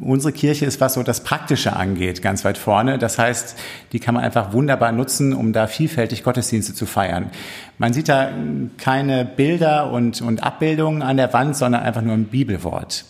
Unsere 0.00 0.32
Kirche 0.32 0.66
ist, 0.66 0.80
was 0.80 0.94
so 0.94 1.02
das 1.02 1.24
Praktische 1.24 1.74
angeht, 1.74 2.20
ganz 2.20 2.44
weit 2.44 2.58
vorne. 2.58 2.98
Das 2.98 3.18
heißt, 3.18 3.56
die 3.92 3.98
kann 3.98 4.14
man 4.14 4.24
einfach 4.24 4.52
wunderbar 4.52 4.92
nutzen, 4.92 5.32
um 5.32 5.52
da 5.52 5.66
vielfältig 5.66 6.22
Gottesdienste 6.22 6.74
zu 6.74 6.84
feiern. 6.84 7.30
Man 7.78 7.92
sieht 7.94 8.08
da 8.08 8.30
keine 8.76 9.24
Bilder 9.24 9.90
und, 9.90 10.20
und 10.20 10.42
Abbildungen 10.42 11.02
an 11.02 11.16
der 11.16 11.32
Wand, 11.32 11.56
sondern 11.56 11.82
einfach 11.82 12.02
nur 12.02 12.14
ein 12.14 12.26
Bibelwort. 12.26 13.06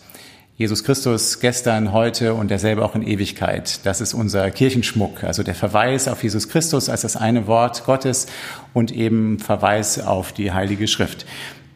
Jesus 0.55 0.83
Christus 0.83 1.39
gestern, 1.39 1.93
heute 1.93 2.35
und 2.35 2.51
derselbe 2.51 2.85
auch 2.85 2.93
in 2.93 3.01
Ewigkeit. 3.01 3.83
Das 3.87 4.01
ist 4.01 4.13
unser 4.13 4.51
Kirchenschmuck, 4.51 5.23
also 5.23 5.41
der 5.41 5.55
Verweis 5.55 6.07
auf 6.07 6.21
Jesus 6.21 6.47
Christus 6.47 6.89
als 6.89 7.01
das 7.01 7.15
eine 7.15 7.47
Wort 7.47 7.85
Gottes 7.85 8.27
und 8.71 8.91
eben 8.91 9.39
Verweis 9.39 9.99
auf 9.99 10.31
die 10.31 10.51
Heilige 10.51 10.87
Schrift. 10.87 11.25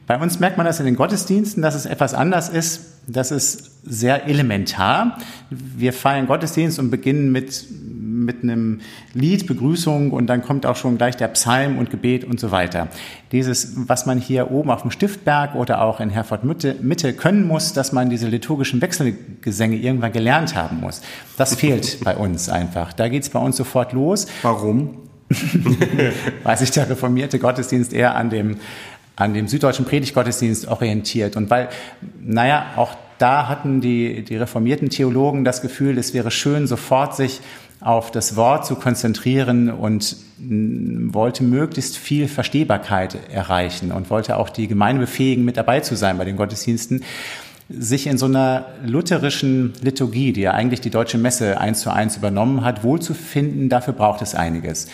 Bei 0.05 0.19
uns 0.19 0.39
merkt 0.39 0.57
man 0.57 0.67
das 0.67 0.79
in 0.79 0.85
den 0.85 0.95
Gottesdiensten, 0.95 1.63
dass 1.63 1.73
es 1.73 1.87
etwas 1.87 2.13
anders 2.13 2.49
ist. 2.49 2.81
Das 3.07 3.31
ist 3.31 3.71
sehr 3.83 4.27
elementar. 4.27 5.17
Wir 5.49 5.91
feiern 5.91 6.27
Gottesdienst 6.27 6.77
und 6.77 6.91
beginnen 6.91 7.31
mit 7.31 7.65
mit 8.27 8.43
einem 8.43 8.81
Lied, 9.15 9.47
Begrüßung 9.47 10.11
und 10.11 10.27
dann 10.27 10.43
kommt 10.43 10.67
auch 10.67 10.75
schon 10.75 10.97
gleich 10.97 11.17
der 11.17 11.29
Psalm 11.29 11.79
und 11.79 11.89
Gebet 11.89 12.25
und 12.25 12.39
so 12.39 12.51
weiter. 12.51 12.89
Dieses, 13.31 13.73
was 13.87 14.05
man 14.05 14.19
hier 14.19 14.51
oben 14.51 14.69
auf 14.69 14.83
dem 14.83 14.91
Stiftberg 14.91 15.55
oder 15.55 15.81
auch 15.81 15.99
in 15.99 16.11
Herford 16.11 16.43
Mitte, 16.43 16.75
Mitte 16.81 17.13
können 17.13 17.47
muss, 17.47 17.73
dass 17.73 17.91
man 17.91 18.11
diese 18.11 18.27
liturgischen 18.27 18.81
Wechselgesänge 18.81 19.77
irgendwann 19.77 20.11
gelernt 20.11 20.55
haben 20.55 20.79
muss. 20.81 21.01
Das 21.37 21.55
fehlt 21.55 21.99
bei 22.03 22.15
uns 22.15 22.49
einfach. 22.49 22.93
Da 22.93 23.07
geht's 23.07 23.29
bei 23.29 23.39
uns 23.39 23.57
sofort 23.57 23.93
los. 23.93 24.27
Warum? 24.43 24.97
weil 26.43 26.57
sich 26.57 26.71
der 26.71 26.89
reformierte 26.89 27.39
Gottesdienst 27.39 27.91
eher 27.91 28.15
an 28.15 28.29
dem, 28.29 28.57
an 29.15 29.33
dem 29.33 29.47
süddeutschen 29.47 29.85
Predigtgottesdienst 29.85 30.67
orientiert. 30.67 31.35
Und 31.35 31.49
weil, 31.49 31.69
naja, 32.21 32.67
auch 32.75 32.95
da 33.17 33.47
hatten 33.47 33.81
die, 33.81 34.23
die 34.23 34.37
reformierten 34.37 34.89
Theologen 34.89 35.43
das 35.43 35.61
Gefühl, 35.61 35.97
es 35.97 36.13
wäre 36.13 36.31
schön, 36.31 36.67
sofort 36.67 37.15
sich 37.15 37.41
auf 37.79 38.11
das 38.11 38.35
Wort 38.35 38.65
zu 38.65 38.75
konzentrieren 38.75 39.69
und 39.69 40.17
wollte 40.39 41.43
möglichst 41.43 41.97
viel 41.97 42.27
Verstehbarkeit 42.27 43.17
erreichen 43.31 43.91
und 43.91 44.09
wollte 44.09 44.37
auch 44.37 44.49
die 44.49 44.67
Gemeinde 44.67 45.01
befähigen, 45.01 45.45
mit 45.45 45.57
dabei 45.57 45.79
zu 45.81 45.95
sein 45.95 46.17
bei 46.17 46.25
den 46.25 46.37
Gottesdiensten, 46.37 47.03
sich 47.69 48.07
in 48.07 48.17
so 48.17 48.27
einer 48.27 48.65
lutherischen 48.85 49.73
Liturgie, 49.81 50.31
die 50.31 50.41
ja 50.41 50.51
eigentlich 50.51 50.81
die 50.81 50.89
deutsche 50.89 51.17
Messe 51.17 51.59
eins 51.59 51.81
zu 51.81 51.91
eins 51.91 52.15
übernommen 52.17 52.63
hat, 52.63 52.83
wohlzufinden, 52.83 53.67
dafür 53.69 53.93
braucht 53.93 54.21
es 54.21 54.35
einiges. 54.35 54.87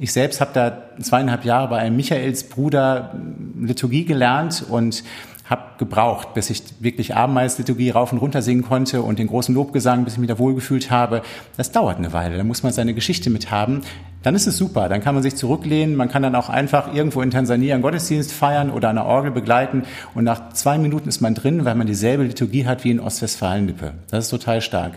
Ich 0.00 0.12
selbst 0.12 0.40
habe 0.40 0.50
da 0.52 0.82
zweieinhalb 1.00 1.44
Jahre 1.44 1.68
bei 1.68 1.78
einem 1.78 1.96
Michaelsbruder 1.96 3.14
Liturgie 3.58 4.04
gelernt 4.04 4.64
und 4.68 5.02
habe 5.48 5.62
gebraucht, 5.78 6.34
bis 6.34 6.50
ich 6.50 6.62
wirklich 6.80 7.16
Abendmahlsliturgie 7.16 7.90
rauf 7.90 8.12
und 8.12 8.18
runter 8.18 8.42
singen 8.42 8.62
konnte 8.62 9.02
und 9.02 9.18
den 9.18 9.28
großen 9.28 9.54
Lobgesang, 9.54 10.04
bis 10.04 10.14
ich 10.14 10.18
mich 10.18 10.28
da 10.28 10.38
wohlgefühlt 10.38 10.90
habe. 10.90 11.22
Das 11.56 11.72
dauert 11.72 11.98
eine 11.98 12.12
Weile. 12.12 12.36
Da 12.36 12.44
muss 12.44 12.62
man 12.62 12.72
seine 12.72 12.94
Geschichte 12.94 13.30
mit 13.30 13.50
haben. 13.50 13.80
Dann 14.22 14.34
ist 14.34 14.46
es 14.46 14.56
super. 14.56 14.88
Dann 14.88 15.00
kann 15.00 15.14
man 15.14 15.22
sich 15.22 15.36
zurücklehnen. 15.36 15.96
Man 15.96 16.08
kann 16.08 16.22
dann 16.22 16.34
auch 16.34 16.48
einfach 16.48 16.92
irgendwo 16.92 17.22
in 17.22 17.30
Tansania 17.30 17.74
einen 17.74 17.82
Gottesdienst 17.82 18.32
feiern 18.32 18.70
oder 18.70 18.90
eine 18.90 19.04
Orgel 19.04 19.30
begleiten. 19.30 19.84
Und 20.14 20.24
nach 20.24 20.52
zwei 20.52 20.76
Minuten 20.76 21.08
ist 21.08 21.20
man 21.20 21.34
drin, 21.34 21.64
weil 21.64 21.74
man 21.74 21.86
dieselbe 21.86 22.24
Liturgie 22.24 22.66
hat 22.66 22.84
wie 22.84 22.90
in 22.90 23.00
Ostwestfalen-Lippe. 23.00 23.94
Das 24.10 24.24
ist 24.24 24.30
total 24.30 24.60
stark. 24.60 24.92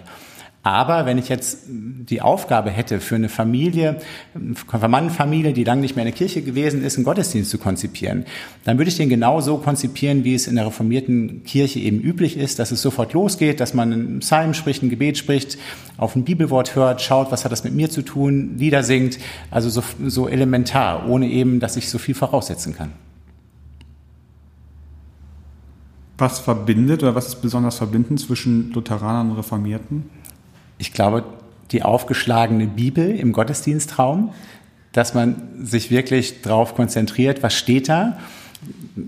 Aber 0.63 1.07
wenn 1.07 1.17
ich 1.17 1.27
jetzt 1.27 1.65
die 1.67 2.21
Aufgabe 2.21 2.69
hätte, 2.69 2.99
für 2.99 3.15
eine 3.15 3.29
Familie, 3.29 3.97
Konfirmandenfamilie, 4.67 5.53
die 5.53 5.63
lange 5.63 5.81
nicht 5.81 5.95
mehr 5.95 6.05
in 6.05 6.11
der 6.11 6.17
Kirche 6.17 6.43
gewesen 6.43 6.83
ist, 6.83 6.97
einen 6.97 7.05
Gottesdienst 7.05 7.49
zu 7.49 7.57
konzipieren, 7.57 8.25
dann 8.63 8.77
würde 8.77 8.89
ich 8.89 8.97
den 8.97 9.09
genau 9.09 9.41
so 9.41 9.57
konzipieren, 9.57 10.23
wie 10.23 10.35
es 10.35 10.45
in 10.45 10.55
der 10.55 10.67
reformierten 10.67 11.43
Kirche 11.45 11.79
eben 11.79 11.99
üblich 11.99 12.37
ist, 12.37 12.59
dass 12.59 12.71
es 12.71 12.83
sofort 12.83 13.13
losgeht, 13.13 13.59
dass 13.59 13.73
man 13.73 13.91
einen 13.91 14.19
Psalm 14.19 14.53
spricht, 14.53 14.83
ein 14.83 14.91
Gebet 14.91 15.17
spricht, 15.17 15.57
auf 15.97 16.15
ein 16.15 16.25
Bibelwort 16.25 16.75
hört, 16.75 17.01
schaut, 17.01 17.31
was 17.31 17.43
hat 17.43 17.51
das 17.51 17.63
mit 17.63 17.73
mir 17.73 17.89
zu 17.89 18.03
tun, 18.03 18.57
Lieder 18.57 18.83
singt, 18.83 19.17
also 19.49 19.69
so, 19.69 19.81
so 20.05 20.27
elementar, 20.27 21.09
ohne 21.09 21.27
eben, 21.27 21.59
dass 21.59 21.75
ich 21.75 21.89
so 21.89 21.97
viel 21.97 22.13
voraussetzen 22.13 22.75
kann. 22.75 22.91
Was 26.19 26.37
verbindet 26.37 27.01
oder 27.01 27.15
was 27.15 27.29
ist 27.29 27.41
besonders 27.41 27.77
verbindend 27.77 28.19
zwischen 28.19 28.71
Lutheranern 28.73 29.31
und 29.31 29.37
Reformierten? 29.37 30.03
Ich 30.81 30.93
glaube, 30.93 31.23
die 31.71 31.83
aufgeschlagene 31.83 32.67
Bibel 32.67 33.11
im 33.11 33.31
Gottesdienstraum, 33.31 34.33
dass 34.91 35.13
man 35.13 35.35
sich 35.61 35.91
wirklich 35.91 36.41
darauf 36.41 36.75
konzentriert, 36.75 37.43
was 37.43 37.53
steht 37.53 37.87
da. 37.87 38.17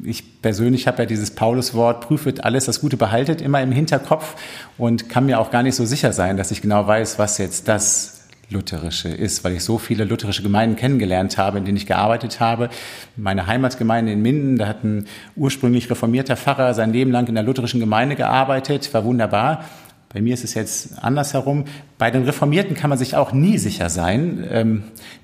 Ich 0.04 0.42
persönlich 0.42 0.88
habe 0.88 1.00
ja 1.00 1.06
dieses 1.06 1.32
Pauluswort, 1.32 2.02
prüfet 2.02 2.44
alles, 2.46 2.66
das 2.66 2.80
Gute 2.80 2.96
behaltet, 2.96 3.42
immer 3.42 3.62
im 3.62 3.72
Hinterkopf 3.72 4.36
und 4.78 5.10
kann 5.10 5.26
mir 5.26 5.40
auch 5.40 5.52
gar 5.52 5.64
nicht 5.64 5.76
so 5.76 5.86
sicher 5.86 6.14
sein, 6.14 6.38
dass 6.38 6.52
ich 6.52 6.62
genau 6.62 6.88
weiß, 6.88 7.20
was 7.20 7.38
jetzt 7.38 7.68
das 7.68 8.22
Lutherische 8.50 9.10
ist, 9.10 9.44
weil 9.44 9.54
ich 9.54 9.64
so 9.64 9.78
viele 9.78 10.06
lutherische 10.06 10.44
Gemeinden 10.44 10.76
kennengelernt 10.76 11.38
habe, 11.38 11.58
in 11.58 11.66
denen 11.66 11.78
ich 11.78 11.88
gearbeitet 11.88 12.40
habe. 12.40 12.70
Meine 13.16 13.48
Heimatgemeinde 13.48 14.12
in 14.12 14.22
Minden, 14.22 14.58
da 14.58 14.68
hat 14.68 14.84
ein 14.84 15.08
ursprünglich 15.36 15.90
reformierter 15.90 16.38
Pfarrer 16.38 16.74
sein 16.74 16.94
Leben 16.94 17.12
lang 17.12 17.28
in 17.28 17.36
der 17.36 17.44
lutherischen 17.44 17.80
Gemeinde 17.80 18.16
gearbeitet, 18.16 18.94
war 18.94 19.04
wunderbar. 19.04 19.66
Bei 20.14 20.22
mir 20.22 20.36
ist 20.36 20.44
es 20.44 20.54
jetzt 20.54 21.04
andersherum. 21.04 21.66
Bei 21.98 22.12
den 22.12 22.24
Reformierten 22.24 22.76
kann 22.76 22.90
man 22.90 23.00
sich 23.00 23.16
auch 23.16 23.34
nie 23.34 23.58
sicher 23.58 23.90
sein. 23.90 24.48
Ähm, 24.52 24.84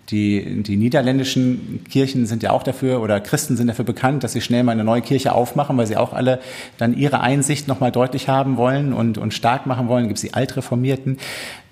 die, 0.10 0.63
die 0.63 0.78
niederländischen 0.78 1.84
Kirchen 1.88 2.25
sind 2.25 2.41
ja 2.41 2.49
auch 2.49 2.63
dafür 2.63 3.02
oder 3.02 3.19
Christen 3.21 3.56
sind 3.56 3.67
dafür 3.67 3.86
bekannt, 3.86 4.23
dass 4.23 4.34
sie 4.34 4.41
schnell 4.41 4.63
mal 4.63 4.71
eine 4.71 4.84
neue 4.84 5.02
Kirche 5.02 5.34
aufmachen, 5.34 5.78
weil 5.78 5.86
sie 5.86 5.97
auch 5.97 6.13
alle 6.13 6.39
dann 6.80 6.97
ihre 6.97 7.21
Einsicht 7.21 7.67
nochmal 7.67 7.91
deutlich 7.91 8.28
haben 8.28 8.58
wollen 8.58 8.91
und, 8.91 9.19
und 9.19 9.36
stark 9.36 9.67
machen 9.67 9.88
wollen. 9.88 10.08
Gibt 10.08 10.17
es 10.17 10.21
die 10.23 10.34
Altreformierten. 10.34 11.17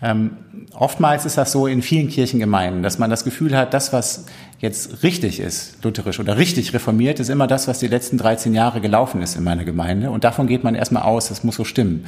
Ähm, 0.04 0.32
oftmals 0.74 1.26
ist 1.26 1.40
das 1.40 1.52
so 1.52 1.66
in 1.66 1.82
vielen 1.82 2.10
Kirchengemeinden, 2.10 2.84
dass 2.84 3.00
man 3.00 3.10
das 3.10 3.24
Gefühl 3.24 3.58
hat, 3.58 3.74
das, 3.74 3.94
was 3.94 4.26
jetzt 4.60 5.02
richtig 5.02 5.40
ist, 5.40 5.84
lutherisch 5.84 6.20
oder 6.20 6.38
richtig 6.38 6.74
reformiert, 6.74 7.20
ist 7.20 7.30
immer 7.30 7.48
das, 7.48 7.68
was 7.68 7.80
die 7.80 7.88
letzten 7.88 8.18
13 8.20 8.54
Jahre 8.54 8.82
gelaufen 8.82 9.24
ist 9.24 9.36
in 9.36 9.44
meiner 9.44 9.64
Gemeinde. 9.64 10.12
Und 10.12 10.24
davon 10.24 10.46
geht 10.46 10.64
man 10.64 10.76
erstmal 10.76 11.04
aus, 11.04 11.30
das 11.30 11.44
muss 11.44 11.56
so 11.56 11.64
stimmen. 11.64 12.06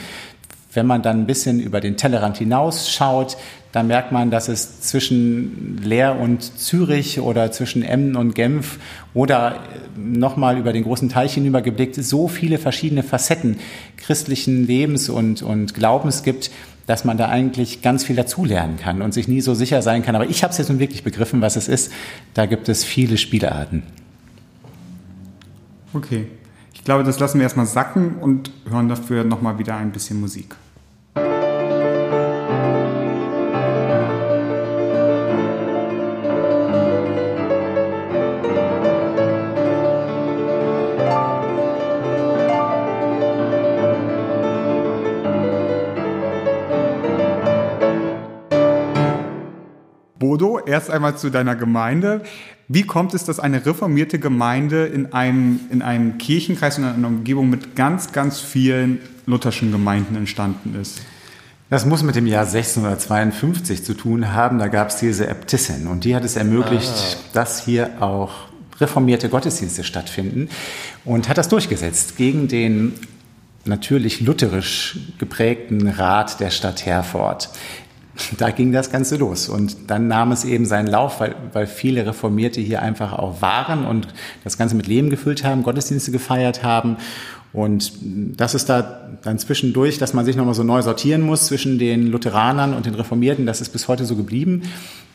Wenn 0.72 0.86
man 0.86 1.02
dann 1.02 1.22
ein 1.22 1.26
bisschen 1.26 1.60
über 1.60 1.82
den 1.82 1.98
Tellerrand 1.98 2.38
hinausschaut, 2.38 3.38
dann 3.72 3.88
merkt 3.88 4.12
man, 4.12 4.32
dass 4.32 4.48
es 4.48 4.82
zwischen 4.82 5.80
Leer 5.84 6.20
und 6.20 6.60
Zürich 6.60 7.20
oder 7.20 7.52
zwischen 7.52 7.84
Emden 7.84 8.16
und 8.16 8.34
Genf 8.34 8.80
oder 9.14 9.64
nochmal 9.96 10.58
über 10.58 10.74
den 10.74 10.84
großen 10.84 11.10
Teich 11.10 11.36
hinübergeblickt 11.36 11.96
so 11.96 12.28
viele 12.28 12.58
verschiedene 12.58 13.04
Facetten 13.04 13.58
christlichen 13.98 14.66
Lebens 14.66 15.10
und, 15.10 15.44
und 15.44 15.76
Glaubens 15.76 16.24
gibt, 16.24 16.50
dass 16.88 17.06
man 17.06 17.18
da 17.18 17.30
eigentlich 17.30 17.84
ganz 17.84 18.04
viel 18.04 18.16
dazulernen 18.16 18.78
kann 18.78 19.04
und 19.04 19.14
sich 19.14 19.28
nie 19.28 19.42
so 19.42 19.54
sicher 19.54 19.84
sein 19.84 20.02
kann. 20.02 20.16
Aber 20.16 20.28
ich 20.28 20.42
habe 20.42 20.52
es 20.52 20.58
jetzt 20.58 20.70
nun 20.70 20.80
wirklich 20.80 21.04
begriffen, 21.04 21.42
was 21.42 21.56
es 21.56 21.68
ist. 21.68 21.92
Da 22.34 22.48
gibt 22.48 22.68
es 22.70 22.84
viele 22.84 23.18
Spielarten. 23.18 23.84
Okay. 25.94 26.26
Ich 26.90 26.92
glaube, 26.92 27.04
das 27.04 27.20
lassen 27.20 27.38
wir 27.38 27.44
erstmal 27.44 27.68
sacken 27.68 28.16
und 28.16 28.52
hören 28.68 28.90
dafür 28.90 29.24
nochmal 29.24 29.60
wieder 29.60 29.78
ein 29.78 29.92
bisschen 29.92 30.20
Musik. 30.20 30.56
Erst 50.70 50.90
einmal 50.90 51.18
zu 51.18 51.30
deiner 51.30 51.56
Gemeinde. 51.56 52.22
Wie 52.68 52.84
kommt 52.84 53.14
es, 53.14 53.26
dass 53.26 53.40
eine 53.40 53.66
reformierte 53.66 54.20
Gemeinde 54.20 54.86
in 54.86 55.12
einem, 55.12 55.60
in 55.72 55.82
einem 55.82 56.18
Kirchenkreis 56.20 56.78
und 56.78 56.84
in 56.84 56.90
einer 56.90 57.08
Umgebung 57.08 57.50
mit 57.50 57.76
ganz, 57.76 58.12
ganz 58.12 58.40
vielen 58.40 59.00
lutherschen 59.26 59.72
Gemeinden 59.72 60.16
entstanden 60.16 60.80
ist? 60.80 61.02
Das 61.70 61.86
muss 61.86 62.04
mit 62.04 62.16
dem 62.16 62.26
Jahr 62.26 62.46
1652 62.46 63.84
zu 63.84 63.94
tun 63.94 64.34
haben. 64.34 64.60
Da 64.60 64.68
gab 64.68 64.90
es 64.90 64.98
diese 64.98 65.28
Äbtissin 65.28 65.88
und 65.88 66.04
die 66.04 66.16
hat 66.16 66.24
es 66.24 66.36
ermöglicht, 66.36 66.90
ah. 66.90 67.18
dass 67.34 67.64
hier 67.64 68.02
auch 68.02 68.32
reformierte 68.80 69.30
Gottesdienste 69.30 69.84
stattfinden 69.84 70.50
und 71.06 71.28
hat 71.28 71.38
das 71.38 71.50
durchgesetzt 71.50 72.18
gegen 72.18 72.48
den 72.48 72.94
natürlich 73.66 74.22
lutherisch 74.22 74.98
geprägten 75.18 75.88
Rat 75.88 76.40
der 76.40 76.50
Stadt 76.50 76.86
Herford. 76.86 77.50
Da 78.38 78.52
ging 78.52 78.72
das 78.72 78.92
Ganze 78.92 79.18
los. 79.18 79.50
Und 79.50 79.78
dann 79.88 80.08
nahm 80.08 80.32
es 80.32 80.46
eben 80.46 80.66
seinen 80.66 80.88
Lauf, 80.88 81.20
weil, 81.20 81.36
weil 81.54 81.68
viele 81.68 82.06
Reformierte 82.06 82.62
hier 82.62 82.82
einfach 82.82 83.14
auch 83.14 83.42
waren 83.42 83.86
und 83.86 84.08
das 84.44 84.58
Ganze 84.58 84.76
mit 84.76 84.88
Leben 84.88 85.10
gefüllt 85.10 85.44
haben, 85.44 85.64
Gottesdienste 85.64 86.12
gefeiert 86.12 86.64
haben. 86.64 86.98
Und 87.52 87.94
das 88.38 88.54
ist 88.54 88.70
da 88.70 89.10
dann 89.24 89.40
zwischendurch, 89.40 89.98
dass 89.98 90.14
man 90.14 90.24
sich 90.24 90.36
nochmal 90.36 90.54
so 90.54 90.64
neu 90.64 90.82
sortieren 90.84 91.22
muss 91.22 91.48
zwischen 91.48 91.80
den 91.80 92.08
Lutheranern 92.08 92.76
und 92.76 92.86
den 92.86 92.94
Reformierten. 92.94 93.48
Das 93.48 93.60
ist 93.60 93.70
bis 93.70 93.88
heute 93.88 94.06
so 94.06 94.16
geblieben. 94.16 94.62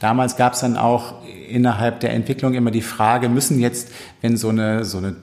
Damals 0.00 0.36
gab 0.36 0.54
es 0.54 0.60
dann 0.60 0.76
auch 0.76 1.22
innerhalb 1.48 2.00
der 2.00 2.12
Entwicklung 2.12 2.54
immer 2.54 2.72
die 2.72 2.82
Frage, 2.82 3.28
müssen 3.28 3.60
jetzt, 3.60 3.90
wenn 4.20 4.36
so 4.36 4.48
eine, 4.48 4.84
so 4.84 4.98
eine 4.98 5.14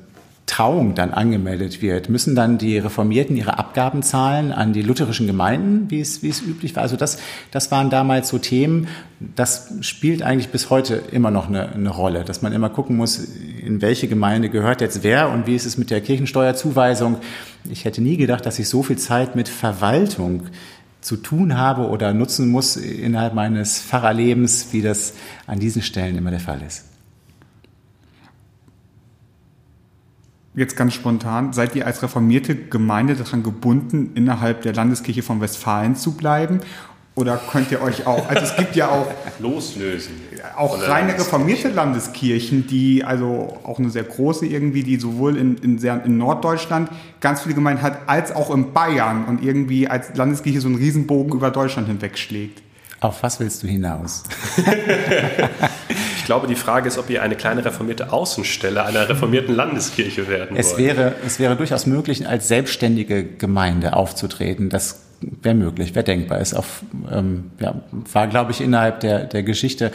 Trauung 0.46 0.96
dann 0.96 1.12
angemeldet 1.12 1.82
wird, 1.82 2.10
müssen 2.10 2.36
dann 2.36 2.58
die 2.58 2.78
Reformierten 2.78 3.38
ihre 3.38 3.58
Abgaben 3.58 4.04
zahlen 4.04 4.52
an 4.52 4.74
die 4.74 4.82
lutherischen 4.82 5.26
Gemeinden, 5.26 5.89
wie 5.89 6.02
es, 6.02 6.24
wie 6.24 6.30
es 6.30 6.42
üblich 6.42 6.76
war. 6.76 6.84
Also 6.84 6.98
das, 6.98 7.20
das 7.52 7.72
waren 7.72 7.89
damals 7.89 8.28
so 8.28 8.38
Themen, 8.38 8.88
das 9.20 9.72
spielt 9.82 10.24
eigentlich 10.24 10.50
bis 10.50 10.70
heute 10.70 10.96
immer 11.12 11.32
noch 11.32 11.48
eine, 11.48 11.72
eine 11.72 11.89
Rolle, 11.89 12.26
dass 12.26 12.42
man 12.42 12.52
immer 12.52 12.70
gucken 12.70 12.98
muss, 12.98 13.18
in 13.18 13.82
welche 13.82 14.08
Gemeinde 14.10 14.50
gehört 14.50 14.82
jetzt 14.82 15.04
wer 15.04 15.30
und 15.30 15.48
wie 15.48 15.56
ist 15.56 15.66
es 15.66 15.78
mit 15.78 15.89
der 15.89 16.02
Kirchensteuerzuweisung. 16.02 17.18
Ich 17.70 17.86
hätte 17.86 18.02
nie 18.02 18.18
gedacht, 18.18 18.46
dass 18.46 18.60
ich 18.60 18.68
so 18.68 18.84
viel 18.84 18.98
Zeit 18.98 19.36
mit 19.36 19.48
Verwaltung 19.48 20.44
zu 21.00 21.18
tun 21.18 21.58
habe 21.58 21.88
oder 21.88 22.14
nutzen 22.14 22.50
muss 22.50 22.76
innerhalb 22.76 23.34
meines 23.34 23.82
Pfarrerlebens, 23.82 24.68
wie 24.72 24.82
das 24.82 25.14
an 25.48 25.60
diesen 25.60 25.82
Stellen 25.82 26.18
immer 26.18 26.32
der 26.32 26.39
Fall 26.39 26.62
ist. 26.62 26.91
Jetzt 30.62 30.78
ganz 30.78 30.93
spontan, 30.93 31.51
seid 31.51 31.76
ihr 31.76 31.86
als 31.86 32.01
reformierte 32.01 32.55
Gemeinde 32.55 33.16
daran 33.16 33.43
gebunden, 33.43 34.12
innerhalb 34.16 34.62
der 34.62 34.74
Landeskirche 34.74 35.24
von 35.24 35.41
Westfalen 35.41 35.95
zu 35.97 36.14
bleiben? 36.14 36.62
Oder 37.14 37.38
könnt 37.51 37.70
ihr 37.72 37.82
euch 37.82 38.07
auch, 38.07 38.30
also 38.30 38.41
es 38.41 38.55
gibt 38.55 38.78
ja 38.78 38.88
auch 38.88 39.05
loslösen. 39.39 40.14
Auch 40.55 40.88
reine 40.88 41.14
reformierte 41.14 41.68
Landeskirchen, 41.68 42.68
die 42.68 43.03
also 43.03 43.59
auch 43.64 43.80
eine 43.80 43.89
sehr 43.89 44.03
große 44.03 44.45
irgendwie, 44.45 44.84
die 44.84 44.95
sowohl 44.95 45.36
in, 45.36 45.57
in, 45.57 45.78
sehr, 45.78 46.05
in 46.05 46.18
Norddeutschland 46.18 46.89
ganz 47.20 47.41
viele 47.41 47.55
Gemeinden 47.55 47.82
hat, 47.82 48.07
als 48.07 48.34
auch 48.34 48.49
in 48.49 48.72
Bayern 48.72 49.26
und 49.26 49.43
irgendwie 49.43 49.89
als 49.89 50.16
Landeskirche 50.16 50.62
so 50.62 50.70
einen 50.70 50.78
Riesenbogen 50.78 51.34
über 51.34 51.51
Deutschland 51.51 51.89
hinweg 51.89 52.18
schlägt. 52.18 52.62
Auf 53.01 53.24
was 53.24 53.39
willst 53.39 53.62
du 53.64 53.68
hinaus? 53.68 54.24
ich 56.22 56.26
glaube, 56.26 56.46
die 56.46 56.56
Frage 56.56 56.88
ist, 56.88 57.00
ob 57.00 57.10
ihr 57.10 57.24
eine 57.24 57.36
kleine 57.36 57.66
reformierte 57.66 58.14
Außenstelle 58.14 58.86
einer 58.86 59.10
reformierten 59.10 59.56
Landeskirche 59.56 60.28
werden 60.28 60.56
es 60.56 60.74
wollt. 60.74 60.78
Wäre, 60.78 61.16
es 61.26 61.40
wäre 61.40 61.56
durchaus 61.56 61.88
möglich, 61.88 62.28
als 62.28 62.48
selbstständige 62.48 63.24
Gemeinde 63.24 63.94
aufzutreten. 63.96 64.70
Das 64.70 65.02
wäre 65.42 65.56
möglich, 65.56 65.96
wäre 65.96 66.04
denkbar. 66.04 66.40
Ist 66.40 66.54
auf, 66.54 66.84
ähm, 67.12 67.52
ja, 67.60 67.82
war, 68.14 68.28
glaube 68.28 68.52
ich, 68.52 68.62
innerhalb 68.62 69.00
der, 69.00 69.26
der 69.26 69.42
Geschichte, 69.42 69.92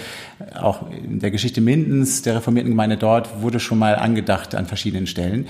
auch 0.61 0.91
in 0.91 1.21
der 1.21 1.31
Geschichte 1.31 1.61
Mindens, 1.61 2.23
der 2.23 2.35
reformierten 2.37 2.73
Gemeinde 2.73 2.97
dort, 2.97 3.41
wurde 3.41 3.61
schon 3.61 3.79
mal 3.79 3.95
angedacht 3.95 4.57
an 4.57 4.67
verschiedenen 4.67 5.07
Stellen. 5.07 5.47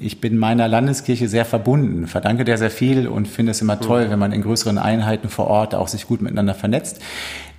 Ich 0.00 0.20
bin 0.20 0.38
meiner 0.38 0.68
Landeskirche 0.68 1.28
sehr 1.28 1.44
verbunden, 1.44 2.06
verdanke 2.06 2.44
der 2.44 2.56
sehr 2.56 2.70
viel 2.70 3.08
und 3.08 3.26
finde 3.26 3.50
es 3.50 3.60
immer 3.60 3.80
toll, 3.80 4.10
wenn 4.10 4.18
man 4.20 4.30
in 4.30 4.42
größeren 4.42 4.78
Einheiten 4.78 5.28
vor 5.28 5.48
Ort 5.48 5.74
auch 5.74 5.88
sich 5.88 6.06
gut 6.06 6.22
miteinander 6.22 6.54
vernetzt. 6.54 7.00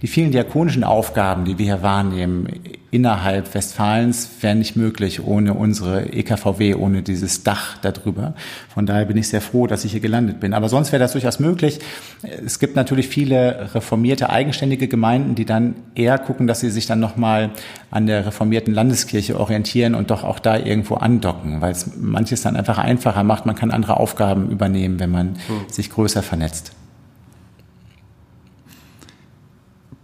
Die 0.01 0.07
vielen 0.07 0.31
diakonischen 0.31 0.83
Aufgaben, 0.83 1.45
die 1.45 1.57
wir 1.57 1.65
hier 1.65 1.81
wahrnehmen, 1.81 2.47
innerhalb 2.91 3.53
Westfalens, 3.53 4.29
wären 4.41 4.59
nicht 4.59 4.75
möglich 4.75 5.23
ohne 5.23 5.53
unsere 5.53 6.13
EKVW, 6.13 6.75
ohne 6.75 7.01
dieses 7.01 7.43
Dach 7.43 7.77
darüber. 7.81 8.35
Von 8.73 8.85
daher 8.85 9.05
bin 9.05 9.15
ich 9.15 9.29
sehr 9.29 9.41
froh, 9.41 9.67
dass 9.67 9.85
ich 9.85 9.91
hier 9.93 10.01
gelandet 10.01 10.41
bin. 10.41 10.53
Aber 10.53 10.67
sonst 10.67 10.91
wäre 10.91 10.99
das 10.99 11.13
durchaus 11.13 11.39
möglich. 11.39 11.79
Es 12.23 12.59
gibt 12.59 12.75
natürlich 12.75 13.07
viele 13.07 13.73
reformierte, 13.73 14.29
eigenständige 14.29 14.87
Gemeinden, 14.89 15.35
die 15.35 15.45
dann 15.45 15.75
eher 15.95 16.17
gucken, 16.17 16.45
dass 16.45 16.59
sie 16.59 16.69
sich 16.69 16.85
dann 16.85 16.99
nochmal 16.99 17.51
an 17.89 18.05
der 18.05 18.25
reformierten 18.25 18.73
Landeskirche 18.73 19.39
orientieren 19.39 19.95
und 19.95 20.11
doch 20.11 20.23
auch 20.25 20.39
da 20.39 20.57
irgendwo 20.57 20.95
andocken, 20.95 21.61
weil 21.61 21.71
es 21.71 21.95
manches 21.97 22.41
dann 22.41 22.57
einfach 22.57 22.77
einfacher 22.77 23.23
macht. 23.23 23.45
Man 23.45 23.55
kann 23.55 23.71
andere 23.71 23.97
Aufgaben 23.97 24.49
übernehmen, 24.49 24.99
wenn 24.99 25.11
man 25.11 25.37
hm. 25.47 25.69
sich 25.69 25.89
größer 25.89 26.21
vernetzt. 26.21 26.73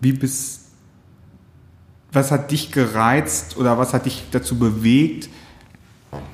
Wie 0.01 0.13
bist, 0.13 0.61
was 2.11 2.31
hat 2.31 2.51
dich 2.51 2.71
gereizt 2.71 3.57
oder 3.57 3.77
was 3.77 3.93
hat 3.93 4.05
dich 4.05 4.25
dazu 4.31 4.57
bewegt, 4.57 5.29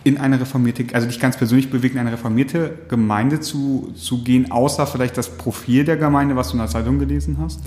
in 0.03 0.18
eine 0.18 0.39
reformierte, 0.39 0.86
also 0.93 1.07
dich 1.07 1.20
ganz 1.20 1.38
persönlich 1.38 1.70
bewegt, 1.70 1.93
in 1.93 2.01
eine 2.01 2.13
reformierte 2.13 2.80
Gemeinde 2.89 3.39
zu, 3.39 3.93
zu 3.95 4.24
gehen, 4.24 4.51
außer 4.51 4.88
vielleicht 4.88 5.18
das 5.18 5.38
Profil 5.38 5.84
der 5.84 5.97
Gemeinde, 5.97 6.36
was 6.36 6.47
du 6.47 6.53
in 6.53 6.59
der 6.59 6.68
Zeitung 6.68 6.97
gelesen 6.97 7.38
hast? 7.39 7.59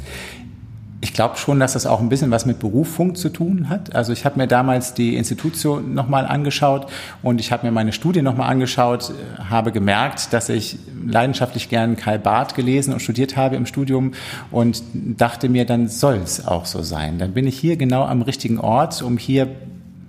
Ich 1.03 1.15
glaube 1.15 1.39
schon, 1.39 1.59
dass 1.59 1.73
das 1.73 1.87
auch 1.87 2.01
ein 2.01 2.11
bisschen 2.11 2.31
was 2.31 2.45
mit 2.45 2.59
Berufung 2.59 3.15
zu 3.15 3.31
tun 3.31 3.71
hat. 3.71 3.95
Also 3.95 4.13
ich 4.13 4.27
habe 4.27 4.39
mir 4.39 4.47
damals 4.47 4.93
die 4.93 5.17
Institution 5.17 5.95
nochmal 5.95 6.27
angeschaut 6.27 6.89
und 7.23 7.41
ich 7.41 7.53
habe 7.53 7.67
mir 7.67 7.73
meine 7.73 7.93
Studie 7.93 8.21
nochmal 8.21 8.51
angeschaut, 8.51 9.11
äh, 9.11 9.43
habe 9.45 9.73
gemerkt, 9.73 10.35
dass 10.35 10.51
ich 10.51 10.79
leidenschaftlich 11.07 11.71
gern 11.71 11.97
Karl 11.97 12.19
Barth 12.19 12.55
gelesen 12.55 12.93
und 12.93 13.01
studiert 13.01 13.37
habe 13.37 13.57
im 13.57 13.65
Studium 13.65 14.13
und 14.51 14.83
dachte 14.93 15.49
mir, 15.49 15.65
dann 15.65 15.89
soll 15.89 16.17
es 16.17 16.47
auch 16.47 16.67
so 16.67 16.83
sein. 16.83 17.19
Dann 17.19 17.33
bin 17.33 17.47
ich 17.47 17.59
hier 17.59 17.77
genau 17.77 18.05
am 18.05 18.21
richtigen 18.21 18.59
Ort, 18.59 19.01
um 19.01 19.17
hier 19.17 19.49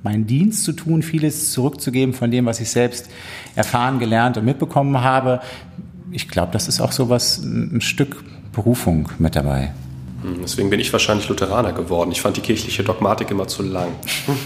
meinen 0.04 0.28
Dienst 0.28 0.66
zu 0.66 0.74
tun, 0.74 1.04
vieles 1.04 1.54
zurückzugeben 1.54 2.14
von 2.14 2.32
dem, 2.32 2.46
was 2.46 2.60
ich 2.60 2.70
selbst 2.70 3.10
erfahren, 3.56 4.00
gelernt 4.00 4.38
und 4.38 4.44
mitbekommen 4.44 5.02
habe. 5.02 5.39
Ich 6.12 6.28
glaube, 6.28 6.52
das 6.52 6.68
ist 6.68 6.82
auch 6.82 6.92
so 6.92 7.10
was, 7.10 7.38
ein 7.38 7.80
Stück 7.80 8.24
Berufung 8.52 9.10
mit 9.20 9.38
dabei. 9.38 9.72
Hm, 10.22 10.39
deswegen 10.41 10.69
bin 10.69 10.80
ich 10.80 10.93
wahrscheinlich 10.93 11.28
Lutheraner 11.30 11.74
geworden. 11.74 12.11
Ich 12.11 12.22
fand 12.22 12.38
die 12.38 12.41
kirchliche 12.41 12.84
Dogmatik 12.84 13.32
immer 13.32 13.47
zu 13.47 13.63
lang. 13.63 13.89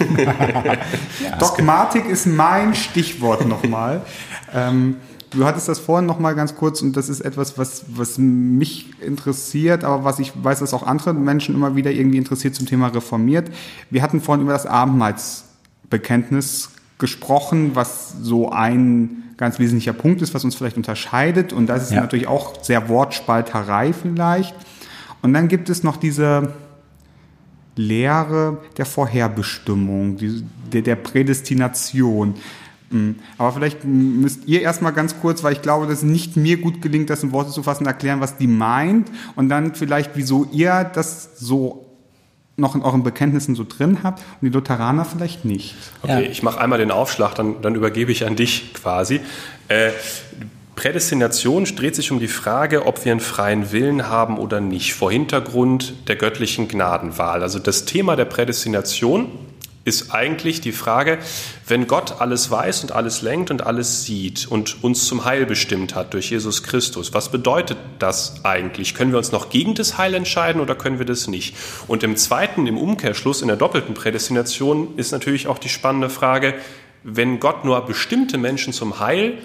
ja, 1.24 1.38
Dogmatik 1.38 2.08
ist 2.08 2.28
mein 2.28 2.76
Stichwort 2.76 3.46
nochmal. 3.48 4.02
ähm, 4.54 4.98
du 5.32 5.46
hattest 5.46 5.68
das 5.68 5.80
vorhin 5.80 6.06
nochmal 6.06 6.36
ganz 6.36 6.56
kurz 6.56 6.82
und 6.82 6.96
das 6.96 7.10
ist 7.10 7.20
etwas, 7.22 7.58
was, 7.58 7.86
was 7.90 8.18
mich 8.18 8.90
interessiert, 9.02 9.84
aber 9.84 10.06
was 10.06 10.20
ich 10.20 10.32
weiß, 10.42 10.60
dass 10.60 10.74
auch 10.74 10.84
andere 10.84 11.14
Menschen 11.14 11.56
immer 11.56 11.76
wieder 11.76 11.92
irgendwie 11.92 12.18
interessiert 12.18 12.56
zum 12.56 12.66
Thema 12.66 12.88
reformiert. 12.88 13.50
Wir 13.90 14.02
hatten 14.02 14.22
vorhin 14.22 14.44
über 14.44 14.54
das 14.54 14.66
Abendmahlsbekenntnis 14.66 16.70
gesprochen, 16.98 17.72
was 17.74 18.16
so 18.22 18.52
ein 18.52 19.24
ganz 19.38 19.60
wesentlicher 19.60 19.94
Punkt 19.94 20.22
ist, 20.22 20.34
was 20.34 20.46
uns 20.46 20.56
vielleicht 20.56 20.78
unterscheidet. 20.78 21.52
Und 21.52 21.68
das 21.68 21.84
ist 21.84 21.92
ja. 21.92 22.02
natürlich 22.02 22.28
auch 22.28 22.64
sehr 22.64 22.88
Wortspalterei 22.88 23.94
vielleicht. 23.94 24.56
Und 25.22 25.34
dann 25.34 25.48
gibt 25.48 25.70
es 25.70 25.84
noch 25.84 25.98
diese 25.98 26.54
Lehre 27.76 28.60
der 28.78 28.86
Vorherbestimmung, 28.86 30.18
die, 30.18 30.44
der, 30.72 30.82
der 30.82 30.96
Prädestination. 30.96 32.36
Hm. 32.92 33.16
Aber 33.38 33.52
vielleicht 33.52 33.84
müsst 33.84 34.48
ihr 34.48 34.62
erstmal 34.62 34.94
ganz 34.94 35.20
kurz, 35.20 35.44
weil 35.44 35.54
ich 35.54 35.62
glaube, 35.62 35.88
dass 35.88 36.00
es 36.00 36.04
nicht 36.04 36.38
mir 36.38 36.58
gut 36.58 36.82
gelingt, 36.82 37.10
das 37.10 37.24
in 37.24 37.32
Worte 37.32 37.52
zu 37.52 37.64
fassen, 37.64 37.86
erklären, 37.86 38.22
was 38.22 38.38
die 38.38 38.48
meint 38.48 39.12
und 39.36 39.50
dann 39.50 39.76
vielleicht, 39.76 40.12
wieso 40.16 40.48
ihr 40.52 40.90
das 40.94 41.38
so 41.38 41.86
noch 42.58 42.76
in 42.76 42.82
euren 42.82 43.04
Bekenntnissen 43.04 43.56
so 43.56 43.66
drin 43.68 44.00
habt 44.04 44.20
und 44.40 44.48
die 44.48 44.54
Lutheraner 44.54 45.04
vielleicht 45.04 45.44
nicht. 45.44 45.76
Okay, 46.04 46.24
ja. 46.24 46.30
ich 46.30 46.42
mache 46.42 46.62
einmal 46.62 46.80
den 46.80 46.92
Aufschlag, 46.92 47.36
dann, 47.36 47.62
dann 47.62 47.76
übergebe 47.76 48.12
ich 48.12 48.26
an 48.26 48.38
dich 48.38 48.74
quasi. 48.74 49.20
Äh, 49.68 49.92
Prädestination 50.76 51.64
dreht 51.64 51.96
sich 51.96 52.12
um 52.12 52.20
die 52.20 52.28
Frage, 52.28 52.86
ob 52.86 53.06
wir 53.06 53.12
einen 53.12 53.22
freien 53.22 53.72
Willen 53.72 54.10
haben 54.10 54.38
oder 54.38 54.60
nicht, 54.60 54.94
vor 54.94 55.12
Hintergrund 55.12 55.94
der 56.08 56.18
göttlichen 56.18 56.68
Gnadenwahl. 56.68 57.42
Also 57.42 57.60
das 57.60 57.86
Thema 57.86 58.16
der 58.16 58.26
Prädestination 58.26 59.32
ist 59.86 60.14
eigentlich 60.14 60.62
die 60.62 60.72
Frage, 60.72 61.20
wenn 61.68 61.86
Gott 61.86 62.20
alles 62.20 62.50
weiß 62.50 62.84
und 62.84 62.92
alles 62.92 63.22
lenkt 63.22 63.52
und 63.52 63.66
alles 63.66 64.04
sieht 64.04 64.48
und 64.48 64.84
uns 64.84 65.06
zum 65.06 65.26
Heil 65.26 65.46
bestimmt 65.46 65.94
hat 65.94 66.14
durch 66.16 66.32
Jesus 66.32 66.64
Christus, 66.64 67.14
was 67.14 67.30
bedeutet 67.30 67.78
das 68.00 68.44
eigentlich? 68.44 68.96
Können 68.96 69.12
wir 69.12 69.20
uns 69.20 69.32
noch 69.32 69.50
gegen 69.50 69.76
das 69.76 70.00
Heil 70.00 70.16
entscheiden 70.16 70.60
oder 70.60 70.74
können 70.74 70.98
wir 70.98 71.06
das 71.06 71.28
nicht? 71.28 71.56
Und 71.88 72.04
im 72.04 72.18
zweiten, 72.18 72.66
im 72.66 72.80
Umkehrschluss, 72.80 73.44
in 73.44 73.48
der 73.48 73.58
doppelten 73.58 73.94
Prädestination 73.94 74.98
ist 74.98 75.12
natürlich 75.12 75.48
auch 75.48 75.60
die 75.60 75.70
spannende 75.70 76.10
Frage, 76.10 76.56
wenn 77.04 77.40
Gott 77.40 77.64
nur 77.64 77.86
bestimmte 77.86 78.40
Menschen 78.40 78.74
zum 78.74 79.00
Heil 79.00 79.38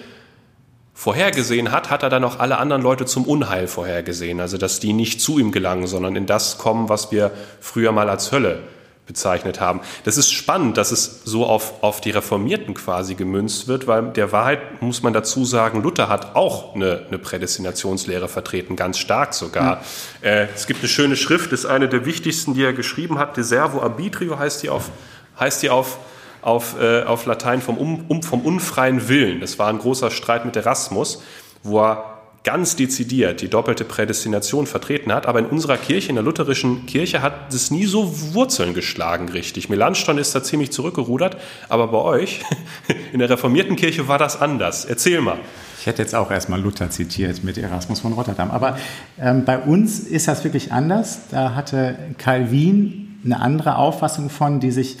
vorhergesehen 0.93 1.71
hat, 1.71 1.89
hat 1.89 2.03
er 2.03 2.09
dann 2.09 2.23
auch 2.23 2.39
alle 2.39 2.57
anderen 2.57 2.81
Leute 2.81 3.05
zum 3.05 3.25
Unheil 3.25 3.67
vorhergesehen. 3.67 4.39
Also 4.39 4.57
dass 4.57 4.79
die 4.79 4.93
nicht 4.93 5.21
zu 5.21 5.39
ihm 5.39 5.51
gelangen, 5.51 5.87
sondern 5.87 6.15
in 6.15 6.25
das 6.25 6.57
kommen, 6.57 6.89
was 6.89 7.11
wir 7.11 7.31
früher 7.59 7.91
mal 7.91 8.09
als 8.09 8.31
Hölle 8.31 8.63
bezeichnet 9.07 9.59
haben. 9.59 9.81
Das 10.05 10.17
ist 10.17 10.31
spannend, 10.31 10.77
dass 10.77 10.91
es 10.91 11.23
so 11.25 11.45
auf, 11.45 11.83
auf 11.83 11.99
die 11.99 12.11
Reformierten 12.11 12.73
quasi 12.75 13.15
gemünzt 13.15 13.67
wird, 13.67 13.87
weil 13.87 14.03
der 14.11 14.31
Wahrheit 14.31 14.81
muss 14.81 15.03
man 15.03 15.11
dazu 15.11 15.43
sagen, 15.43 15.81
Luther 15.81 16.07
hat 16.07 16.35
auch 16.35 16.75
eine, 16.75 17.05
eine 17.07 17.17
Prädestinationslehre 17.17 18.29
vertreten, 18.29 18.75
ganz 18.75 18.99
stark 18.99 19.33
sogar. 19.33 19.77
Mhm. 19.77 19.81
Äh, 20.21 20.47
es 20.55 20.65
gibt 20.65 20.79
eine 20.79 20.87
schöne 20.87 21.17
Schrift, 21.17 21.51
das 21.51 21.61
ist 21.61 21.65
eine 21.65 21.89
der 21.89 22.05
wichtigsten, 22.05 22.53
die 22.53 22.63
er 22.63 22.73
geschrieben 22.73 23.17
hat, 23.17 23.35
De 23.35 23.43
Servo 23.43 23.81
Arbitrio 23.81 24.39
heißt 24.39 24.63
die 24.63 24.69
auf, 24.69 24.91
heißt 25.37 25.63
die 25.63 25.69
auf 25.69 25.97
auf, 26.41 26.75
äh, 26.79 27.03
auf 27.03 27.25
Latein 27.25 27.61
vom, 27.61 27.77
um, 27.77 28.05
um, 28.07 28.23
vom 28.23 28.41
unfreien 28.41 29.07
Willen. 29.07 29.39
Das 29.39 29.59
war 29.59 29.67
ein 29.67 29.79
großer 29.79 30.11
Streit 30.11 30.45
mit 30.45 30.55
Erasmus, 30.55 31.21
wo 31.63 31.81
er 31.81 32.11
ganz 32.43 32.75
dezidiert 32.75 33.41
die 33.41 33.49
doppelte 33.49 33.85
Prädestination 33.85 34.65
vertreten 34.65 35.13
hat, 35.13 35.27
aber 35.27 35.39
in 35.39 35.45
unserer 35.45 35.77
Kirche, 35.77 36.09
in 36.09 36.15
der 36.15 36.23
lutherischen 36.23 36.87
Kirche, 36.87 37.21
hat 37.21 37.53
es 37.53 37.69
nie 37.69 37.85
so 37.85 38.33
Wurzeln 38.33 38.73
geschlagen, 38.73 39.29
richtig. 39.29 39.69
Melanchthon 39.69 40.17
ist 40.17 40.33
da 40.33 40.41
ziemlich 40.41 40.71
zurückgerudert, 40.71 41.37
aber 41.69 41.87
bei 41.87 41.99
euch, 41.99 42.41
in 43.13 43.19
der 43.19 43.29
reformierten 43.29 43.75
Kirche, 43.75 44.07
war 44.07 44.17
das 44.17 44.41
anders. 44.41 44.85
Erzähl 44.85 45.21
mal. 45.21 45.37
Ich 45.79 45.87
hätte 45.87 46.01
jetzt 46.01 46.13
auch 46.13 46.29
erstmal 46.29 46.61
Luther 46.61 46.91
zitiert 46.91 47.43
mit 47.43 47.57
Erasmus 47.57 48.01
von 48.01 48.13
Rotterdam, 48.13 48.51
aber 48.51 48.77
ähm, 49.19 49.45
bei 49.45 49.57
uns 49.57 49.99
ist 49.99 50.27
das 50.27 50.43
wirklich 50.43 50.71
anders. 50.71 51.21
Da 51.31 51.55
hatte 51.55 51.97
Calvin 52.19 53.19
eine 53.25 53.39
andere 53.39 53.77
Auffassung 53.77 54.29
von, 54.29 54.59
die 54.59 54.71
sich 54.71 54.97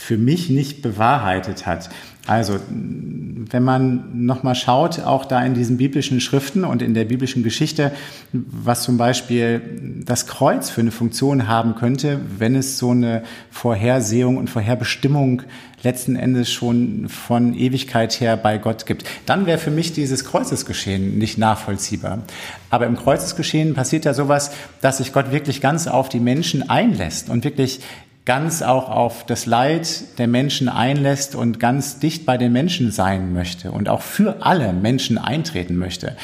für 0.00 0.16
mich 0.16 0.48
nicht 0.48 0.80
bewahrheitet 0.80 1.66
hat. 1.66 1.90
Also, 2.26 2.58
wenn 2.70 3.62
man 3.62 4.24
nochmal 4.24 4.54
schaut, 4.54 5.00
auch 5.00 5.26
da 5.26 5.44
in 5.44 5.52
diesen 5.52 5.76
biblischen 5.76 6.20
Schriften 6.20 6.64
und 6.64 6.80
in 6.80 6.94
der 6.94 7.04
biblischen 7.04 7.42
Geschichte, 7.42 7.92
was 8.32 8.82
zum 8.82 8.96
Beispiel 8.96 9.60
das 10.06 10.26
Kreuz 10.26 10.70
für 10.70 10.80
eine 10.80 10.90
Funktion 10.90 11.48
haben 11.48 11.74
könnte, 11.74 12.18
wenn 12.38 12.56
es 12.56 12.78
so 12.78 12.92
eine 12.92 13.24
Vorhersehung 13.50 14.38
und 14.38 14.48
Vorherbestimmung 14.48 15.42
letzten 15.82 16.16
Endes 16.16 16.50
schon 16.50 17.08
von 17.08 17.54
Ewigkeit 17.54 18.20
her 18.20 18.38
bei 18.38 18.56
Gott 18.56 18.86
gibt, 18.86 19.04
dann 19.26 19.44
wäre 19.44 19.58
für 19.58 19.70
mich 19.70 19.92
dieses 19.92 20.24
Kreuzesgeschehen 20.24 21.18
nicht 21.18 21.36
nachvollziehbar. 21.36 22.22
Aber 22.70 22.86
im 22.86 22.96
Kreuzesgeschehen 22.96 23.74
passiert 23.74 24.06
ja 24.06 24.14
sowas, 24.14 24.50
dass 24.80 24.98
sich 24.98 25.12
Gott 25.12 25.30
wirklich 25.30 25.60
ganz 25.60 25.88
auf 25.88 26.08
die 26.08 26.20
Menschen 26.20 26.68
einlässt 26.70 27.28
und 27.28 27.44
wirklich 27.44 27.80
ganz 28.24 28.62
auch 28.62 28.88
auf 28.90 29.24
das 29.24 29.46
Leid 29.46 30.18
der 30.18 30.28
Menschen 30.28 30.68
einlässt 30.68 31.34
und 31.34 31.58
ganz 31.58 31.98
dicht 31.98 32.26
bei 32.26 32.36
den 32.36 32.52
Menschen 32.52 32.92
sein 32.92 33.32
möchte 33.32 33.72
und 33.72 33.88
auch 33.88 34.02
für 34.02 34.44
alle 34.44 34.72
Menschen 34.72 35.18
eintreten 35.18 35.76
möchte. 35.76 36.16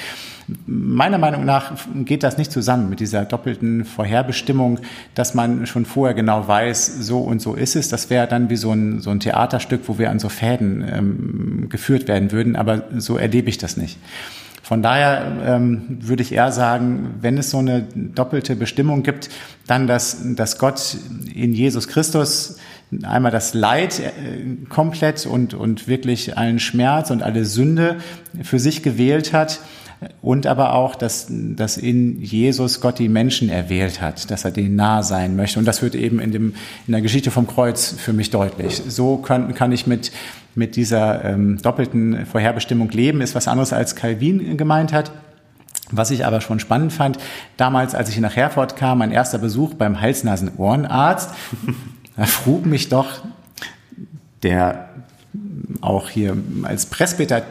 Meiner 0.66 1.18
Meinung 1.18 1.44
nach 1.44 1.72
geht 2.04 2.22
das 2.22 2.38
nicht 2.38 2.52
zusammen 2.52 2.88
mit 2.88 3.00
dieser 3.00 3.24
doppelten 3.24 3.84
Vorherbestimmung, 3.84 4.78
dass 5.16 5.34
man 5.34 5.66
schon 5.66 5.86
vorher 5.86 6.14
genau 6.14 6.46
weiß, 6.46 6.98
so 7.00 7.18
und 7.18 7.42
so 7.42 7.54
ist 7.54 7.74
es. 7.74 7.88
Das 7.88 8.10
wäre 8.10 8.28
dann 8.28 8.48
wie 8.48 8.56
so 8.56 8.70
ein, 8.70 9.00
so 9.00 9.10
ein 9.10 9.18
Theaterstück, 9.18 9.82
wo 9.86 9.98
wir 9.98 10.10
an 10.10 10.20
so 10.20 10.28
Fäden 10.28 10.86
ähm, 10.88 11.68
geführt 11.68 12.06
werden 12.06 12.30
würden, 12.30 12.54
aber 12.54 12.84
so 12.96 13.16
erlebe 13.16 13.48
ich 13.48 13.58
das 13.58 13.76
nicht. 13.76 13.98
Von 14.66 14.82
daher 14.82 15.36
ähm, 15.46 15.98
würde 16.00 16.24
ich 16.24 16.32
eher 16.32 16.50
sagen, 16.50 17.14
wenn 17.20 17.38
es 17.38 17.50
so 17.50 17.58
eine 17.58 17.82
doppelte 17.82 18.56
Bestimmung 18.56 19.04
gibt, 19.04 19.28
dann, 19.68 19.86
dass, 19.86 20.18
dass 20.34 20.58
Gott 20.58 20.96
in 21.32 21.52
Jesus 21.52 21.86
Christus 21.86 22.56
einmal 23.04 23.30
das 23.30 23.54
Leid 23.54 24.00
äh, 24.00 24.66
komplett 24.68 25.24
und, 25.24 25.54
und 25.54 25.86
wirklich 25.86 26.36
allen 26.36 26.58
Schmerz 26.58 27.12
und 27.12 27.22
alle 27.22 27.44
Sünde 27.44 27.98
für 28.42 28.58
sich 28.58 28.82
gewählt 28.82 29.32
hat 29.32 29.60
und 30.20 30.48
aber 30.48 30.74
auch, 30.74 30.96
dass, 30.96 31.28
dass 31.30 31.76
in 31.76 32.20
Jesus 32.20 32.80
Gott 32.80 32.98
die 32.98 33.08
Menschen 33.08 33.48
erwählt 33.48 34.00
hat, 34.00 34.32
dass 34.32 34.44
er 34.44 34.50
denen 34.50 34.74
nah 34.74 35.04
sein 35.04 35.36
möchte. 35.36 35.60
Und 35.60 35.64
das 35.64 35.80
wird 35.80 35.94
eben 35.94 36.18
in, 36.18 36.32
dem, 36.32 36.54
in 36.88 36.92
der 36.92 37.02
Geschichte 37.02 37.30
vom 37.30 37.46
Kreuz 37.46 37.94
für 37.96 38.12
mich 38.12 38.30
deutlich. 38.30 38.82
So 38.88 39.18
kann, 39.18 39.54
kann 39.54 39.70
ich 39.70 39.86
mit, 39.86 40.10
mit 40.56 40.74
dieser 40.74 41.24
ähm, 41.24 41.60
doppelten 41.62 42.26
Vorherbestimmung 42.26 42.90
leben, 42.90 43.20
ist 43.20 43.34
was 43.34 43.46
anderes 43.46 43.72
als 43.72 43.94
Calvin 43.94 44.56
gemeint 44.56 44.92
hat. 44.92 45.12
Was 45.92 46.10
ich 46.10 46.26
aber 46.26 46.40
schon 46.40 46.58
spannend 46.58 46.92
fand, 46.92 47.18
damals, 47.56 47.94
als 47.94 48.08
ich 48.08 48.18
nach 48.18 48.34
Herford 48.34 48.74
kam, 48.74 48.98
mein 48.98 49.12
erster 49.12 49.38
Besuch 49.38 49.74
beim 49.74 50.00
Hals-Nasen-Ohrenarzt, 50.00 51.30
da 52.16 52.24
frug 52.24 52.66
mich 52.66 52.88
doch 52.88 53.22
der 54.42 54.88
auch 55.80 56.08
hier 56.08 56.36
als 56.62 56.86
Presbyter 56.86 57.42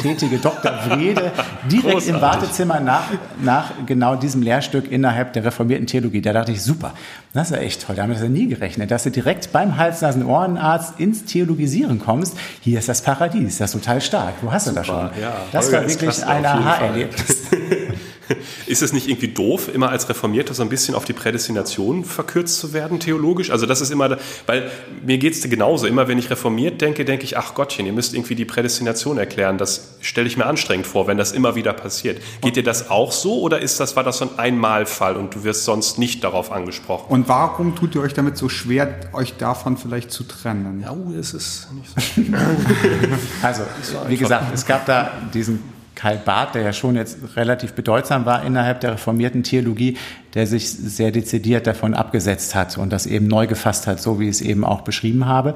tätige 0.00 0.38
Dr. 0.38 0.72
Wrede 0.88 1.32
direkt 1.70 1.92
Großartig. 1.92 2.08
im 2.08 2.20
Wartezimmer 2.20 2.80
nach, 2.80 3.04
nach 3.42 3.72
genau 3.86 4.16
diesem 4.16 4.42
Lehrstück 4.42 4.90
innerhalb 4.90 5.32
der 5.32 5.44
reformierten 5.44 5.86
Theologie. 5.86 6.20
Da 6.20 6.32
dachte 6.32 6.52
ich, 6.52 6.62
super, 6.62 6.92
das 7.32 7.50
ist 7.50 7.56
ja 7.56 7.62
echt 7.62 7.86
toll. 7.86 7.96
Da 7.96 8.02
haben 8.02 8.10
wir 8.10 8.14
das 8.14 8.22
ja 8.22 8.28
nie 8.28 8.48
gerechnet, 8.48 8.90
dass 8.90 9.04
du 9.04 9.10
direkt 9.10 9.52
beim 9.52 9.76
Hals-Nasen-Ohrenarzt 9.76 10.98
ins 10.98 11.24
Theologisieren 11.24 11.98
kommst. 11.98 12.36
Hier 12.60 12.78
ist 12.78 12.88
das 12.88 13.02
Paradies, 13.02 13.58
das 13.58 13.74
ist 13.74 13.82
total 13.82 14.00
stark. 14.00 14.34
Wo 14.42 14.52
hast 14.52 14.66
super, 14.66 14.82
du 14.82 14.86
das 14.86 14.86
schon? 14.86 15.10
Ja, 15.20 15.32
das 15.52 15.72
war 15.72 15.88
wirklich 15.88 16.24
ein 16.24 16.46
Aha-Erlebnis. 16.46 17.36
Ist 18.66 18.82
es 18.82 18.92
nicht 18.92 19.08
irgendwie 19.08 19.28
doof, 19.28 19.68
immer 19.72 19.90
als 19.90 20.08
Reformierter 20.08 20.54
so 20.54 20.62
ein 20.62 20.68
bisschen 20.68 20.94
auf 20.94 21.04
die 21.04 21.12
Prädestination 21.12 22.04
verkürzt 22.04 22.58
zu 22.58 22.72
werden, 22.72 23.00
theologisch? 23.00 23.50
Also 23.50 23.66
das 23.66 23.80
ist 23.80 23.90
immer, 23.90 24.18
weil 24.46 24.70
mir 25.04 25.18
geht 25.18 25.34
es 25.34 25.48
genauso. 25.48 25.86
Immer 25.86 26.08
wenn 26.08 26.18
ich 26.18 26.30
reformiert 26.30 26.80
denke, 26.80 27.04
denke 27.04 27.24
ich, 27.24 27.36
ach 27.36 27.54
Gottchen, 27.54 27.86
ihr 27.86 27.92
müsst 27.92 28.14
irgendwie 28.14 28.34
die 28.34 28.44
Prädestination 28.44 29.18
erklären. 29.18 29.58
Das 29.58 29.96
stelle 30.00 30.26
ich 30.26 30.36
mir 30.36 30.46
anstrengend 30.46 30.86
vor, 30.86 31.06
wenn 31.06 31.18
das 31.18 31.32
immer 31.32 31.54
wieder 31.54 31.72
passiert. 31.72 32.20
Geht 32.42 32.56
dir 32.56 32.62
das 32.62 32.90
auch 32.90 33.12
so 33.12 33.40
oder 33.40 33.60
ist 33.60 33.80
das, 33.80 33.96
war 33.96 34.04
das 34.04 34.18
so 34.18 34.26
ein 34.26 34.38
Einmalfall 34.38 35.16
und 35.16 35.34
du 35.34 35.44
wirst 35.44 35.64
sonst 35.64 35.98
nicht 35.98 36.24
darauf 36.24 36.52
angesprochen? 36.52 37.06
Und 37.08 37.28
warum 37.28 37.74
tut 37.74 37.94
ihr 37.94 38.02
euch 38.02 38.14
damit 38.14 38.36
so 38.36 38.48
schwer, 38.48 39.00
euch 39.12 39.36
davon 39.36 39.76
vielleicht 39.76 40.10
zu 40.10 40.24
trennen? 40.24 40.80
Ja, 40.80 40.92
oh, 40.92 41.12
es 41.18 41.34
ist 41.34 41.68
nicht 41.72 41.90
so 41.90 42.22
Also, 43.42 43.62
wie 44.08 44.16
gesagt, 44.16 44.54
es 44.54 44.66
gab 44.66 44.86
da 44.86 45.12
diesen 45.32 45.79
Karl 45.94 46.18
Barth, 46.24 46.54
der 46.54 46.62
ja 46.62 46.72
schon 46.72 46.96
jetzt 46.96 47.36
relativ 47.36 47.72
bedeutsam 47.72 48.24
war 48.24 48.44
innerhalb 48.44 48.80
der 48.80 48.92
reformierten 48.92 49.42
Theologie, 49.42 49.96
der 50.34 50.46
sich 50.46 50.70
sehr 50.70 51.10
dezidiert 51.10 51.66
davon 51.66 51.94
abgesetzt 51.94 52.54
hat 52.54 52.78
und 52.78 52.92
das 52.92 53.06
eben 53.06 53.26
neu 53.26 53.46
gefasst 53.46 53.86
hat, 53.86 54.00
so 54.00 54.20
wie 54.20 54.24
ich 54.24 54.30
es 54.30 54.40
eben 54.40 54.64
auch 54.64 54.82
beschrieben 54.82 55.26
habe. 55.26 55.54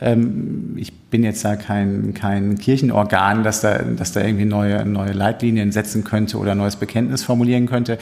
Ähm, 0.00 0.74
ich 0.76 0.92
bin 0.92 1.22
jetzt 1.22 1.44
da 1.44 1.56
kein, 1.56 2.14
kein 2.14 2.58
Kirchenorgan, 2.58 3.44
das 3.44 3.60
da, 3.60 3.78
das 3.78 4.12
da 4.12 4.22
irgendwie 4.22 4.44
neue, 4.44 4.84
neue 4.84 5.12
Leitlinien 5.12 5.70
setzen 5.70 6.02
könnte 6.02 6.36
oder 6.36 6.54
neues 6.54 6.76
Bekenntnis 6.76 7.22
formulieren 7.22 7.66
könnte. 7.66 7.98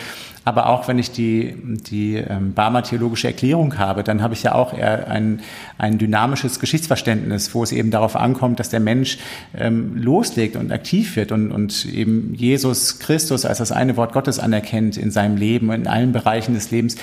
Aber 0.47 0.69
auch 0.69 0.89
wenn 0.89 0.99
ich 0.99 1.11
die, 1.11 1.55
die 1.65 2.17
ähm, 2.17 2.53
Barmer 2.53 2.83
theologische 2.83 3.29
Erklärung 3.29 3.79
habe, 3.79 4.05
dann 4.05 4.23
habe 4.23 4.35
ich 4.35 4.43
ja 4.43 4.55
auch 4.55 4.77
eher 4.77 5.09
ein, 5.09 5.41
ein 5.79 5.99
dynamisches 5.99 6.61
Geschichtsverständnis, 6.61 7.55
wo 7.55 7.63
es 7.63 7.73
eben 7.73 7.91
darauf 7.91 8.15
ankommt, 8.17 8.61
dass 8.61 8.69
der 8.69 8.81
Mensch 8.81 9.19
ähm, 9.57 9.97
loslegt 9.97 10.57
und 10.57 10.71
aktiv 10.71 11.17
wird 11.17 11.33
und, 11.33 11.51
und 11.51 11.87
eben 11.87 12.35
Jesus 12.35 12.99
Christus 12.99 13.47
als 13.47 13.59
das 13.59 13.73
eine 13.73 13.97
Wort 13.97 14.13
Gottes 14.13 14.39
anerkennt 14.39 14.97
in 14.97 15.11
seinem 15.11 15.37
Leben, 15.37 15.71
in 15.73 15.87
allen 15.87 16.13
Bereichen 16.15 16.55
des 16.55 16.71
Lebens. 16.71 16.97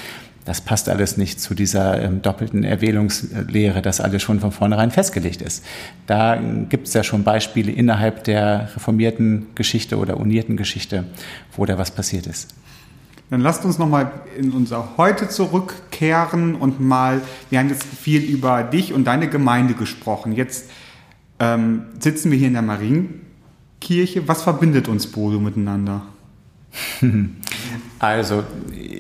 Das 0.44 0.62
passt 0.62 0.90
alles 0.90 1.18
nicht 1.18 1.40
zu 1.40 1.54
dieser 1.54 2.02
ähm, 2.02 2.24
doppelten 2.24 2.64
Erwählungslehre, 2.64 3.84
dass 3.84 4.02
alles 4.02 4.24
schon 4.24 4.40
von 4.40 4.52
vornherein 4.52 4.90
festgelegt 4.90 5.42
ist. 5.44 5.64
Da 6.08 6.42
gibt 6.70 6.88
es 6.88 6.96
ja 6.96 7.04
schon 7.04 7.24
Beispiele 7.24 7.72
innerhalb 7.72 8.24
der 8.24 8.70
reformierten 8.76 9.48
Geschichte 9.54 9.98
oder 9.98 10.18
unierten 10.18 10.58
Geschichte, 10.58 11.04
wo 11.56 11.66
da 11.66 11.78
was 11.78 11.92
passiert 11.92 12.26
ist. 12.26 12.56
Dann 13.30 13.40
lasst 13.40 13.64
uns 13.64 13.78
nochmal 13.78 14.12
in 14.38 14.52
unser 14.52 14.98
Heute 14.98 15.30
zurückkehren 15.30 16.56
und 16.56 16.82
mal, 16.82 17.22
wir 17.50 17.60
haben 17.60 17.70
jetzt 17.70 17.84
viel 17.84 18.22
über 18.22 18.64
dich 18.64 18.94
und 18.94 19.06
deine 19.06 19.30
Gemeinde 19.30 19.76
gesprochen. 19.76 20.34
Jetzt 20.34 20.70
ähm, 21.40 21.84
sitzen 22.00 22.32
wir 22.32 22.38
hier 22.38 22.48
in 22.48 22.54
der 22.54 22.62
Marienkirche. 22.62 24.28
Was 24.28 24.42
verbindet 24.42 24.88
uns 24.88 25.08
Bodo 25.08 25.40
miteinander? 25.40 26.02
Also, 28.02 28.44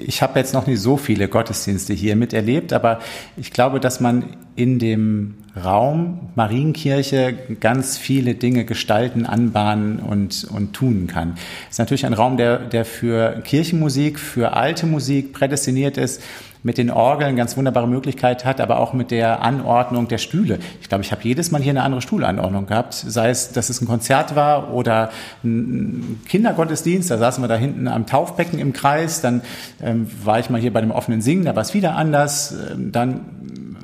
ich 0.06 0.22
habe 0.22 0.38
jetzt 0.38 0.54
noch 0.54 0.68
nicht 0.68 0.80
so 0.80 0.95
viele 0.95 1.28
Gottesdienste 1.28 1.91
hier 1.91 2.16
miterlebt, 2.16 2.72
aber 2.72 2.99
ich 3.36 3.52
glaube, 3.52 3.80
dass 3.80 3.99
man 3.99 4.38
in 4.56 4.78
dem 4.78 5.34
Raum 5.56 6.30
Marienkirche 6.36 7.36
ganz 7.60 7.97
viele 7.97 8.36
Dinge 8.36 8.64
gestalten, 8.64 9.26
anbahnen 9.26 9.99
und, 9.99 10.43
und 10.43 10.74
tun 10.74 11.08
kann. 11.08 11.34
Es 11.68 11.76
ist 11.76 11.80
natürlich 11.80 12.06
ein 12.06 12.14
Raum, 12.14 12.38
der, 12.38 12.60
der 12.60 12.86
für 12.86 13.41
Kirchenmusik, 13.43 14.20
für 14.20 14.54
alte 14.54 14.86
Musik 14.86 15.34
prädestiniert 15.34 15.97
ist 15.97 16.22
mit 16.64 16.78
den 16.78 16.91
Orgeln 16.91 17.36
ganz 17.36 17.57
wunderbare 17.57 17.88
Möglichkeit 17.88 18.45
hat, 18.45 18.62
aber 18.62 18.80
auch 18.80 18.93
mit 18.93 19.12
der 19.12 19.41
Anordnung 19.41 20.07
der 20.07 20.18
Stühle. 20.18 20.59
Ich 20.82 20.89
glaube, 20.89 21.03
ich 21.03 21.12
habe 21.12 21.22
jedes 21.24 21.51
Mal 21.51 21.62
hier 21.62 21.72
eine 21.72 21.84
andere 21.84 22.01
Stuhlanordnung 22.01 22.68
gehabt, 22.68 22.93
sei 22.93 23.30
es, 23.30 23.51
dass 23.51 23.70
es 23.70 23.82
ein 23.82 23.88
Konzert 23.88 24.36
war 24.36 24.74
oder 24.74 25.09
ein 25.43 26.22
Kindergottesdienst, 26.28 27.09
da 27.09 27.18
saßen 27.18 27.43
wir 27.43 27.47
da 27.47 27.55
hinten 27.55 27.88
am 27.88 28.05
Taufbecken 28.05 28.59
im 28.59 28.74
Kreis, 28.74 29.22
dann 29.22 29.41
ähm, 29.82 30.07
war 30.24 30.39
ich 30.39 30.49
mal 30.49 30.62
hier 30.62 30.74
bei 30.74 30.82
dem 30.82 30.91
offenen 30.91 31.22
Singen, 31.22 31.45
da 31.45 31.55
war 31.55 31.64
es 31.64 31.74
wieder 31.74 31.95
anders, 31.95 32.53
ähm, 32.72 32.91
dann 32.91 33.22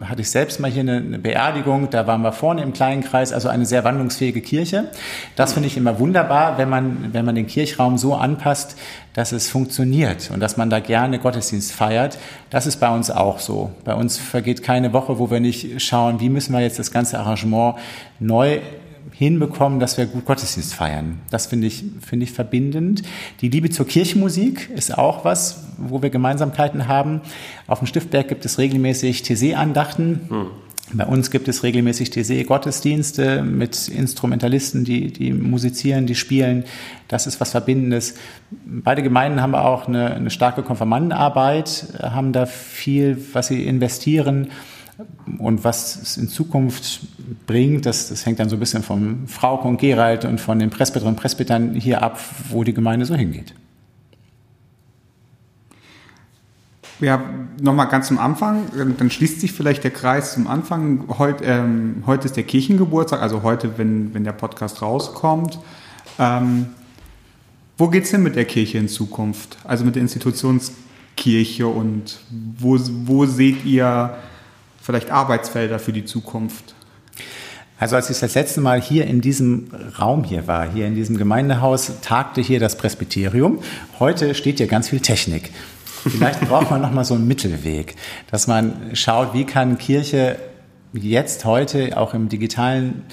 hatte 0.03 0.21
ich 0.21 0.29
selbst 0.29 0.59
mal 0.59 0.69
hier 0.69 0.81
eine, 0.81 0.97
eine 0.97 1.19
Beerdigung, 1.19 1.89
da 1.89 2.07
waren 2.07 2.21
wir 2.21 2.31
vorne 2.31 2.61
im 2.61 2.73
kleinen 2.73 3.03
Kreis, 3.03 3.33
also 3.33 3.49
eine 3.49 3.65
sehr 3.65 3.83
wandlungsfähige 3.83 4.41
Kirche. 4.41 4.91
Das 5.35 5.53
finde 5.53 5.67
ich 5.67 5.77
immer 5.77 5.99
wunderbar, 5.99 6.57
wenn 6.57 6.69
man, 6.69 7.13
wenn 7.13 7.25
man 7.25 7.35
den 7.35 7.47
Kirchraum 7.47 7.97
so 7.97 8.15
anpasst, 8.15 8.77
dass 9.13 9.31
es 9.31 9.49
funktioniert 9.49 10.29
und 10.31 10.39
dass 10.39 10.57
man 10.57 10.69
da 10.69 10.79
gerne 10.79 11.19
Gottesdienst 11.19 11.71
feiert. 11.71 12.17
Das 12.49 12.67
ist 12.67 12.77
bei 12.77 12.89
uns 12.89 13.09
auch 13.09 13.39
so. 13.39 13.71
Bei 13.83 13.95
uns 13.95 14.17
vergeht 14.17 14.63
keine 14.63 14.93
Woche, 14.93 15.17
wo 15.19 15.31
wir 15.31 15.39
nicht 15.39 15.81
schauen, 15.81 16.19
wie 16.19 16.29
müssen 16.29 16.53
wir 16.53 16.61
jetzt 16.61 16.79
das 16.79 16.91
ganze 16.91 17.19
Arrangement 17.19 17.75
neu 18.19 18.59
hinbekommen, 19.11 19.79
dass 19.79 19.97
wir 19.97 20.05
gut 20.05 20.25
Gottesdienst 20.25 20.73
feiern. 20.73 21.19
Das 21.29 21.47
finde 21.47 21.67
ich, 21.67 21.83
finde 22.01 22.25
ich 22.25 22.31
verbindend. 22.31 23.03
Die 23.41 23.49
Liebe 23.49 23.69
zur 23.69 23.87
Kirchenmusik 23.87 24.69
ist 24.75 24.97
auch 24.97 25.25
was, 25.25 25.63
wo 25.77 26.01
wir 26.01 26.09
Gemeinsamkeiten 26.09 26.87
haben. 26.87 27.21
Auf 27.67 27.79
dem 27.79 27.87
Stiftberg 27.87 28.27
gibt 28.27 28.45
es 28.45 28.57
regelmäßig 28.57 29.23
TC-Andachten. 29.23 30.21
Hm. 30.29 30.47
Bei 30.93 31.05
uns 31.05 31.31
gibt 31.31 31.49
es 31.49 31.63
regelmäßig 31.63 32.11
TC-Gottesdienste 32.11 33.43
mit 33.43 33.89
Instrumentalisten, 33.89 34.85
die, 34.85 35.11
die 35.11 35.33
musizieren, 35.33 36.05
die 36.05 36.15
spielen. 36.15 36.63
Das 37.09 37.27
ist 37.27 37.41
was 37.41 37.51
Verbindendes. 37.51 38.13
Beide 38.65 39.03
Gemeinden 39.03 39.41
haben 39.41 39.53
auch 39.53 39.89
eine, 39.89 40.13
eine 40.13 40.29
starke 40.29 40.63
Konfirmandenarbeit, 40.63 41.87
haben 42.01 42.31
da 42.31 42.45
viel, 42.45 43.21
was 43.33 43.47
sie 43.47 43.65
investieren. 43.65 44.51
Und 45.37 45.63
was 45.63 46.01
es 46.01 46.17
in 46.17 46.27
Zukunft 46.27 47.01
bringt, 47.45 47.85
das, 47.85 48.09
das 48.09 48.25
hängt 48.25 48.39
dann 48.39 48.49
so 48.49 48.55
ein 48.55 48.59
bisschen 48.59 48.81
vom 48.81 49.27
Frauke 49.27 49.67
und 49.67 49.77
Gerald 49.77 50.25
und 50.25 50.41
von 50.41 50.57
den 50.57 50.69
Presbyterinnen 50.69 51.15
und 51.15 51.21
Presbytern 51.21 51.75
hier 51.75 52.01
ab, 52.01 52.19
wo 52.49 52.63
die 52.63 52.73
Gemeinde 52.73 53.05
so 53.05 53.13
hingeht. 53.13 53.53
Ja, 56.99 57.23
nochmal 57.61 57.89
ganz 57.89 58.07
zum 58.07 58.17
Anfang, 58.17 58.63
dann 58.97 59.11
schließt 59.11 59.39
sich 59.39 59.51
vielleicht 59.51 59.83
der 59.83 59.91
Kreis 59.91 60.33
zum 60.33 60.47
Anfang. 60.47 61.03
Heute, 61.19 61.43
ähm, 61.43 62.03
heute 62.07 62.25
ist 62.25 62.35
der 62.35 62.43
Kirchengeburtstag, 62.43 63.21
also 63.21 63.43
heute, 63.43 63.77
wenn, 63.77 64.15
wenn 64.15 64.23
der 64.23 64.31
Podcast 64.31 64.81
rauskommt. 64.81 65.59
Ähm, 66.17 66.67
wo 67.77 67.89
geht's 67.89 68.09
hin 68.09 68.23
mit 68.23 68.35
der 68.35 68.45
Kirche 68.45 68.79
in 68.79 68.87
Zukunft? 68.87 69.59
Also 69.63 69.85
mit 69.85 69.93
der 69.93 70.01
Institutionskirche 70.01 71.67
und 71.67 72.19
wo, 72.57 72.79
wo 73.05 73.27
seht 73.27 73.63
ihr 73.63 74.17
vielleicht 74.87 75.11
Arbeitsfelder 75.11 75.79
für 75.79 75.91
die 75.91 76.05
Zukunft? 76.05 76.73
Also 77.77 77.97
als 77.97 78.09
ich 78.09 78.19
das 78.19 78.33
letzte 78.35 78.61
Mal 78.61 78.81
hier 78.81 79.05
in 79.05 79.19
diesem 79.19 79.69
Raum 79.99 80.23
hier 80.23 80.47
war, 80.47 80.67
hier 80.71 80.87
in 80.87 80.95
diesem 80.95 81.17
Gemeindehaus, 81.17 81.91
tagte 82.01 82.39
hier 82.39 82.61
das 82.61 82.77
Presbyterium. 82.77 83.59
Heute 83.99 84.33
steht 84.33 84.59
hier 84.59 84.67
ganz 84.67 84.87
viel 84.87 85.01
Technik. 85.01 85.51
Vielleicht 86.09 86.39
braucht 86.47 86.71
man 86.71 86.81
nochmal 86.81 87.03
so 87.03 87.15
einen 87.15 87.27
Mittelweg, 87.27 87.95
dass 88.31 88.47
man 88.47 88.91
schaut, 88.93 89.33
wie 89.33 89.43
kann 89.43 89.77
Kirche 89.77 90.37
jetzt, 90.93 91.43
heute, 91.43 91.97
auch 91.97 92.13
im 92.13 92.29
digitalen 92.29 93.03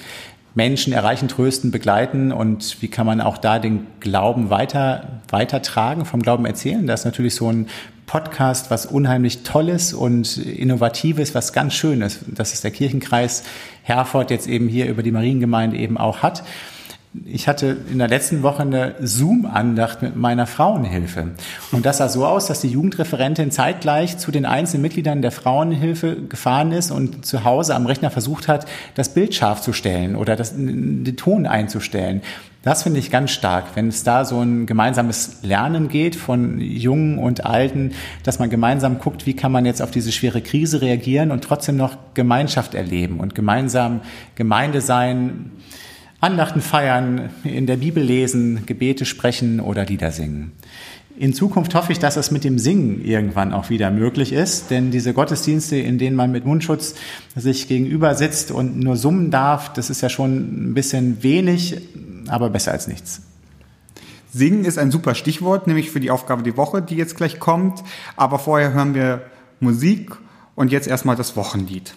Menschen 0.53 0.93
erreichen, 0.93 1.27
trösten, 1.27 1.71
begleiten 1.71 2.31
und 2.31 2.81
wie 2.81 2.87
kann 2.87 3.05
man 3.05 3.19
auch 3.19 3.37
da 3.37 3.59
den 3.59 3.85
Glauben 3.99 4.49
weiter, 4.49 5.21
weitertragen, 5.29 6.05
vom 6.05 6.21
Glauben 6.21 6.45
erzählen. 6.45 6.87
Das 6.87 7.01
ist 7.01 7.05
natürlich 7.05 7.35
so 7.35 7.51
ein 7.51 7.67
Podcast, 8.05 8.71
was 8.71 8.85
unheimlich 8.85 9.43
Tolles 9.43 9.93
und 9.93 10.37
Innovatives, 10.37 11.35
was 11.35 11.53
ganz 11.53 11.73
Schönes, 11.73 12.19
dass 12.27 12.53
es 12.53 12.61
der 12.61 12.71
Kirchenkreis 12.71 13.43
Herford 13.83 14.31
jetzt 14.31 14.47
eben 14.47 14.67
hier 14.67 14.87
über 14.87 15.03
die 15.03 15.11
Mariengemeinde 15.11 15.77
eben 15.77 15.97
auch 15.97 16.19
hat 16.23 16.43
ich 17.23 17.47
hatte 17.47 17.77
in 17.89 17.99
der 17.99 18.07
letzten 18.07 18.43
Woche 18.43 18.63
eine 18.63 18.95
Zoom-Andacht 18.99 20.01
mit 20.01 20.15
meiner 20.15 20.47
Frauenhilfe. 20.47 21.31
Und 21.71 21.85
das 21.85 21.97
sah 21.97 22.09
so 22.09 22.25
aus, 22.25 22.47
dass 22.47 22.61
die 22.61 22.69
Jugendreferentin 22.69 23.51
zeitgleich 23.51 24.17
zu 24.17 24.31
den 24.31 24.45
einzelnen 24.45 24.81
Mitgliedern 24.81 25.21
der 25.21 25.31
Frauenhilfe 25.31 26.17
gefahren 26.27 26.71
ist 26.71 26.91
und 26.91 27.25
zu 27.25 27.43
Hause 27.43 27.75
am 27.75 27.85
Rechner 27.85 28.11
versucht 28.11 28.47
hat, 28.47 28.65
das 28.95 29.13
Bild 29.13 29.33
scharf 29.33 29.61
zu 29.61 29.71
stellen 29.71 30.15
oder 30.15 30.35
das, 30.35 30.53
den 30.55 31.15
Ton 31.15 31.45
einzustellen. 31.45 32.21
Das 32.65 32.81
finde 32.81 32.97
ich 32.97 33.11
ganz 33.11 33.29
stark, 33.29 33.75
wenn 33.75 33.89
es 33.89 34.03
da 34.03 34.25
so 34.25 34.41
ein 34.41 34.65
gemeinsames 34.65 35.43
Lernen 35.43 35.87
geht 35.87 36.15
von 36.15 36.59
Jungen 36.59 37.19
und 37.19 37.45
Alten, 37.45 37.91
dass 38.23 38.39
man 38.39 38.49
gemeinsam 38.49 38.97
guckt, 38.97 39.27
wie 39.27 39.35
kann 39.35 39.51
man 39.51 39.67
jetzt 39.67 39.83
auf 39.83 39.91
diese 39.91 40.11
schwere 40.11 40.41
Krise 40.41 40.81
reagieren 40.81 41.29
und 41.29 41.43
trotzdem 41.43 41.77
noch 41.77 41.95
Gemeinschaft 42.15 42.73
erleben 42.73 43.19
und 43.19 43.35
gemeinsam 43.35 44.01
Gemeinde 44.33 44.81
sein, 44.81 45.51
Andachten 46.21 46.59
feiern, 46.59 47.29
in 47.43 47.67
der 47.67 47.77
Bibel 47.77 48.01
lesen, 48.01 48.65
Gebete 48.65 49.05
sprechen 49.05 49.59
oder 49.59 49.85
Lieder 49.85 50.09
singen. 50.09 50.53
In 51.19 51.35
Zukunft 51.35 51.75
hoffe 51.75 51.91
ich, 51.91 51.99
dass 51.99 52.17
es 52.17 52.31
mit 52.31 52.43
dem 52.43 52.57
Singen 52.57 53.05
irgendwann 53.05 53.53
auch 53.53 53.69
wieder 53.69 53.91
möglich 53.91 54.33
ist, 54.33 54.71
denn 54.71 54.89
diese 54.89 55.13
Gottesdienste, 55.13 55.77
in 55.77 55.99
denen 55.99 56.15
man 56.15 56.31
mit 56.31 56.45
Mundschutz 56.45 56.95
sich 57.35 57.67
gegenüber 57.67 58.15
sitzt 58.15 58.49
und 58.49 58.79
nur 58.79 58.97
summen 58.97 59.29
darf, 59.29 59.71
das 59.71 59.91
ist 59.91 60.01
ja 60.01 60.09
schon 60.09 60.71
ein 60.71 60.73
bisschen 60.73 61.21
wenig, 61.21 61.77
aber 62.29 62.49
besser 62.49 62.71
als 62.71 62.87
nichts. 62.87 63.21
Singen 64.31 64.65
ist 64.65 64.77
ein 64.77 64.91
super 64.91 65.15
Stichwort, 65.15 65.67
nämlich 65.67 65.91
für 65.91 65.99
die 65.99 66.11
Aufgabe 66.11 66.43
die 66.43 66.57
Woche, 66.57 66.81
die 66.81 66.95
jetzt 66.95 67.15
gleich 67.15 67.39
kommt. 67.39 67.83
Aber 68.17 68.37
vorher 68.37 68.73
hören 68.73 68.93
wir 68.93 69.21
Musik 69.59 70.11
und 70.55 70.71
jetzt 70.71 70.87
erstmal 70.87 71.15
das 71.15 71.37
Wochenlied. 71.37 71.95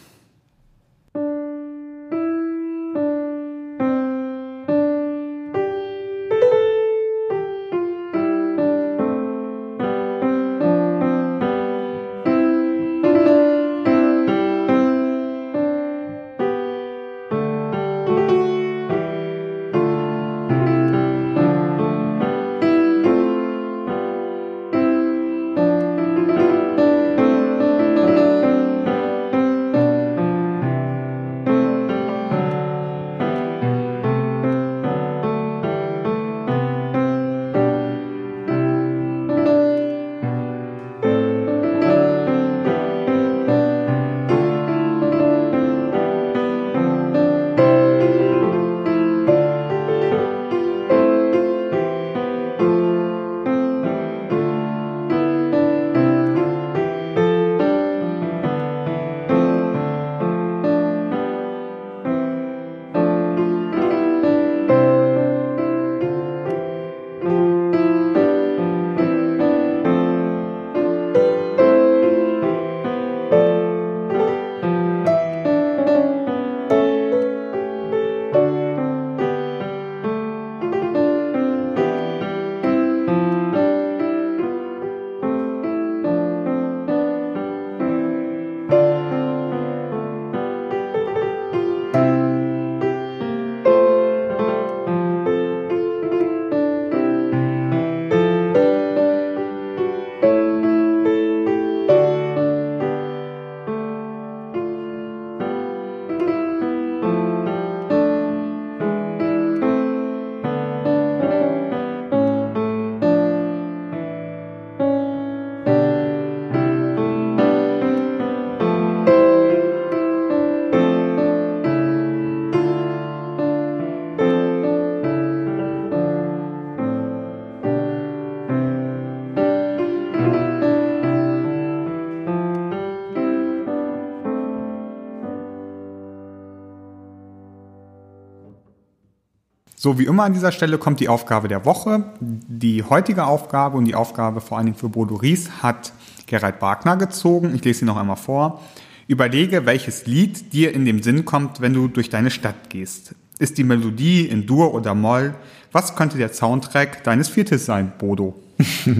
So 139.88 139.98
wie 139.98 140.04
immer 140.04 140.24
an 140.24 140.34
dieser 140.34 140.52
Stelle 140.52 140.76
kommt 140.76 141.00
die 141.00 141.08
Aufgabe 141.08 141.48
der 141.48 141.64
Woche. 141.64 142.12
Die 142.20 142.82
heutige 142.82 143.24
Aufgabe 143.24 143.78
und 143.78 143.86
die 143.86 143.94
Aufgabe 143.94 144.42
vor 144.42 144.58
allen 144.58 144.66
Dingen 144.66 144.76
für 144.76 144.90
Bodo 144.90 145.14
Ries 145.14 145.48
hat 145.62 145.94
Gerald 146.26 146.60
Wagner 146.60 146.98
gezogen. 146.98 147.54
Ich 147.54 147.64
lese 147.64 147.78
sie 147.78 147.84
noch 147.86 147.96
einmal 147.96 148.16
vor. 148.16 148.62
Überlege, 149.06 149.64
welches 149.64 150.04
Lied 150.04 150.52
dir 150.52 150.74
in 150.74 150.84
den 150.84 151.02
Sinn 151.02 151.24
kommt, 151.24 151.62
wenn 151.62 151.72
du 151.72 151.88
durch 151.88 152.10
deine 152.10 152.30
Stadt 152.30 152.68
gehst. 152.68 153.14
Ist 153.38 153.56
die 153.56 153.64
Melodie 153.64 154.26
in 154.26 154.44
Dur 154.44 154.74
oder 154.74 154.94
Moll? 154.94 155.34
Was 155.72 155.96
könnte 155.96 156.18
der 156.18 156.34
Soundtrack 156.34 157.02
deines 157.02 157.30
Viertes 157.30 157.64
sein, 157.64 157.92
Bodo? 157.96 158.34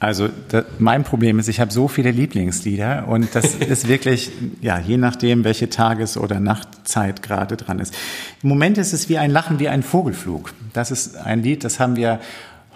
Also 0.00 0.30
das, 0.48 0.64
mein 0.78 1.04
Problem 1.04 1.38
ist, 1.38 1.48
ich 1.48 1.60
habe 1.60 1.70
so 1.70 1.86
viele 1.86 2.10
Lieblingslieder 2.10 3.06
und 3.06 3.34
das 3.34 3.54
ist 3.54 3.86
wirklich, 3.86 4.32
ja, 4.62 4.78
je 4.78 4.96
nachdem, 4.96 5.44
welche 5.44 5.68
Tages- 5.68 6.16
oder 6.16 6.40
Nachtzeit 6.40 7.22
gerade 7.22 7.58
dran 7.58 7.78
ist. 7.78 7.94
Im 8.42 8.48
Moment 8.48 8.78
ist 8.78 8.94
es 8.94 9.10
wie 9.10 9.18
ein 9.18 9.30
Lachen, 9.30 9.58
wie 9.60 9.68
ein 9.68 9.82
Vogelflug. 9.82 10.54
Das 10.72 10.90
ist 10.90 11.18
ein 11.18 11.42
Lied, 11.42 11.64
das 11.64 11.78
haben 11.78 11.96
wir 11.96 12.18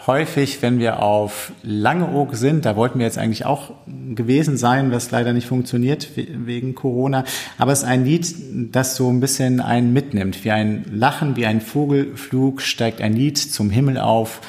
häufig, 0.07 0.61
wenn 0.61 0.79
wir 0.79 1.03
auf 1.03 1.53
Langeoog 1.63 2.35
sind, 2.35 2.67
da 2.67 2.77
wollten 2.77 2.99
wir 2.99 3.07
jetzt 3.07 3.17
eigentlich 3.17 3.47
auch 3.47 3.71
gewesen 4.15 4.59
sein, 4.59 4.93
was 4.93 5.11
leider 5.11 5.33
nicht 5.33 5.47
funktioniert 5.47 6.11
wegen 6.17 6.75
Corona, 6.75 7.25
aber 7.57 7.73
es 7.73 7.79
ist 7.79 7.89
ein 7.89 8.05
Lied, 8.05 8.35
das 8.75 8.97
so 8.97 9.09
ein 9.09 9.21
bisschen 9.21 9.61
einen 9.61 9.95
mitnimmt, 9.95 10.45
wie 10.45 10.51
ein 10.51 10.85
Lachen, 10.93 11.37
wie 11.37 11.47
ein 11.47 11.63
Vogelflug 11.63 12.61
steigt 12.61 13.01
ein 13.01 13.15
Lied 13.15 13.39
zum 13.39 13.71
Himmel 13.71 13.97
auf 13.97 14.43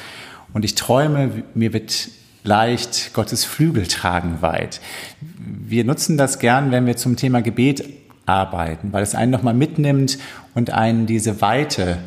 und 0.52 0.66
ich 0.66 0.74
träume, 0.74 1.42
mir 1.54 1.72
wird 1.72 2.10
leicht, 2.46 3.12
Gottes 3.12 3.44
Flügel 3.44 3.86
tragen 3.86 4.40
weit. 4.40 4.80
Wir 5.38 5.84
nutzen 5.84 6.16
das 6.16 6.38
gern, 6.38 6.70
wenn 6.70 6.86
wir 6.86 6.96
zum 6.96 7.16
Thema 7.16 7.42
Gebet 7.42 7.84
arbeiten, 8.24 8.92
weil 8.92 9.02
es 9.02 9.14
einen 9.14 9.30
nochmal 9.30 9.54
mitnimmt 9.54 10.18
und 10.54 10.70
einen 10.70 11.06
diese 11.06 11.40
Weite, 11.40 11.98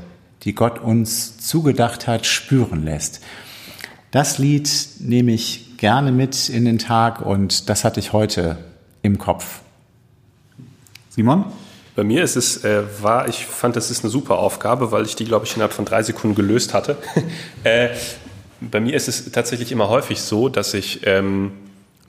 die 0.43 0.55
Gott 0.55 0.79
uns 0.79 1.37
zugedacht 1.37 2.07
hat, 2.07 2.25
spüren 2.25 2.83
lässt. 2.83 3.21
Das 4.11 4.37
Lied 4.37 4.69
nehme 4.99 5.31
ich 5.31 5.77
gerne 5.77 6.11
mit 6.11 6.49
in 6.49 6.65
den 6.65 6.79
Tag 6.79 7.21
und 7.21 7.69
das 7.69 7.83
hatte 7.83 7.99
ich 7.99 8.11
heute 8.11 8.57
im 9.01 9.17
Kopf. 9.17 9.61
Simon? 11.09 11.45
Bei 11.95 12.03
mir 12.03 12.23
ist 12.23 12.37
es, 12.37 12.63
äh, 12.63 12.83
war, 13.01 13.27
ich 13.27 13.45
fand, 13.45 13.75
das 13.75 13.91
ist 13.91 14.03
eine 14.03 14.09
super 14.09 14.39
Aufgabe, 14.39 14.91
weil 14.91 15.05
ich 15.05 15.15
die, 15.15 15.25
glaube 15.25 15.45
ich, 15.45 15.53
innerhalb 15.55 15.73
von 15.73 15.83
drei 15.85 16.01
Sekunden 16.01 16.35
gelöst 16.35 16.73
hatte. 16.73 16.97
äh, 17.63 17.89
bei 18.61 18.79
mir 18.79 18.95
ist 18.95 19.07
es 19.07 19.31
tatsächlich 19.31 19.71
immer 19.71 19.89
häufig 19.89 20.21
so, 20.21 20.49
dass 20.49 20.73
ich 20.73 21.05
ähm, 21.05 21.51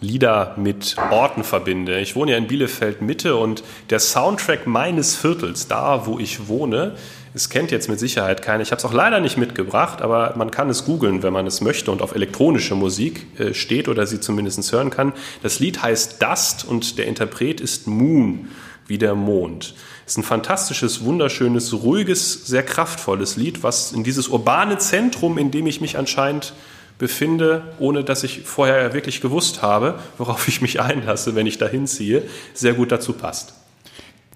Lieder 0.00 0.54
mit 0.56 0.96
Orten 1.10 1.44
verbinde. 1.44 2.00
Ich 2.00 2.16
wohne 2.16 2.32
ja 2.32 2.38
in 2.38 2.46
Bielefeld 2.46 3.02
Mitte 3.02 3.36
und 3.36 3.62
der 3.90 4.00
Soundtrack 4.00 4.66
meines 4.66 5.14
Viertels, 5.14 5.68
da 5.68 6.06
wo 6.06 6.18
ich 6.18 6.48
wohne, 6.48 6.94
es 7.32 7.48
kennt 7.48 7.70
jetzt 7.70 7.88
mit 7.88 8.00
Sicherheit 8.00 8.42
keiner. 8.42 8.62
Ich 8.62 8.72
habe 8.72 8.78
es 8.78 8.84
auch 8.84 8.92
leider 8.92 9.20
nicht 9.20 9.36
mitgebracht, 9.36 10.02
aber 10.02 10.34
man 10.36 10.50
kann 10.50 10.68
es 10.68 10.84
googeln, 10.84 11.22
wenn 11.22 11.32
man 11.32 11.46
es 11.46 11.60
möchte 11.60 11.92
und 11.92 12.02
auf 12.02 12.14
elektronische 12.14 12.74
Musik 12.74 13.26
äh, 13.38 13.54
steht 13.54 13.88
oder 13.88 14.06
sie 14.06 14.20
zumindest 14.20 14.72
hören 14.72 14.90
kann. 14.90 15.12
Das 15.42 15.60
Lied 15.60 15.82
heißt 15.82 16.20
Dust 16.20 16.64
und 16.64 16.98
der 16.98 17.06
Interpret 17.06 17.60
ist 17.60 17.86
Moon, 17.86 18.48
wie 18.86 18.98
der 18.98 19.14
Mond. 19.14 19.74
Ist 20.10 20.18
ein 20.18 20.24
fantastisches, 20.24 21.04
wunderschönes, 21.04 21.72
ruhiges, 21.72 22.44
sehr 22.44 22.64
kraftvolles 22.64 23.36
Lied, 23.36 23.62
was 23.62 23.92
in 23.92 24.02
dieses 24.02 24.26
urbane 24.26 24.76
Zentrum, 24.78 25.38
in 25.38 25.52
dem 25.52 25.68
ich 25.68 25.80
mich 25.80 25.98
anscheinend 25.98 26.52
befinde, 26.98 27.62
ohne 27.78 28.02
dass 28.02 28.24
ich 28.24 28.40
vorher 28.42 28.92
wirklich 28.92 29.20
gewusst 29.20 29.62
habe, 29.62 30.00
worauf 30.18 30.48
ich 30.48 30.62
mich 30.62 30.80
einlasse, 30.80 31.36
wenn 31.36 31.46
ich 31.46 31.58
da 31.58 31.68
hinziehe, 31.68 32.24
sehr 32.54 32.74
gut 32.74 32.90
dazu 32.90 33.12
passt. 33.12 33.54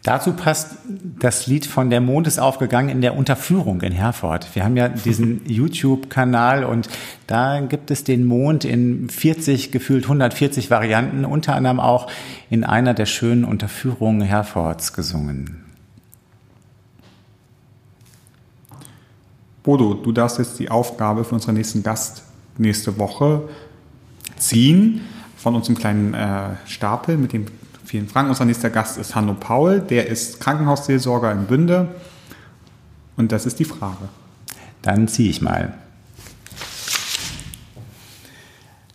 Dazu 0.05 0.35
passt 0.35 0.73
das 1.19 1.47
Lied 1.47 1.65
von 1.65 1.89
Der 1.89 2.03
Mond 2.03 2.27
ist 2.27 2.39
aufgegangen 2.39 2.91
in 2.91 3.01
der 3.01 3.17
Unterführung 3.17 3.81
in 3.81 3.93
Herford. 3.93 4.55
Wir 4.55 4.63
haben 4.63 4.77
ja 4.77 4.91
diesen 4.91 5.41
YouTube-Kanal 5.49 6.65
und 6.65 6.91
da 7.27 7.61
gibt 7.61 7.91
es 7.91 8.05
den 8.05 8.27
Mond 8.27 8.67
in 8.67 9.09
40, 9.09 9.73
gefühlt 9.73 10.05
140 10.05 10.71
Varianten, 10.71 11.25
unter 11.25 11.55
anderem 11.55 11.81
auch 11.81 12.11
in 12.51 12.65
einer 12.65 12.93
der 12.93 13.07
schönen 13.07 13.47
Unterführungen 13.47 14.21
Herfords 14.21 14.93
gesungen. 14.93 15.65
Bodo, 19.63 19.95
du 19.95 20.13
darfst 20.13 20.39
jetzt 20.39 20.59
die 20.59 20.71
Aufgabe 20.71 21.25
für 21.25 21.37
unseren 21.37 21.55
nächsten 21.55 21.83
Gast 21.83 22.25
nächste 22.59 22.99
Woche 22.99 23.49
ziehen 24.37 25.01
von 25.39 25.55
unserem 25.55 25.79
kleinen 25.79 26.13
äh, 26.13 26.57
Stapel 26.67 27.17
mit 27.17 27.33
den 27.33 27.47
vielen 27.85 28.09
Fragen. 28.09 28.29
Unser 28.29 28.45
nächster 28.45 28.71
Gast 28.71 28.99
ist 28.99 29.15
Hanno 29.15 29.35
Paul, 29.35 29.81
der 29.81 30.07
ist 30.09 30.41
Krankenhausseelsorger 30.41 31.31
in 31.33 31.47
Bünde. 31.47 31.89
Und 33.17 33.33
das 33.33 33.47
ist 33.47 33.59
die 33.59 33.65
Frage. 33.65 34.09
Dann 34.83 35.09
ziehe 35.09 35.31
ich 35.31 35.41
mal. 35.41 35.75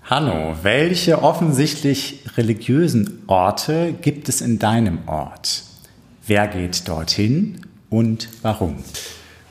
Hanno, 0.04 0.56
welche 0.64 1.22
offensichtlich 1.22 2.24
religiösen 2.36 3.24
Orte 3.28 3.94
gibt 3.94 4.28
es 4.28 4.42
in 4.42 4.58
deinem 4.58 5.08
Ort? 5.08 5.64
Wer 6.26 6.48
geht 6.48 6.88
dorthin 6.88 7.62
und 7.90 8.30
warum? 8.42 8.78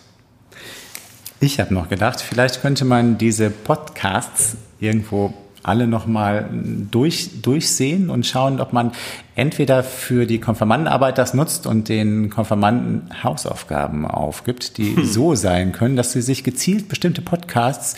Ich 1.40 1.60
habe 1.60 1.74
noch 1.74 1.88
gedacht, 1.88 2.20
vielleicht 2.22 2.62
könnte 2.62 2.84
man 2.84 3.18
diese 3.18 3.52
Podcasts 3.52 4.58
irgendwo 4.80 5.34
alle 5.68 5.86
nochmal 5.86 6.50
durch, 6.52 7.42
durchsehen 7.42 8.10
und 8.10 8.26
schauen, 8.26 8.62
ob 8.62 8.74
man 8.74 8.94
entweder 9.36 9.84
für 9.84 10.26
die 10.26 10.40
Konfirmandenarbeit 10.40 11.18
das 11.18 11.34
nutzt 11.34 11.68
und 11.68 11.90
den 11.90 12.30
Konfirmanden 12.30 13.10
Hausaufgaben 13.24 14.08
aufgibt, 14.08 14.78
die 14.78 14.96
hm. 14.96 15.06
so 15.06 15.36
sein 15.36 15.74
können, 15.74 15.96
dass 15.96 16.14
sie 16.14 16.22
sich 16.22 16.44
gezielt 16.44 16.88
bestimmte 16.88 17.22
Podcasts 17.22 17.98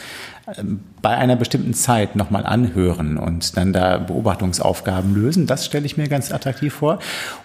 ähm, 0.57 0.79
bei 1.01 1.11
einer 1.11 1.35
bestimmten 1.35 1.75
Zeit 1.75 2.15
nochmal 2.15 2.45
anhören 2.45 3.17
und 3.17 3.55
dann 3.55 3.71
da 3.71 3.99
Beobachtungsaufgaben 3.99 5.13
lösen. 5.13 5.45
Das 5.45 5.65
stelle 5.65 5.85
ich 5.85 5.95
mir 5.95 6.09
ganz 6.09 6.31
attraktiv 6.31 6.73
vor. 6.73 6.99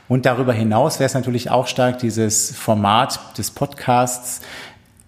Und 0.08 0.26
darüber 0.26 0.54
hinaus 0.54 0.98
wäre 0.98 1.06
es 1.06 1.14
natürlich 1.14 1.50
auch 1.50 1.66
stark, 1.66 1.98
dieses 1.98 2.50
Format 2.56 3.38
des 3.38 3.50
Podcasts 3.50 4.40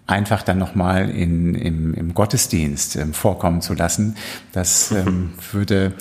einfach 0.07 0.41
dann 0.41 0.57
nochmal 0.57 1.09
in, 1.09 1.53
im, 1.53 1.93
im 1.93 2.13
Gottesdienst 2.13 2.95
ähm, 2.95 3.13
vorkommen 3.13 3.61
zu 3.61 3.73
lassen. 3.73 4.15
Das 4.53 4.91
ähm, 4.91 5.33
würde 5.51 5.93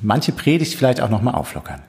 manche 0.00 0.32
Predigt 0.32 0.76
vielleicht 0.76 1.00
auch 1.00 1.10
nochmal 1.10 1.34
auflockern. 1.34 1.82